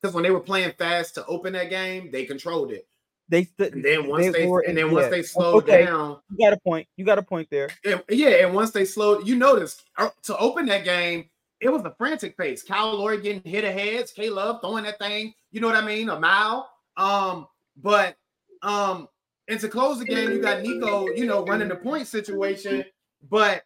Because 0.00 0.14
when 0.14 0.24
they 0.24 0.30
were 0.30 0.40
playing 0.40 0.72
fast 0.78 1.14
to 1.16 1.26
open 1.26 1.52
that 1.52 1.68
game, 1.70 2.10
they 2.10 2.24
controlled 2.24 2.72
it. 2.72 2.86
They 3.28 3.44
st- 3.44 3.74
And 3.74 3.84
then 3.84 4.08
once 4.08 4.32
they, 4.32 4.46
were- 4.46 4.64
and 4.66 4.76
then 4.76 4.90
once 4.90 5.08
they 5.08 5.22
slowed 5.22 5.64
Okay, 5.64 5.84
down, 5.84 6.18
You 6.30 6.38
got 6.38 6.52
a 6.52 6.60
point. 6.60 6.88
You 6.96 7.04
got 7.04 7.18
a 7.18 7.22
point 7.22 7.48
there. 7.50 7.68
and, 7.84 8.02
yeah, 8.08 8.44
and 8.46 8.54
once 8.54 8.70
they 8.72 8.84
slowed, 8.84 9.26
you 9.28 9.36
notice 9.36 9.82
uh, 9.98 10.08
to 10.24 10.36
open 10.38 10.66
that 10.66 10.84
game, 10.84 11.28
it 11.60 11.68
was 11.68 11.82
a 11.82 11.94
frantic 11.98 12.36
pace. 12.38 12.62
Kyle 12.62 12.96
Lowry 12.96 13.20
getting 13.20 13.42
hit 13.44 13.64
ahead, 13.64 14.10
K 14.16 14.30
Love 14.30 14.60
throwing 14.62 14.84
that 14.84 14.98
thing, 14.98 15.34
you 15.52 15.60
know 15.60 15.66
what 15.66 15.76
I 15.76 15.84
mean, 15.84 16.08
a 16.08 16.18
mile. 16.18 16.70
Um, 16.96 17.46
but 17.76 18.16
um, 18.62 19.08
and 19.46 19.60
to 19.60 19.68
close 19.68 19.98
the 19.98 20.06
game, 20.06 20.30
you 20.32 20.40
got 20.40 20.62
Nico, 20.62 21.08
you 21.10 21.26
know, 21.26 21.44
running 21.44 21.68
the 21.68 21.76
point 21.76 22.06
situation, 22.06 22.84
but 23.28 23.62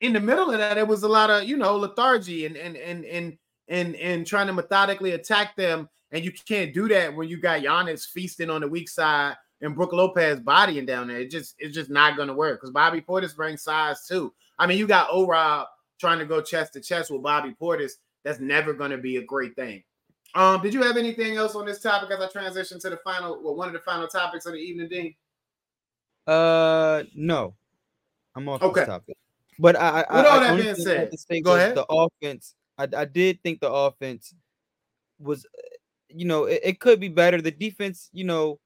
in 0.00 0.12
the 0.12 0.20
middle 0.20 0.50
of 0.50 0.58
that, 0.58 0.78
it 0.78 0.86
was 0.86 1.02
a 1.02 1.08
lot 1.08 1.30
of 1.30 1.44
you 1.44 1.56
know 1.56 1.76
lethargy 1.76 2.46
and 2.46 2.56
and 2.56 2.76
and 2.76 3.04
and 3.04 3.36
and 3.68 3.96
and 3.96 4.26
trying 4.26 4.46
to 4.46 4.52
methodically 4.52 5.12
attack 5.12 5.56
them. 5.56 5.88
And 6.12 6.24
you 6.24 6.32
can't 6.32 6.74
do 6.74 6.88
that 6.88 7.14
when 7.14 7.28
you 7.28 7.36
got 7.36 7.62
Giannis 7.62 8.06
feasting 8.08 8.50
on 8.50 8.62
the 8.62 8.68
weak 8.68 8.88
side 8.88 9.36
and 9.60 9.76
Brooke 9.76 9.92
Lopez 9.92 10.40
bodying 10.40 10.84
down 10.86 11.08
there. 11.08 11.20
It 11.20 11.30
just 11.30 11.54
it's 11.58 11.74
just 11.74 11.90
not 11.90 12.16
gonna 12.16 12.34
work 12.34 12.60
because 12.60 12.72
Bobby 12.72 13.00
Portis 13.00 13.36
brings 13.36 13.62
size 13.62 14.06
too. 14.06 14.32
I 14.58 14.66
mean, 14.66 14.78
you 14.78 14.86
got 14.86 15.08
O 15.10 15.26
Rob 15.26 15.68
trying 16.00 16.18
to 16.18 16.26
go 16.26 16.40
chest 16.42 16.72
to 16.72 16.80
chest 16.80 17.10
with 17.10 17.22
Bobby 17.22 17.54
Portis. 17.60 17.92
That's 18.24 18.40
never 18.40 18.72
gonna 18.72 18.98
be 18.98 19.18
a 19.18 19.24
great 19.24 19.54
thing. 19.54 19.84
Um, 20.34 20.62
did 20.62 20.72
you 20.72 20.82
have 20.82 20.96
anything 20.96 21.36
else 21.36 21.54
on 21.54 21.66
this 21.66 21.80
topic 21.80 22.10
as 22.10 22.20
I 22.20 22.28
transition 22.28 22.78
to 22.80 22.90
the 22.90 22.98
final, 22.98 23.42
well, 23.42 23.56
one 23.56 23.66
of 23.66 23.74
the 23.74 23.80
final 23.80 24.06
topics 24.06 24.46
of 24.46 24.52
the 24.52 24.58
evening, 24.58 24.88
Deem? 24.88 25.14
Uh, 26.26 27.02
no, 27.14 27.54
I'm 28.36 28.48
off 28.48 28.62
Okay. 28.62 28.80
this 28.80 28.88
topic. 28.88 29.16
But 29.60 29.76
I, 29.76 30.00
I, 30.08 30.16
With 30.16 30.26
I 30.26 30.28
all 30.30 30.40
that 30.40 30.56
being 30.56 30.70
I 30.70 31.10
said, 31.16 31.44
go 31.44 31.54
ahead. 31.54 31.76
The 31.76 31.84
offense, 31.84 32.54
I, 32.78 32.88
I 32.96 33.04
did 33.04 33.42
think 33.42 33.60
the 33.60 33.70
offense 33.70 34.34
was, 35.18 35.44
you 36.08 36.24
know, 36.24 36.44
it, 36.44 36.60
it 36.64 36.80
could 36.80 36.98
be 36.98 37.08
better. 37.08 37.42
The 37.42 37.50
defense, 37.50 38.08
you 38.14 38.24
know, 38.24 38.58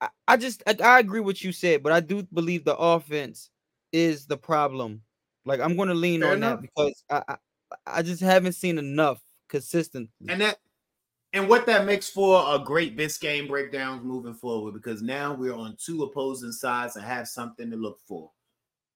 I, 0.00 0.10
I 0.28 0.36
just 0.36 0.62
I, 0.64 0.76
I 0.80 1.00
agree 1.00 1.18
with 1.18 1.42
you 1.42 1.50
said, 1.50 1.82
but 1.82 1.90
I 1.90 1.98
do 1.98 2.22
believe 2.32 2.64
the 2.64 2.76
offense 2.76 3.50
is 3.90 4.26
the 4.26 4.36
problem. 4.36 5.02
Like 5.44 5.58
I'm 5.58 5.74
going 5.74 5.88
to 5.88 5.94
lean 5.94 6.20
Fair 6.20 6.30
on 6.30 6.36
enough. 6.36 6.60
that 6.60 6.62
because 6.62 7.04
I, 7.10 7.22
I 7.26 7.36
I 7.84 8.02
just 8.02 8.22
haven't 8.22 8.52
seen 8.52 8.78
enough 8.78 9.20
consistently. 9.48 10.12
And 10.28 10.40
that 10.40 10.58
and 11.32 11.48
what 11.48 11.66
that 11.66 11.84
makes 11.84 12.08
for 12.08 12.44
a 12.54 12.60
great 12.60 12.96
Biscayne 12.96 13.48
breakdowns 13.48 14.04
moving 14.04 14.34
forward 14.34 14.74
because 14.74 15.02
now 15.02 15.34
we're 15.34 15.52
on 15.52 15.76
two 15.84 16.04
opposing 16.04 16.52
sides 16.52 16.94
and 16.94 17.04
have 17.04 17.26
something 17.26 17.72
to 17.72 17.76
look 17.76 17.98
for. 18.06 18.30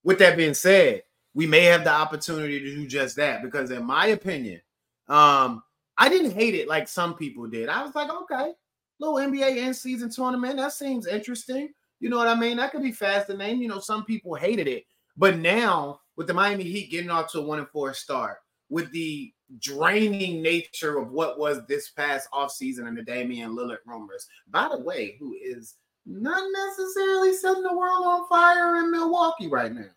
With 0.07 0.21
that 0.21 0.37
being 0.37 0.55
said, 0.55 1.03
we 1.35 1.49
may 1.49 1.65
have 1.65 1.83
the 1.83 1.91
opportunity 1.91 2.61
to 2.61 2.77
do 2.77 2.87
just 2.87 3.17
that 3.17 3.43
because, 3.43 3.73
in 3.73 3.85
my 3.85 4.07
opinion, 4.07 4.61
um, 5.09 5.65
I 5.99 6.09
didn't 6.09 6.31
hate 6.31 6.55
it 6.55 6.69
like 6.69 6.87
some 6.87 7.15
people 7.15 7.49
did. 7.49 7.69
I 7.69 7.83
was 7.83 7.93
like, 7.97 8.09
okay, 8.09 8.53
little 9.01 9.17
NBA 9.17 9.57
in 9.57 9.75
season 9.75 10.09
tournament, 10.09 10.59
that 10.59 10.73
seems 10.73 11.09
interesting. 11.09 11.71
You 11.99 12.09
know 12.09 12.19
what 12.19 12.29
I 12.29 12.37
mean? 12.37 12.57
That 12.59 12.71
could 12.71 12.85
be 12.85 12.93
then, 12.93 13.61
you 13.61 13.67
know, 13.67 13.81
some 13.81 14.05
people 14.05 14.37
hated 14.37 14.69
it. 14.69 14.85
But 15.17 15.39
now 15.39 16.03
with 16.17 16.29
the 16.29 16.35
Miami 16.35 16.63
Heat 16.63 16.93
getting 16.93 17.11
off 17.11 17.33
to 17.33 17.41
a 17.41 17.43
one 17.43 17.59
and 17.59 17.69
four 17.69 17.93
start, 17.93 18.37
with 18.69 18.93
the 18.93 19.33
draining 19.59 20.41
nature 20.41 20.99
of 20.99 21.11
what 21.11 21.37
was 21.37 21.67
this 21.67 21.91
past 21.91 22.29
offseason 22.33 22.87
and 22.87 22.97
the 22.97 23.03
Damian 23.03 23.57
Lillard 23.57 23.79
rumors. 23.85 24.29
By 24.49 24.69
the 24.69 24.79
way, 24.79 25.17
who 25.19 25.35
is 25.35 25.75
not 26.07 26.43
necessarily 26.53 27.35
setting 27.35 27.63
the 27.63 27.77
world 27.77 28.07
on 28.07 28.29
fire 28.29 28.77
in 28.77 28.91
Milwaukee 28.91 29.49
right 29.49 29.73
now. 29.73 29.91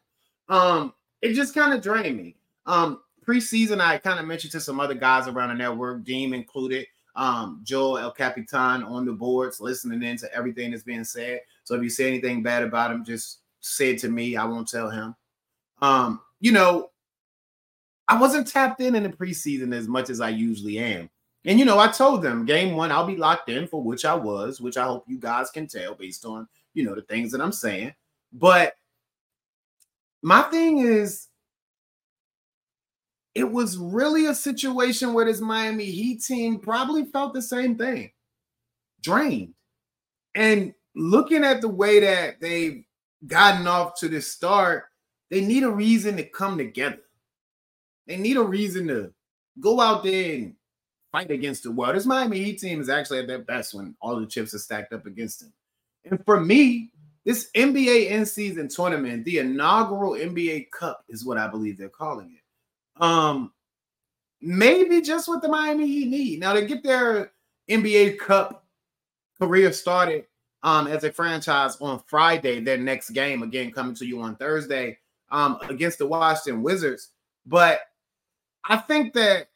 Um, 0.49 0.93
it 1.21 1.33
just 1.33 1.53
kind 1.53 1.73
of 1.73 1.81
drained 1.81 2.17
me. 2.17 2.35
Um, 2.65 3.01
preseason, 3.25 3.79
I 3.79 3.99
kind 3.99 4.19
of 4.19 4.25
mentioned 4.25 4.51
to 4.53 4.59
some 4.59 4.79
other 4.79 4.95
guys 4.95 5.27
around 5.27 5.49
the 5.49 5.55
network, 5.55 6.03
Deem 6.03 6.33
included, 6.33 6.87
um, 7.15 7.61
Joel 7.63 7.99
El 7.99 8.11
Capitan 8.11 8.83
on 8.83 9.05
the 9.05 9.11
boards, 9.11 9.61
listening 9.61 10.01
in 10.03 10.17
to 10.17 10.33
everything 10.33 10.71
that's 10.71 10.83
being 10.83 11.03
said. 11.03 11.41
So 11.63 11.75
if 11.75 11.83
you 11.83 11.89
say 11.89 12.07
anything 12.07 12.41
bad 12.41 12.63
about 12.63 12.91
him, 12.91 13.05
just 13.05 13.39
say 13.59 13.91
it 13.91 13.99
to 13.99 14.09
me. 14.09 14.35
I 14.35 14.45
won't 14.45 14.67
tell 14.67 14.89
him. 14.89 15.15
Um, 15.81 16.21
you 16.39 16.51
know, 16.51 16.89
I 18.07 18.19
wasn't 18.19 18.47
tapped 18.47 18.81
in 18.81 18.95
in 18.95 19.03
the 19.03 19.09
preseason 19.09 19.75
as 19.75 19.87
much 19.87 20.09
as 20.09 20.21
I 20.21 20.29
usually 20.29 20.79
am. 20.79 21.09
And 21.45 21.57
you 21.57 21.65
know, 21.65 21.79
I 21.79 21.87
told 21.87 22.21
them 22.21 22.45
game 22.45 22.75
one, 22.75 22.91
I'll 22.91 23.05
be 23.05 23.15
locked 23.15 23.49
in 23.49 23.67
for 23.67 23.81
which 23.81 24.05
I 24.05 24.13
was, 24.13 24.59
which 24.59 24.77
I 24.77 24.85
hope 24.85 25.05
you 25.07 25.17
guys 25.17 25.49
can 25.49 25.67
tell 25.67 25.95
based 25.95 26.25
on 26.25 26.47
you 26.73 26.83
know 26.83 26.95
the 26.95 27.01
things 27.01 27.31
that 27.31 27.41
I'm 27.41 27.51
saying. 27.51 27.93
But 28.33 28.73
my 30.21 30.41
thing 30.43 30.79
is, 30.79 31.27
it 33.33 33.49
was 33.49 33.77
really 33.77 34.25
a 34.25 34.35
situation 34.35 35.13
where 35.13 35.25
this 35.25 35.39
Miami 35.39 35.85
Heat 35.85 36.23
team 36.23 36.59
probably 36.59 37.05
felt 37.05 37.33
the 37.33 37.41
same 37.41 37.77
thing 37.77 38.11
drained. 39.01 39.53
And 40.35 40.73
looking 40.95 41.43
at 41.43 41.61
the 41.61 41.69
way 41.69 41.99
that 42.01 42.41
they've 42.41 42.83
gotten 43.25 43.67
off 43.67 43.97
to 43.99 44.09
this 44.09 44.31
start, 44.31 44.85
they 45.29 45.41
need 45.41 45.63
a 45.63 45.69
reason 45.69 46.17
to 46.17 46.23
come 46.23 46.57
together. 46.57 47.01
They 48.07 48.17
need 48.17 48.37
a 48.37 48.43
reason 48.43 48.87
to 48.87 49.13
go 49.59 49.79
out 49.79 50.03
there 50.03 50.35
and 50.35 50.55
fight 51.11 51.31
against 51.31 51.63
the 51.63 51.71
world. 51.71 51.95
This 51.95 52.05
Miami 52.05 52.43
Heat 52.43 52.59
team 52.59 52.81
is 52.81 52.89
actually 52.89 53.19
at 53.19 53.27
their 53.27 53.39
best 53.39 53.73
when 53.73 53.95
all 54.01 54.19
the 54.19 54.25
chips 54.25 54.53
are 54.53 54.59
stacked 54.59 54.93
up 54.93 55.05
against 55.05 55.41
them. 55.41 55.53
And 56.05 56.23
for 56.25 56.39
me, 56.39 56.91
this 57.25 57.49
NBA 57.55 58.09
in 58.09 58.25
season 58.25 58.67
tournament, 58.67 59.25
the 59.25 59.39
inaugural 59.39 60.13
NBA 60.13 60.71
Cup 60.71 61.03
is 61.09 61.25
what 61.25 61.37
I 61.37 61.47
believe 61.47 61.77
they're 61.77 61.89
calling 61.89 62.31
it. 62.35 63.03
Um, 63.03 63.51
maybe 64.41 65.01
just 65.01 65.27
what 65.27 65.41
the 65.41 65.49
Miami 65.49 65.87
Heat 65.87 66.07
need. 66.07 66.39
Now 66.39 66.53
to 66.53 66.65
get 66.65 66.83
their 66.83 67.31
NBA 67.69 68.17
Cup 68.19 68.65
career 69.39 69.71
started 69.71 70.25
um 70.63 70.87
as 70.87 71.03
a 71.05 71.11
franchise 71.11 71.77
on 71.79 72.01
Friday, 72.07 72.59
their 72.59 72.77
next 72.77 73.11
game 73.11 73.43
again 73.43 73.71
coming 73.71 73.95
to 73.95 74.05
you 74.05 74.21
on 74.21 74.35
Thursday 74.35 74.97
um 75.31 75.57
against 75.69 75.99
the 75.99 76.07
Washington 76.07 76.61
Wizards. 76.61 77.11
But 77.45 77.81
I 78.65 78.77
think 78.77 79.13
that 79.13 79.48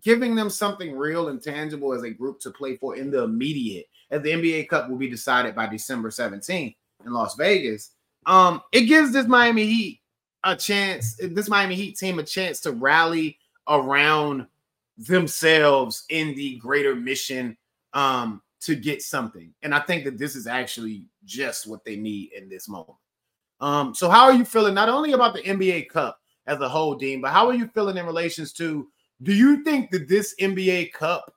giving 0.00 0.34
them 0.34 0.48
something 0.48 0.96
real 0.96 1.28
and 1.28 1.42
tangible 1.42 1.92
as 1.92 2.02
a 2.02 2.10
group 2.10 2.40
to 2.40 2.50
play 2.50 2.76
for 2.76 2.96
in 2.96 3.10
the 3.10 3.24
immediate, 3.24 3.86
as 4.10 4.22
the 4.22 4.30
NBA 4.30 4.68
Cup 4.68 4.88
will 4.88 4.96
be 4.96 5.10
decided 5.10 5.54
by 5.54 5.66
December 5.66 6.10
17th 6.10 6.76
in 7.04 7.12
Las 7.12 7.34
Vegas, 7.34 7.90
um, 8.26 8.62
it 8.72 8.82
gives 8.82 9.12
this 9.12 9.26
Miami 9.26 9.66
Heat 9.66 10.00
a 10.44 10.56
chance, 10.56 11.16
this 11.16 11.48
Miami 11.48 11.74
Heat 11.74 11.98
team 11.98 12.18
a 12.18 12.22
chance 12.22 12.60
to 12.60 12.72
rally 12.72 13.38
around 13.68 14.46
themselves 14.96 16.04
in 16.08 16.34
the 16.34 16.56
greater 16.58 16.94
mission 16.94 17.56
um, 17.92 18.42
to 18.60 18.74
get 18.74 19.02
something. 19.02 19.52
And 19.62 19.74
I 19.74 19.80
think 19.80 20.04
that 20.04 20.18
this 20.18 20.36
is 20.36 20.46
actually 20.46 21.04
just 21.24 21.66
what 21.66 21.84
they 21.84 21.96
need 21.96 22.32
in 22.32 22.48
this 22.48 22.68
moment. 22.68 22.98
Um, 23.60 23.94
so 23.94 24.08
how 24.08 24.24
are 24.24 24.32
you 24.32 24.44
feeling 24.44 24.74
not 24.74 24.88
only 24.88 25.12
about 25.12 25.34
the 25.34 25.42
NBA 25.42 25.88
Cup 25.88 26.20
as 26.46 26.60
a 26.60 26.68
whole, 26.68 26.96
Deem, 26.96 27.20
but 27.20 27.30
how 27.30 27.46
are 27.48 27.54
you 27.54 27.68
feeling 27.68 27.96
in 27.96 28.06
relations 28.06 28.52
to 28.54 28.88
do 29.22 29.32
you 29.32 29.62
think 29.62 29.90
that 29.90 30.08
this 30.08 30.34
NBA 30.40 30.92
Cup 30.92 31.32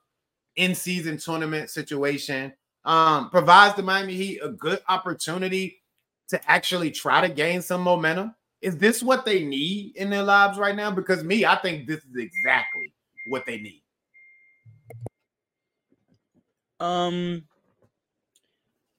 in 0.56 0.74
season 0.74 1.18
tournament 1.18 1.70
situation 1.70 2.52
um, 2.84 3.30
provides 3.30 3.76
the 3.76 3.82
Miami 3.82 4.14
Heat 4.14 4.40
a 4.42 4.48
good 4.48 4.80
opportunity 4.88 5.82
to 6.28 6.50
actually 6.50 6.90
try 6.90 7.20
to 7.20 7.32
gain 7.32 7.62
some 7.62 7.82
momentum? 7.82 8.34
Is 8.62 8.76
this 8.78 9.02
what 9.02 9.24
they 9.24 9.44
need 9.44 9.96
in 9.96 10.10
their 10.10 10.22
lives 10.22 10.58
right 10.58 10.74
now? 10.74 10.90
Because 10.90 11.22
me, 11.22 11.44
I 11.44 11.56
think 11.56 11.86
this 11.86 11.98
is 11.98 12.16
exactly 12.16 12.92
what 13.28 13.44
they 13.46 13.58
need. 13.58 13.82
Um, 16.80 17.44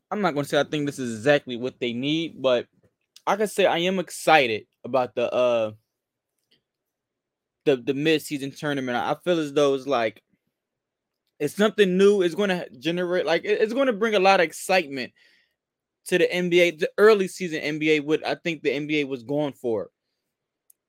I'm 0.09 0.21
not 0.21 0.33
gonna 0.33 0.45
say 0.45 0.59
I 0.59 0.63
think 0.63 0.85
this 0.85 0.99
is 0.99 1.17
exactly 1.17 1.57
what 1.57 1.79
they 1.79 1.93
need, 1.93 2.41
but 2.41 2.67
I 3.25 3.35
can 3.35 3.47
say 3.47 3.65
I 3.65 3.79
am 3.79 3.99
excited 3.99 4.65
about 4.83 5.15
the 5.15 5.31
uh 5.31 5.71
the 7.67 7.77
the 7.77 7.95
mid-season 7.95 8.51
tournament. 8.51 8.97
I 8.97 9.15
feel 9.23 9.39
as 9.39 9.53
though 9.53 9.75
it's 9.75 9.87
like 9.87 10.23
It's 11.39 11.55
something 11.55 11.97
new. 11.97 12.21
It's 12.23 12.35
going 12.35 12.49
to 12.49 12.67
generate 12.79 13.25
like 13.25 13.41
it's 13.45 13.73
going 13.73 13.87
to 13.87 13.93
bring 13.93 14.15
a 14.15 14.19
lot 14.19 14.39
of 14.39 14.45
excitement 14.45 15.13
to 16.07 16.17
the 16.17 16.33
NBA, 16.33 16.71
the 16.71 16.91
early 16.97 17.27
season 17.27 17.61
NBA. 17.61 18.01
What 18.01 18.25
I 18.25 18.35
think 18.35 18.63
the 18.63 18.71
NBA 18.71 19.05
was 19.07 19.23
going 19.23 19.53
for. 19.53 19.89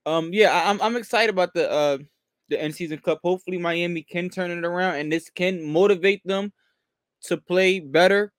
Um, 0.06 0.32
yeah, 0.32 0.70
I'm 0.70 0.80
I'm 0.80 0.96
excited 0.96 1.30
about 1.30 1.54
the 1.54 1.70
uh 1.70 1.98
the 2.48 2.60
end 2.60 2.74
season 2.74 2.98
cup. 2.98 3.20
Hopefully, 3.22 3.58
Miami 3.58 4.02
can 4.02 4.30
turn 4.30 4.50
it 4.50 4.64
around 4.64 4.96
and 4.96 5.12
this 5.12 5.30
can 5.30 5.62
motivate 5.62 6.22
them 6.24 6.52
to 7.24 7.36
play 7.38 7.80
better. 7.80 8.32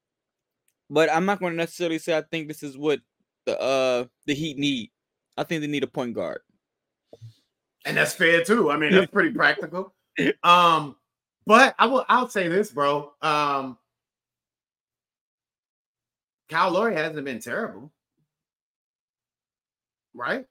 But 0.89 1.11
I'm 1.11 1.25
not 1.25 1.39
going 1.39 1.53
to 1.53 1.57
necessarily 1.57 1.99
say 1.99 2.17
I 2.17 2.23
think 2.23 2.47
this 2.47 2.63
is 2.63 2.77
what 2.77 3.01
the 3.45 3.59
uh 3.59 4.05
the 4.25 4.33
Heat 4.35 4.57
need. 4.57 4.91
I 5.37 5.43
think 5.43 5.61
they 5.61 5.67
need 5.67 5.83
a 5.83 5.87
point 5.87 6.13
guard. 6.15 6.41
And 7.85 7.97
that's 7.97 8.13
fair 8.13 8.43
too. 8.43 8.71
I 8.71 8.77
mean, 8.77 8.91
that's 8.91 9.11
pretty 9.11 9.31
practical. 9.31 9.93
Um, 10.43 10.97
but 11.45 11.75
I 11.79 11.85
will 11.85 12.03
I'll 12.09 12.27
say 12.27 12.49
this, 12.49 12.71
bro. 12.71 13.13
Um 13.21 13.77
Kyle 16.49 16.71
Lowry 16.71 16.93
hasn't 16.93 17.23
been 17.23 17.39
terrible. 17.39 17.89
Right? 20.13 20.45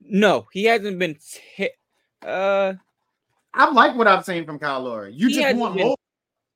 No, 0.00 0.46
he 0.52 0.64
hasn't 0.64 0.98
been 0.98 1.18
te- 1.56 1.68
uh 2.24 2.72
I 3.52 3.70
like 3.72 3.94
what 3.94 4.06
I've 4.06 4.24
seen 4.24 4.46
from 4.46 4.58
Kyle 4.58 4.80
Lowry. 4.80 5.12
You 5.12 5.28
just 5.28 5.56
want 5.56 5.76
been, 5.76 5.86
more. 5.88 5.96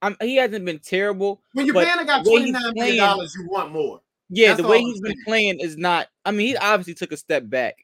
I'm, 0.01 0.17
he 0.21 0.37
hasn't 0.37 0.65
been 0.65 0.79
terrible. 0.79 1.43
When 1.53 1.67
you're 1.67 1.75
paying 1.75 1.99
a 1.99 2.05
guy 2.05 2.23
twenty 2.23 2.51
nine 2.51 2.73
million 2.75 2.97
dollars, 2.99 3.35
you 3.39 3.49
want 3.49 3.73
more. 3.73 4.01
Yeah, 4.31 4.49
That's 4.49 4.63
the 4.63 4.69
way 4.69 4.81
he's 4.81 5.01
been 5.01 5.17
playing 5.25 5.61
is 5.61 5.77
not. 5.77 6.09
I 6.25 6.31
mean, 6.31 6.49
he 6.49 6.57
obviously 6.57 6.95
took 6.95 7.13
a 7.13 7.17
step 7.17 7.49
back, 7.49 7.77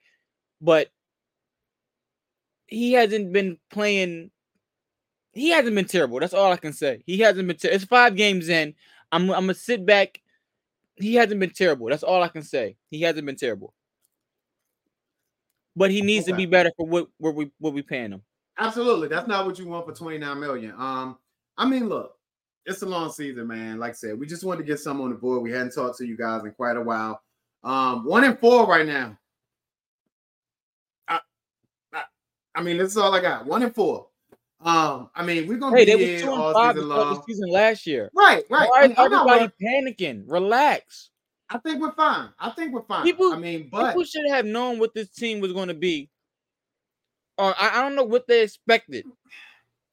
but 0.61 0.89
he 2.71 2.93
hasn't 2.93 3.33
been 3.33 3.59
playing. 3.71 4.31
He 5.33 5.51
hasn't 5.51 5.75
been 5.75 5.85
terrible. 5.85 6.21
That's 6.21 6.35
all 6.35 6.53
I 6.53 6.57
can 6.57 6.73
say. 6.73 7.03
He 7.05 7.19
hasn't 7.19 7.47
been. 7.47 7.57
Ter- 7.57 7.69
it's 7.69 7.85
five 7.85 8.17
games 8.17 8.49
in. 8.49 8.75
I'm. 9.13 9.25
I'm 9.31 9.43
gonna 9.43 9.55
sit 9.55 9.85
back. 9.85 10.21
He 10.97 11.15
hasn't 11.17 11.41
been 11.41 11.51
terrible. 11.51 11.89
That's 11.89 12.03
all 12.03 12.23
I 12.23 12.29
can 12.29 12.43
say. 12.43 12.77
He 12.91 13.03
hasn't 13.03 13.27
been 13.27 13.37
terrible. 13.37 13.75
But 15.77 15.91
he 15.91 16.03
needs 16.03 16.25
okay. 16.25 16.33
to 16.33 16.37
be 16.37 16.47
better 16.47 16.71
for 16.77 16.87
what, 16.87 17.09
we 17.19 17.51
what 17.59 17.75
we 17.75 17.83
paying 17.83 18.13
him. 18.13 18.23
Absolutely. 18.59 19.09
That's 19.09 19.27
not 19.27 19.47
what 19.47 19.59
you 19.59 19.67
want 19.67 19.87
for 19.87 19.95
29 19.95 20.39
million. 20.39 20.75
Um, 20.77 21.17
I 21.57 21.67
mean, 21.67 21.89
look, 21.89 22.17
it's 22.67 22.83
a 22.83 22.87
long 22.87 23.11
season, 23.11 23.47
man. 23.47 23.79
Like 23.79 23.91
I 23.91 23.95
said, 23.95 24.19
we 24.19 24.27
just 24.27 24.45
wanted 24.45 24.59
to 24.59 24.67
get 24.67 24.81
some 24.81 25.01
on 25.01 25.11
the 25.11 25.17
board. 25.17 25.43
We 25.43 25.53
hadn't 25.53 25.75
talked 25.75 25.97
to 25.99 26.07
you 26.07 26.17
guys 26.17 26.45
in 26.45 26.53
quite 26.53 26.77
a 26.77 26.83
while. 26.83 27.23
Um, 27.65 28.05
one 28.05 28.25
and 28.25 28.39
four 28.39 28.67
right 28.67 28.87
now. 28.87 29.17
I, 31.09 31.21
I, 32.55 32.63
mean, 32.63 32.79
this 32.79 32.91
is 32.91 32.97
all 32.97 33.15
I 33.15 33.21
got. 33.21 33.47
One 33.47 33.63
and 33.63 33.75
four. 33.75 34.09
Um, 34.63 35.09
I 35.15 35.25
mean, 35.25 35.47
we're 35.47 35.57
gonna 35.57 35.77
hey, 35.77 35.87
be 35.87 36.05
here 36.05 36.29
all 36.29 36.53
season 36.53 36.89
long. 36.89 37.15
The 37.15 37.23
season 37.27 37.51
last 37.51 37.87
year. 37.87 38.11
Right, 38.15 38.45
right. 38.51 38.69
Why 38.69 38.85
is 38.85 38.93
everybody 38.97 39.51
panicking? 39.63 40.25
Relax. 40.27 41.11
I 41.49 41.59
think 41.59 41.81
we're 41.81 41.93
fine. 41.93 42.29
I 42.39 42.51
think 42.51 42.75
we're 42.75 42.83
fine. 42.83 43.05
People, 43.05 43.33
I 43.33 43.39
mean, 43.39 43.69
but 43.73 43.89
people 43.89 44.05
should 44.05 44.29
have 44.29 44.45
known 44.45 44.79
what 44.79 44.95
this 44.95 45.09
team 45.11 45.41
was 45.41 45.53
going 45.53 45.69
to 45.69 45.75
be 45.75 46.11
or 47.41 47.55
I, 47.59 47.79
I 47.79 47.83
don't 47.83 47.97
know 47.97 48.05
what 48.05 48.27
they 48.27 48.43
expected. 48.43 49.07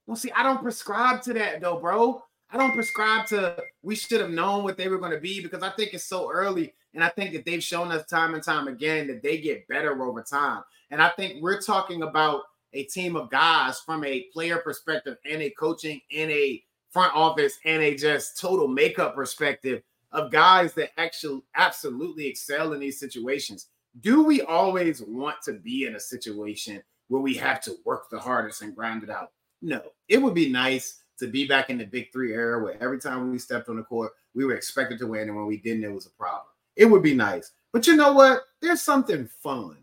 Well, 0.05 0.17
see, 0.17 0.31
I 0.31 0.43
don't 0.43 0.61
prescribe 0.61 1.21
to 1.23 1.33
that 1.33 1.61
though, 1.61 1.79
bro. 1.79 2.21
I 2.49 2.57
don't 2.57 2.73
prescribe 2.73 3.25
to 3.27 3.57
we 3.81 3.95
should 3.95 4.21
have 4.21 4.29
known 4.29 4.63
what 4.63 4.77
they 4.77 4.87
were 4.89 4.99
going 4.99 5.11
to 5.11 5.19
be 5.19 5.41
because 5.41 5.63
I 5.63 5.69
think 5.69 5.93
it's 5.93 6.03
so 6.03 6.31
early. 6.31 6.73
And 6.97 7.03
I 7.03 7.09
think 7.09 7.31
that 7.33 7.45
they've 7.45 7.63
shown 7.63 7.93
us 7.93 8.05
time 8.07 8.33
and 8.33 8.43
time 8.43 8.67
again 8.67 9.07
that 9.07 9.23
they 9.23 9.37
get 9.37 9.67
better 9.69 10.03
over 10.03 10.21
time. 10.21 10.63
And 10.91 11.01
I 11.01 11.09
think 11.09 11.41
we're 11.41 11.61
talking 11.61 12.01
about 12.01 12.41
a 12.73 12.83
team 12.83 13.15
of 13.15 13.29
guys 13.29 13.79
from 13.79 14.03
a 14.03 14.25
player 14.33 14.57
perspective 14.57 15.15
and 15.23 15.41
a 15.41 15.51
coaching 15.51 16.01
and 16.13 16.29
a 16.31 16.61
front 16.91 17.15
office 17.15 17.57
and 17.63 17.81
a 17.81 17.95
just 17.95 18.39
total 18.39 18.67
makeup 18.67 19.15
perspective 19.15 19.81
of 20.11 20.31
guys 20.31 20.73
that 20.73 20.89
actually 20.97 21.43
absolutely 21.55 22.27
excel 22.27 22.73
in 22.73 22.79
these 22.79 22.99
situations. 22.99 23.67
Do 24.01 24.23
we 24.23 24.41
always 24.41 25.01
want 25.01 25.37
to 25.45 25.53
be 25.53 25.85
in 25.85 25.95
a 25.95 25.99
situation 25.99 26.81
where 27.07 27.21
we 27.21 27.35
have 27.35 27.61
to 27.61 27.75
work 27.85 28.09
the 28.09 28.19
hardest 28.19 28.61
and 28.61 28.75
grind 28.75 29.03
it 29.03 29.09
out. 29.09 29.31
No, 29.61 29.81
it 30.07 30.21
would 30.21 30.33
be 30.33 30.49
nice 30.49 31.01
to 31.19 31.27
be 31.27 31.47
back 31.47 31.69
in 31.69 31.77
the 31.77 31.85
big 31.85 32.11
three 32.11 32.33
era 32.33 32.63
where 32.63 32.81
every 32.81 32.99
time 32.99 33.31
we 33.31 33.39
stepped 33.39 33.69
on 33.69 33.77
the 33.77 33.83
court, 33.83 34.11
we 34.35 34.45
were 34.45 34.53
expected 34.53 34.99
to 34.99 35.07
win, 35.07 35.27
and 35.27 35.35
when 35.35 35.47
we 35.47 35.57
didn't, 35.57 35.83
it 35.83 35.93
was 35.93 36.05
a 36.05 36.11
problem. 36.11 36.47
It 36.77 36.85
would 36.85 37.03
be 37.03 37.15
nice. 37.15 37.51
But 37.73 37.87
you 37.87 37.95
know 37.95 38.13
what? 38.13 38.43
There's 38.61 38.81
something 38.81 39.27
fun. 39.43 39.77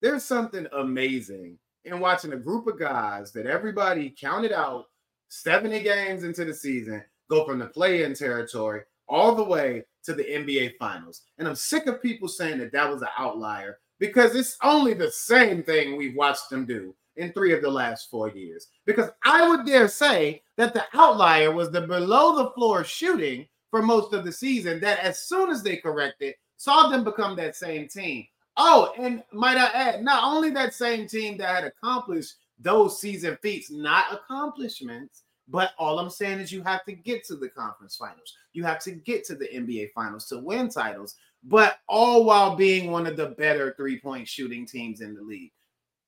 There's 0.00 0.24
something 0.24 0.66
amazing 0.72 1.58
in 1.84 2.00
watching 2.00 2.32
a 2.32 2.36
group 2.36 2.66
of 2.66 2.78
guys 2.78 3.32
that 3.32 3.46
everybody 3.46 4.14
counted 4.18 4.52
out 4.52 4.86
70 5.28 5.82
games 5.82 6.24
into 6.24 6.44
the 6.44 6.54
season 6.54 7.02
go 7.28 7.44
from 7.44 7.58
the 7.58 7.66
play 7.66 8.04
in 8.04 8.14
territory 8.14 8.82
all 9.08 9.34
the 9.34 9.44
way 9.44 9.84
to 10.04 10.14
the 10.14 10.24
NBA 10.24 10.74
finals. 10.78 11.22
And 11.38 11.48
I'm 11.48 11.54
sick 11.54 11.86
of 11.86 12.02
people 12.02 12.28
saying 12.28 12.58
that 12.58 12.72
that 12.72 12.90
was 12.90 13.02
an 13.02 13.08
outlier 13.18 13.78
because 13.98 14.34
it's 14.34 14.56
only 14.62 14.94
the 14.94 15.10
same 15.10 15.62
thing 15.62 15.96
we've 15.96 16.16
watched 16.16 16.50
them 16.50 16.66
do 16.66 16.94
in 17.16 17.32
three 17.32 17.52
of 17.52 17.62
the 17.62 17.70
last 17.70 18.10
four 18.10 18.30
years. 18.30 18.68
Because 18.86 19.10
I 19.24 19.48
would 19.48 19.66
dare 19.66 19.88
say 19.88 20.42
that 20.56 20.74
the 20.74 20.84
outlier 20.94 21.52
was 21.52 21.70
the 21.70 21.82
below 21.82 22.36
the 22.36 22.50
floor 22.50 22.84
shooting 22.84 23.46
for 23.72 23.82
most 23.82 24.12
of 24.12 24.24
the 24.24 24.30
season, 24.30 24.78
that 24.80 25.00
as 25.00 25.18
soon 25.18 25.50
as 25.50 25.64
they 25.64 25.76
corrected, 25.76 26.36
saw 26.58 26.88
them 26.88 27.02
become 27.02 27.34
that 27.34 27.56
same 27.56 27.88
team. 27.88 28.24
Oh, 28.56 28.92
and 28.96 29.24
might 29.32 29.56
I 29.56 29.66
add, 29.74 30.04
not 30.04 30.22
only 30.22 30.50
that 30.50 30.74
same 30.74 31.08
team 31.08 31.36
that 31.38 31.48
had 31.48 31.64
accomplished 31.64 32.34
those 32.60 33.00
season 33.00 33.36
feats, 33.42 33.72
not 33.72 34.12
accomplishments, 34.12 35.24
but 35.48 35.72
all 35.76 35.98
I'm 35.98 36.10
saying 36.10 36.38
is 36.38 36.52
you 36.52 36.62
have 36.62 36.84
to 36.84 36.92
get 36.92 37.24
to 37.24 37.34
the 37.34 37.48
conference 37.48 37.96
finals. 37.96 38.32
You 38.52 38.62
have 38.62 38.78
to 38.84 38.92
get 38.92 39.24
to 39.24 39.34
the 39.34 39.48
NBA 39.48 39.88
finals 39.92 40.28
to 40.28 40.38
win 40.38 40.68
titles 40.68 41.16
but 41.44 41.78
all 41.88 42.24
while 42.24 42.54
being 42.54 42.90
one 42.90 43.06
of 43.06 43.16
the 43.16 43.28
better 43.30 43.74
three 43.76 43.98
point 43.98 44.28
shooting 44.28 44.66
teams 44.66 45.00
in 45.00 45.14
the 45.14 45.22
league. 45.22 45.52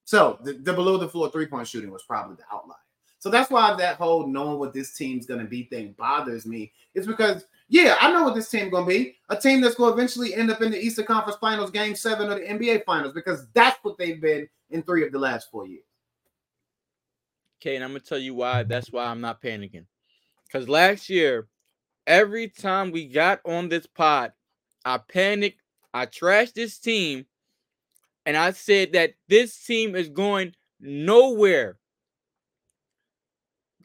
So 0.04 0.38
the, 0.42 0.54
the 0.54 0.72
below 0.72 0.96
the 0.96 1.08
floor 1.08 1.30
three 1.30 1.46
point 1.46 1.66
shooting 1.66 1.90
was 1.90 2.04
probably 2.04 2.36
the 2.36 2.44
outlier. 2.54 2.76
So 3.24 3.30
that's 3.30 3.50
why 3.50 3.74
that 3.76 3.96
whole 3.96 4.26
knowing 4.26 4.58
what 4.58 4.74
this 4.74 4.92
team's 4.92 5.24
going 5.24 5.40
to 5.40 5.46
be 5.46 5.62
thing 5.62 5.94
bothers 5.96 6.44
me. 6.44 6.72
It's 6.94 7.06
because, 7.06 7.46
yeah, 7.70 7.96
I 7.98 8.12
know 8.12 8.22
what 8.22 8.34
this 8.34 8.50
team's 8.50 8.70
going 8.70 8.84
to 8.84 8.86
be 8.86 9.16
a 9.30 9.36
team 9.36 9.62
that's 9.62 9.76
going 9.76 9.92
to 9.92 9.96
eventually 9.96 10.34
end 10.34 10.50
up 10.50 10.60
in 10.60 10.70
the 10.70 10.78
Eastern 10.78 11.06
Conference 11.06 11.38
Finals, 11.40 11.70
game 11.70 11.94
seven 11.94 12.30
of 12.30 12.36
the 12.36 12.44
NBA 12.44 12.84
Finals, 12.84 13.14
because 13.14 13.46
that's 13.54 13.78
what 13.82 13.96
they've 13.96 14.20
been 14.20 14.46
in 14.68 14.82
three 14.82 15.06
of 15.06 15.10
the 15.10 15.18
last 15.18 15.50
four 15.50 15.66
years. 15.66 15.86
Okay, 17.62 17.76
and 17.76 17.82
I'm 17.82 17.92
going 17.92 18.02
to 18.02 18.06
tell 18.06 18.18
you 18.18 18.34
why. 18.34 18.62
That's 18.62 18.92
why 18.92 19.06
I'm 19.06 19.22
not 19.22 19.40
panicking. 19.40 19.86
Because 20.46 20.68
last 20.68 21.08
year, 21.08 21.48
every 22.06 22.48
time 22.48 22.90
we 22.90 23.06
got 23.06 23.40
on 23.46 23.70
this 23.70 23.86
pod, 23.86 24.34
I 24.84 24.98
panicked. 24.98 25.62
I 25.94 26.04
trashed 26.04 26.52
this 26.52 26.78
team. 26.78 27.24
And 28.26 28.36
I 28.36 28.50
said 28.50 28.92
that 28.92 29.14
this 29.28 29.64
team 29.64 29.94
is 29.94 30.10
going 30.10 30.54
nowhere. 30.78 31.78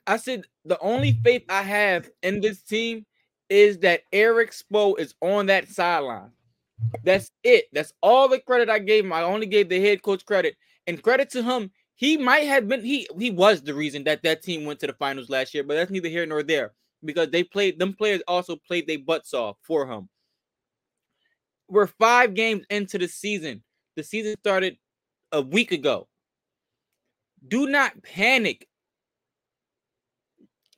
I 0.10 0.18
said 0.18 0.44
the 0.66 0.80
only 0.80 1.20
faith 1.24 1.44
I 1.50 1.62
have 1.62 2.10
in 2.24 2.42
this 2.42 2.62
team 2.62 3.06
is 3.50 3.78
that 3.80 4.02
Erik 4.12 4.52
Spo 4.52 5.00
is 5.00 5.14
on 5.22 5.46
that 5.46 5.70
sideline. 5.70 6.32
That's 7.04 7.32
it. 7.44 7.66
That's 7.74 7.94
all 8.02 8.28
the 8.28 8.40
credit 8.40 8.70
I 8.70 8.80
gave 8.80 9.06
him. 9.06 9.14
I 9.14 9.22
only 9.22 9.46
gave 9.46 9.70
the 9.70 9.80
head 9.80 10.02
coach 10.02 10.26
credit. 10.26 10.56
And 10.88 11.02
credit 11.02 11.30
to 11.32 11.44
him, 11.44 11.72
he 11.96 12.18
might 12.18 12.48
have 12.48 12.68
been 12.68 12.84
he 12.84 13.08
he 13.18 13.32
was 13.32 13.62
the 13.62 13.74
reason 13.74 14.04
that 14.06 14.24
that 14.24 14.42
team 14.42 14.66
went 14.66 14.80
to 14.80 14.88
the 14.88 14.94
finals 14.94 15.30
last 15.30 15.54
year, 15.54 15.64
but 15.64 15.76
that's 15.76 15.92
neither 15.92 16.10
here 16.10 16.26
nor 16.26 16.44
there 16.44 16.74
because 17.06 17.30
they 17.30 17.44
played 17.44 17.80
them 17.80 17.94
players 17.94 18.22
also 18.28 18.56
played 18.56 18.88
their 18.88 19.00
butts 19.00 19.34
off 19.34 19.58
for 19.64 19.90
him 19.90 20.10
we're 21.70 21.88
five 21.88 22.34
games 22.34 22.66
into 22.70 22.98
the 22.98 23.08
season. 23.08 23.64
The 23.96 24.04
season 24.04 24.36
started 24.40 24.78
a 25.32 25.42
week 25.42 25.72
ago. 25.72 26.08
Do 27.48 27.68
not 27.68 28.02
panic. 28.04 28.68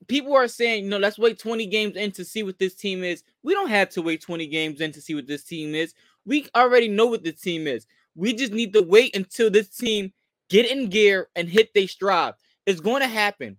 People 0.08 0.36
are 0.36 0.48
saying, 0.48 0.86
you 0.86 0.90
know, 0.90 0.98
let's 0.98 1.20
wait 1.20 1.40
20 1.40 1.66
games 1.68 1.96
in 1.96 2.12
to 2.14 2.26
see 2.26 2.44
what 2.44 2.60
this 2.60 2.76
team 2.76 3.04
is. 3.04 3.24
We 3.44 3.54
don't 3.54 3.70
have 3.70 3.90
to 3.92 4.02
wait 4.02 4.22
20 4.22 4.48
games 4.48 4.82
in 4.82 4.92
to 4.94 5.02
see 5.02 5.16
what 5.16 5.28
this 5.28 5.44
team 5.44 5.76
is. 5.76 5.94
We 6.26 6.48
already 6.56 6.88
know 6.88 7.06
what 7.08 7.24
the 7.24 7.32
team 7.32 7.68
is. 7.68 7.88
We 8.16 8.34
just 8.34 8.52
need 8.52 8.74
to 8.74 8.82
wait 8.82 9.16
until 9.16 9.50
this 9.50 9.70
team 9.70 10.12
get 10.50 10.70
in 10.70 10.90
gear 10.90 11.30
and 11.36 11.48
hit 11.48 11.74
their 11.74 11.88
stride. 11.88 12.34
It's 12.66 12.82
going 12.82 13.02
to 13.02 13.08
happen. 13.08 13.58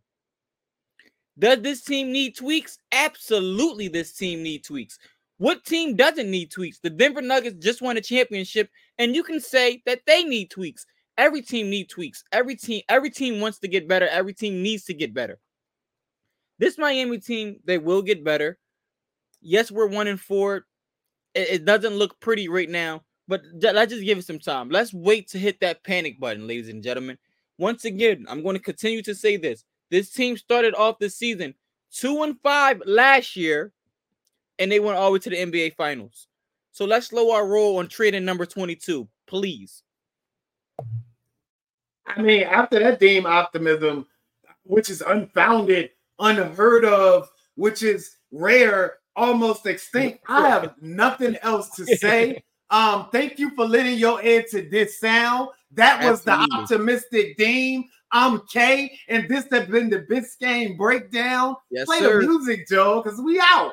Does 1.39 1.63
this 1.63 1.83
team 1.83 2.13
need 2.13 2.37
tweaks? 2.37 2.79
Absolutely, 2.93 3.89
this 3.89 4.13
team 4.13 4.43
need 4.43 4.65
tweaks. 4.65 4.99
What 5.39 5.65
team 5.65 5.97
doesn't 5.97 6.31
need 6.31 6.51
tweaks? 6.51 6.79
The 6.79 6.91
Denver 6.91 7.23
Nuggets 7.23 7.57
just 7.65 7.83
won 7.83 7.97
a 7.97 8.01
championship, 8.01 8.71
and 8.99 9.15
you 9.17 9.23
can 9.23 9.41
say 9.41 9.83
that 9.87 10.03
they 10.07 10.23
need 10.23 10.51
tweaks. 10.51 10.87
Every 11.17 11.43
team 11.43 11.71
need 11.71 11.89
tweaks. 11.89 12.23
Every 12.33 12.55
team, 12.57 12.83
every 12.89 13.11
team 13.11 13.41
wants 13.41 13.59
to 13.61 13.69
get 13.69 13.89
better. 13.89 14.07
Every 14.09 14.35
team 14.35 14.63
needs 14.63 14.85
to 14.85 14.95
get 14.95 15.15
better. 15.15 15.39
This 16.63 16.79
Miami 16.79 17.19
team, 17.19 17.57
they 17.65 17.77
will 17.77 18.03
get 18.03 18.23
better. 18.23 18.57
Yes, 19.41 19.73
we're 19.73 19.89
one 19.89 20.07
and 20.07 20.21
four. 20.21 20.67
It, 21.35 21.49
it 21.51 21.65
doesn't 21.65 21.97
look 21.97 22.21
pretty 22.21 22.49
right 22.49 22.71
now, 22.71 23.03
but 23.27 23.43
let's 23.61 23.93
just 23.93 24.05
give 24.05 24.19
it 24.19 24.25
some 24.25 24.39
time. 24.39 24.71
Let's 24.71 24.95
wait 24.95 25.27
to 25.31 25.41
hit 25.41 25.59
that 25.59 25.83
panic 25.83 26.21
button, 26.21 26.47
ladies 26.47 26.69
and 26.69 26.81
gentlemen. 26.81 27.19
Once 27.59 27.85
again, 27.85 28.27
I'm 28.29 28.45
going 28.45 28.55
to 28.55 28.63
continue 28.63 29.03
to 29.03 29.13
say 29.13 29.37
this. 29.37 29.65
This 29.91 30.11
team 30.11 30.37
started 30.37 30.77
off 30.77 31.01
the 31.01 31.11
season 31.11 31.57
two 31.93 32.23
and 32.23 32.39
five 32.45 32.81
last 32.87 33.35
year, 33.35 33.73
and 34.61 34.71
they 34.71 34.79
went 34.79 34.99
all 34.99 35.07
the 35.07 35.15
way 35.15 35.19
to 35.19 35.31
the 35.31 35.39
NBA 35.39 35.75
Finals. 35.75 36.29
So 36.71 36.85
let's 36.85 37.09
slow 37.09 37.33
our 37.33 37.45
roll 37.45 37.79
on 37.79 37.89
trading 37.89 38.25
number 38.25 38.47
22, 38.47 39.09
please. 39.27 39.83
I 42.07 42.23
mean, 42.23 42.45
after 42.45 42.79
that 42.79 43.01
Deem 43.01 43.27
optimism, 43.27 44.07
which 44.63 44.91
is 44.91 45.01
unfounded, 45.01 45.91
unheard 46.23 46.87
of, 46.87 47.29
which 47.57 47.83
is 47.83 48.17
rare, 48.31 48.95
almost 49.15 49.67
extinct, 49.67 50.21
I 50.27 50.49
have 50.49 50.75
nothing 50.81 51.37
else 51.43 51.71
to 51.77 51.85
say. 51.85 52.43
Um, 52.71 53.09
thank 53.13 53.39
you 53.39 53.51
for 53.55 53.67
lending 53.67 53.99
your 53.99 54.23
ear 54.23 54.43
to 54.51 54.67
this 54.71 54.99
sound. 54.99 55.51
That 55.73 56.03
was 56.03 56.27
Absolutely. 56.27 56.47
the 56.47 56.63
optimistic 56.63 57.37
Deem. 57.37 57.85
I'm 58.13 58.41
K, 58.51 58.99
and 59.09 59.29
this 59.29 59.47
has 59.51 59.67
been 59.69 59.91
the 59.91 60.07
Biscayne 60.11 60.79
breakdown. 60.79 61.57
Yes, 61.71 61.85
Play 61.85 61.99
sir. 61.99 62.23
the 62.23 62.29
music, 62.29 62.67
Joe, 62.67 63.03
because 63.03 63.21
we 63.21 63.39
out. 63.43 63.73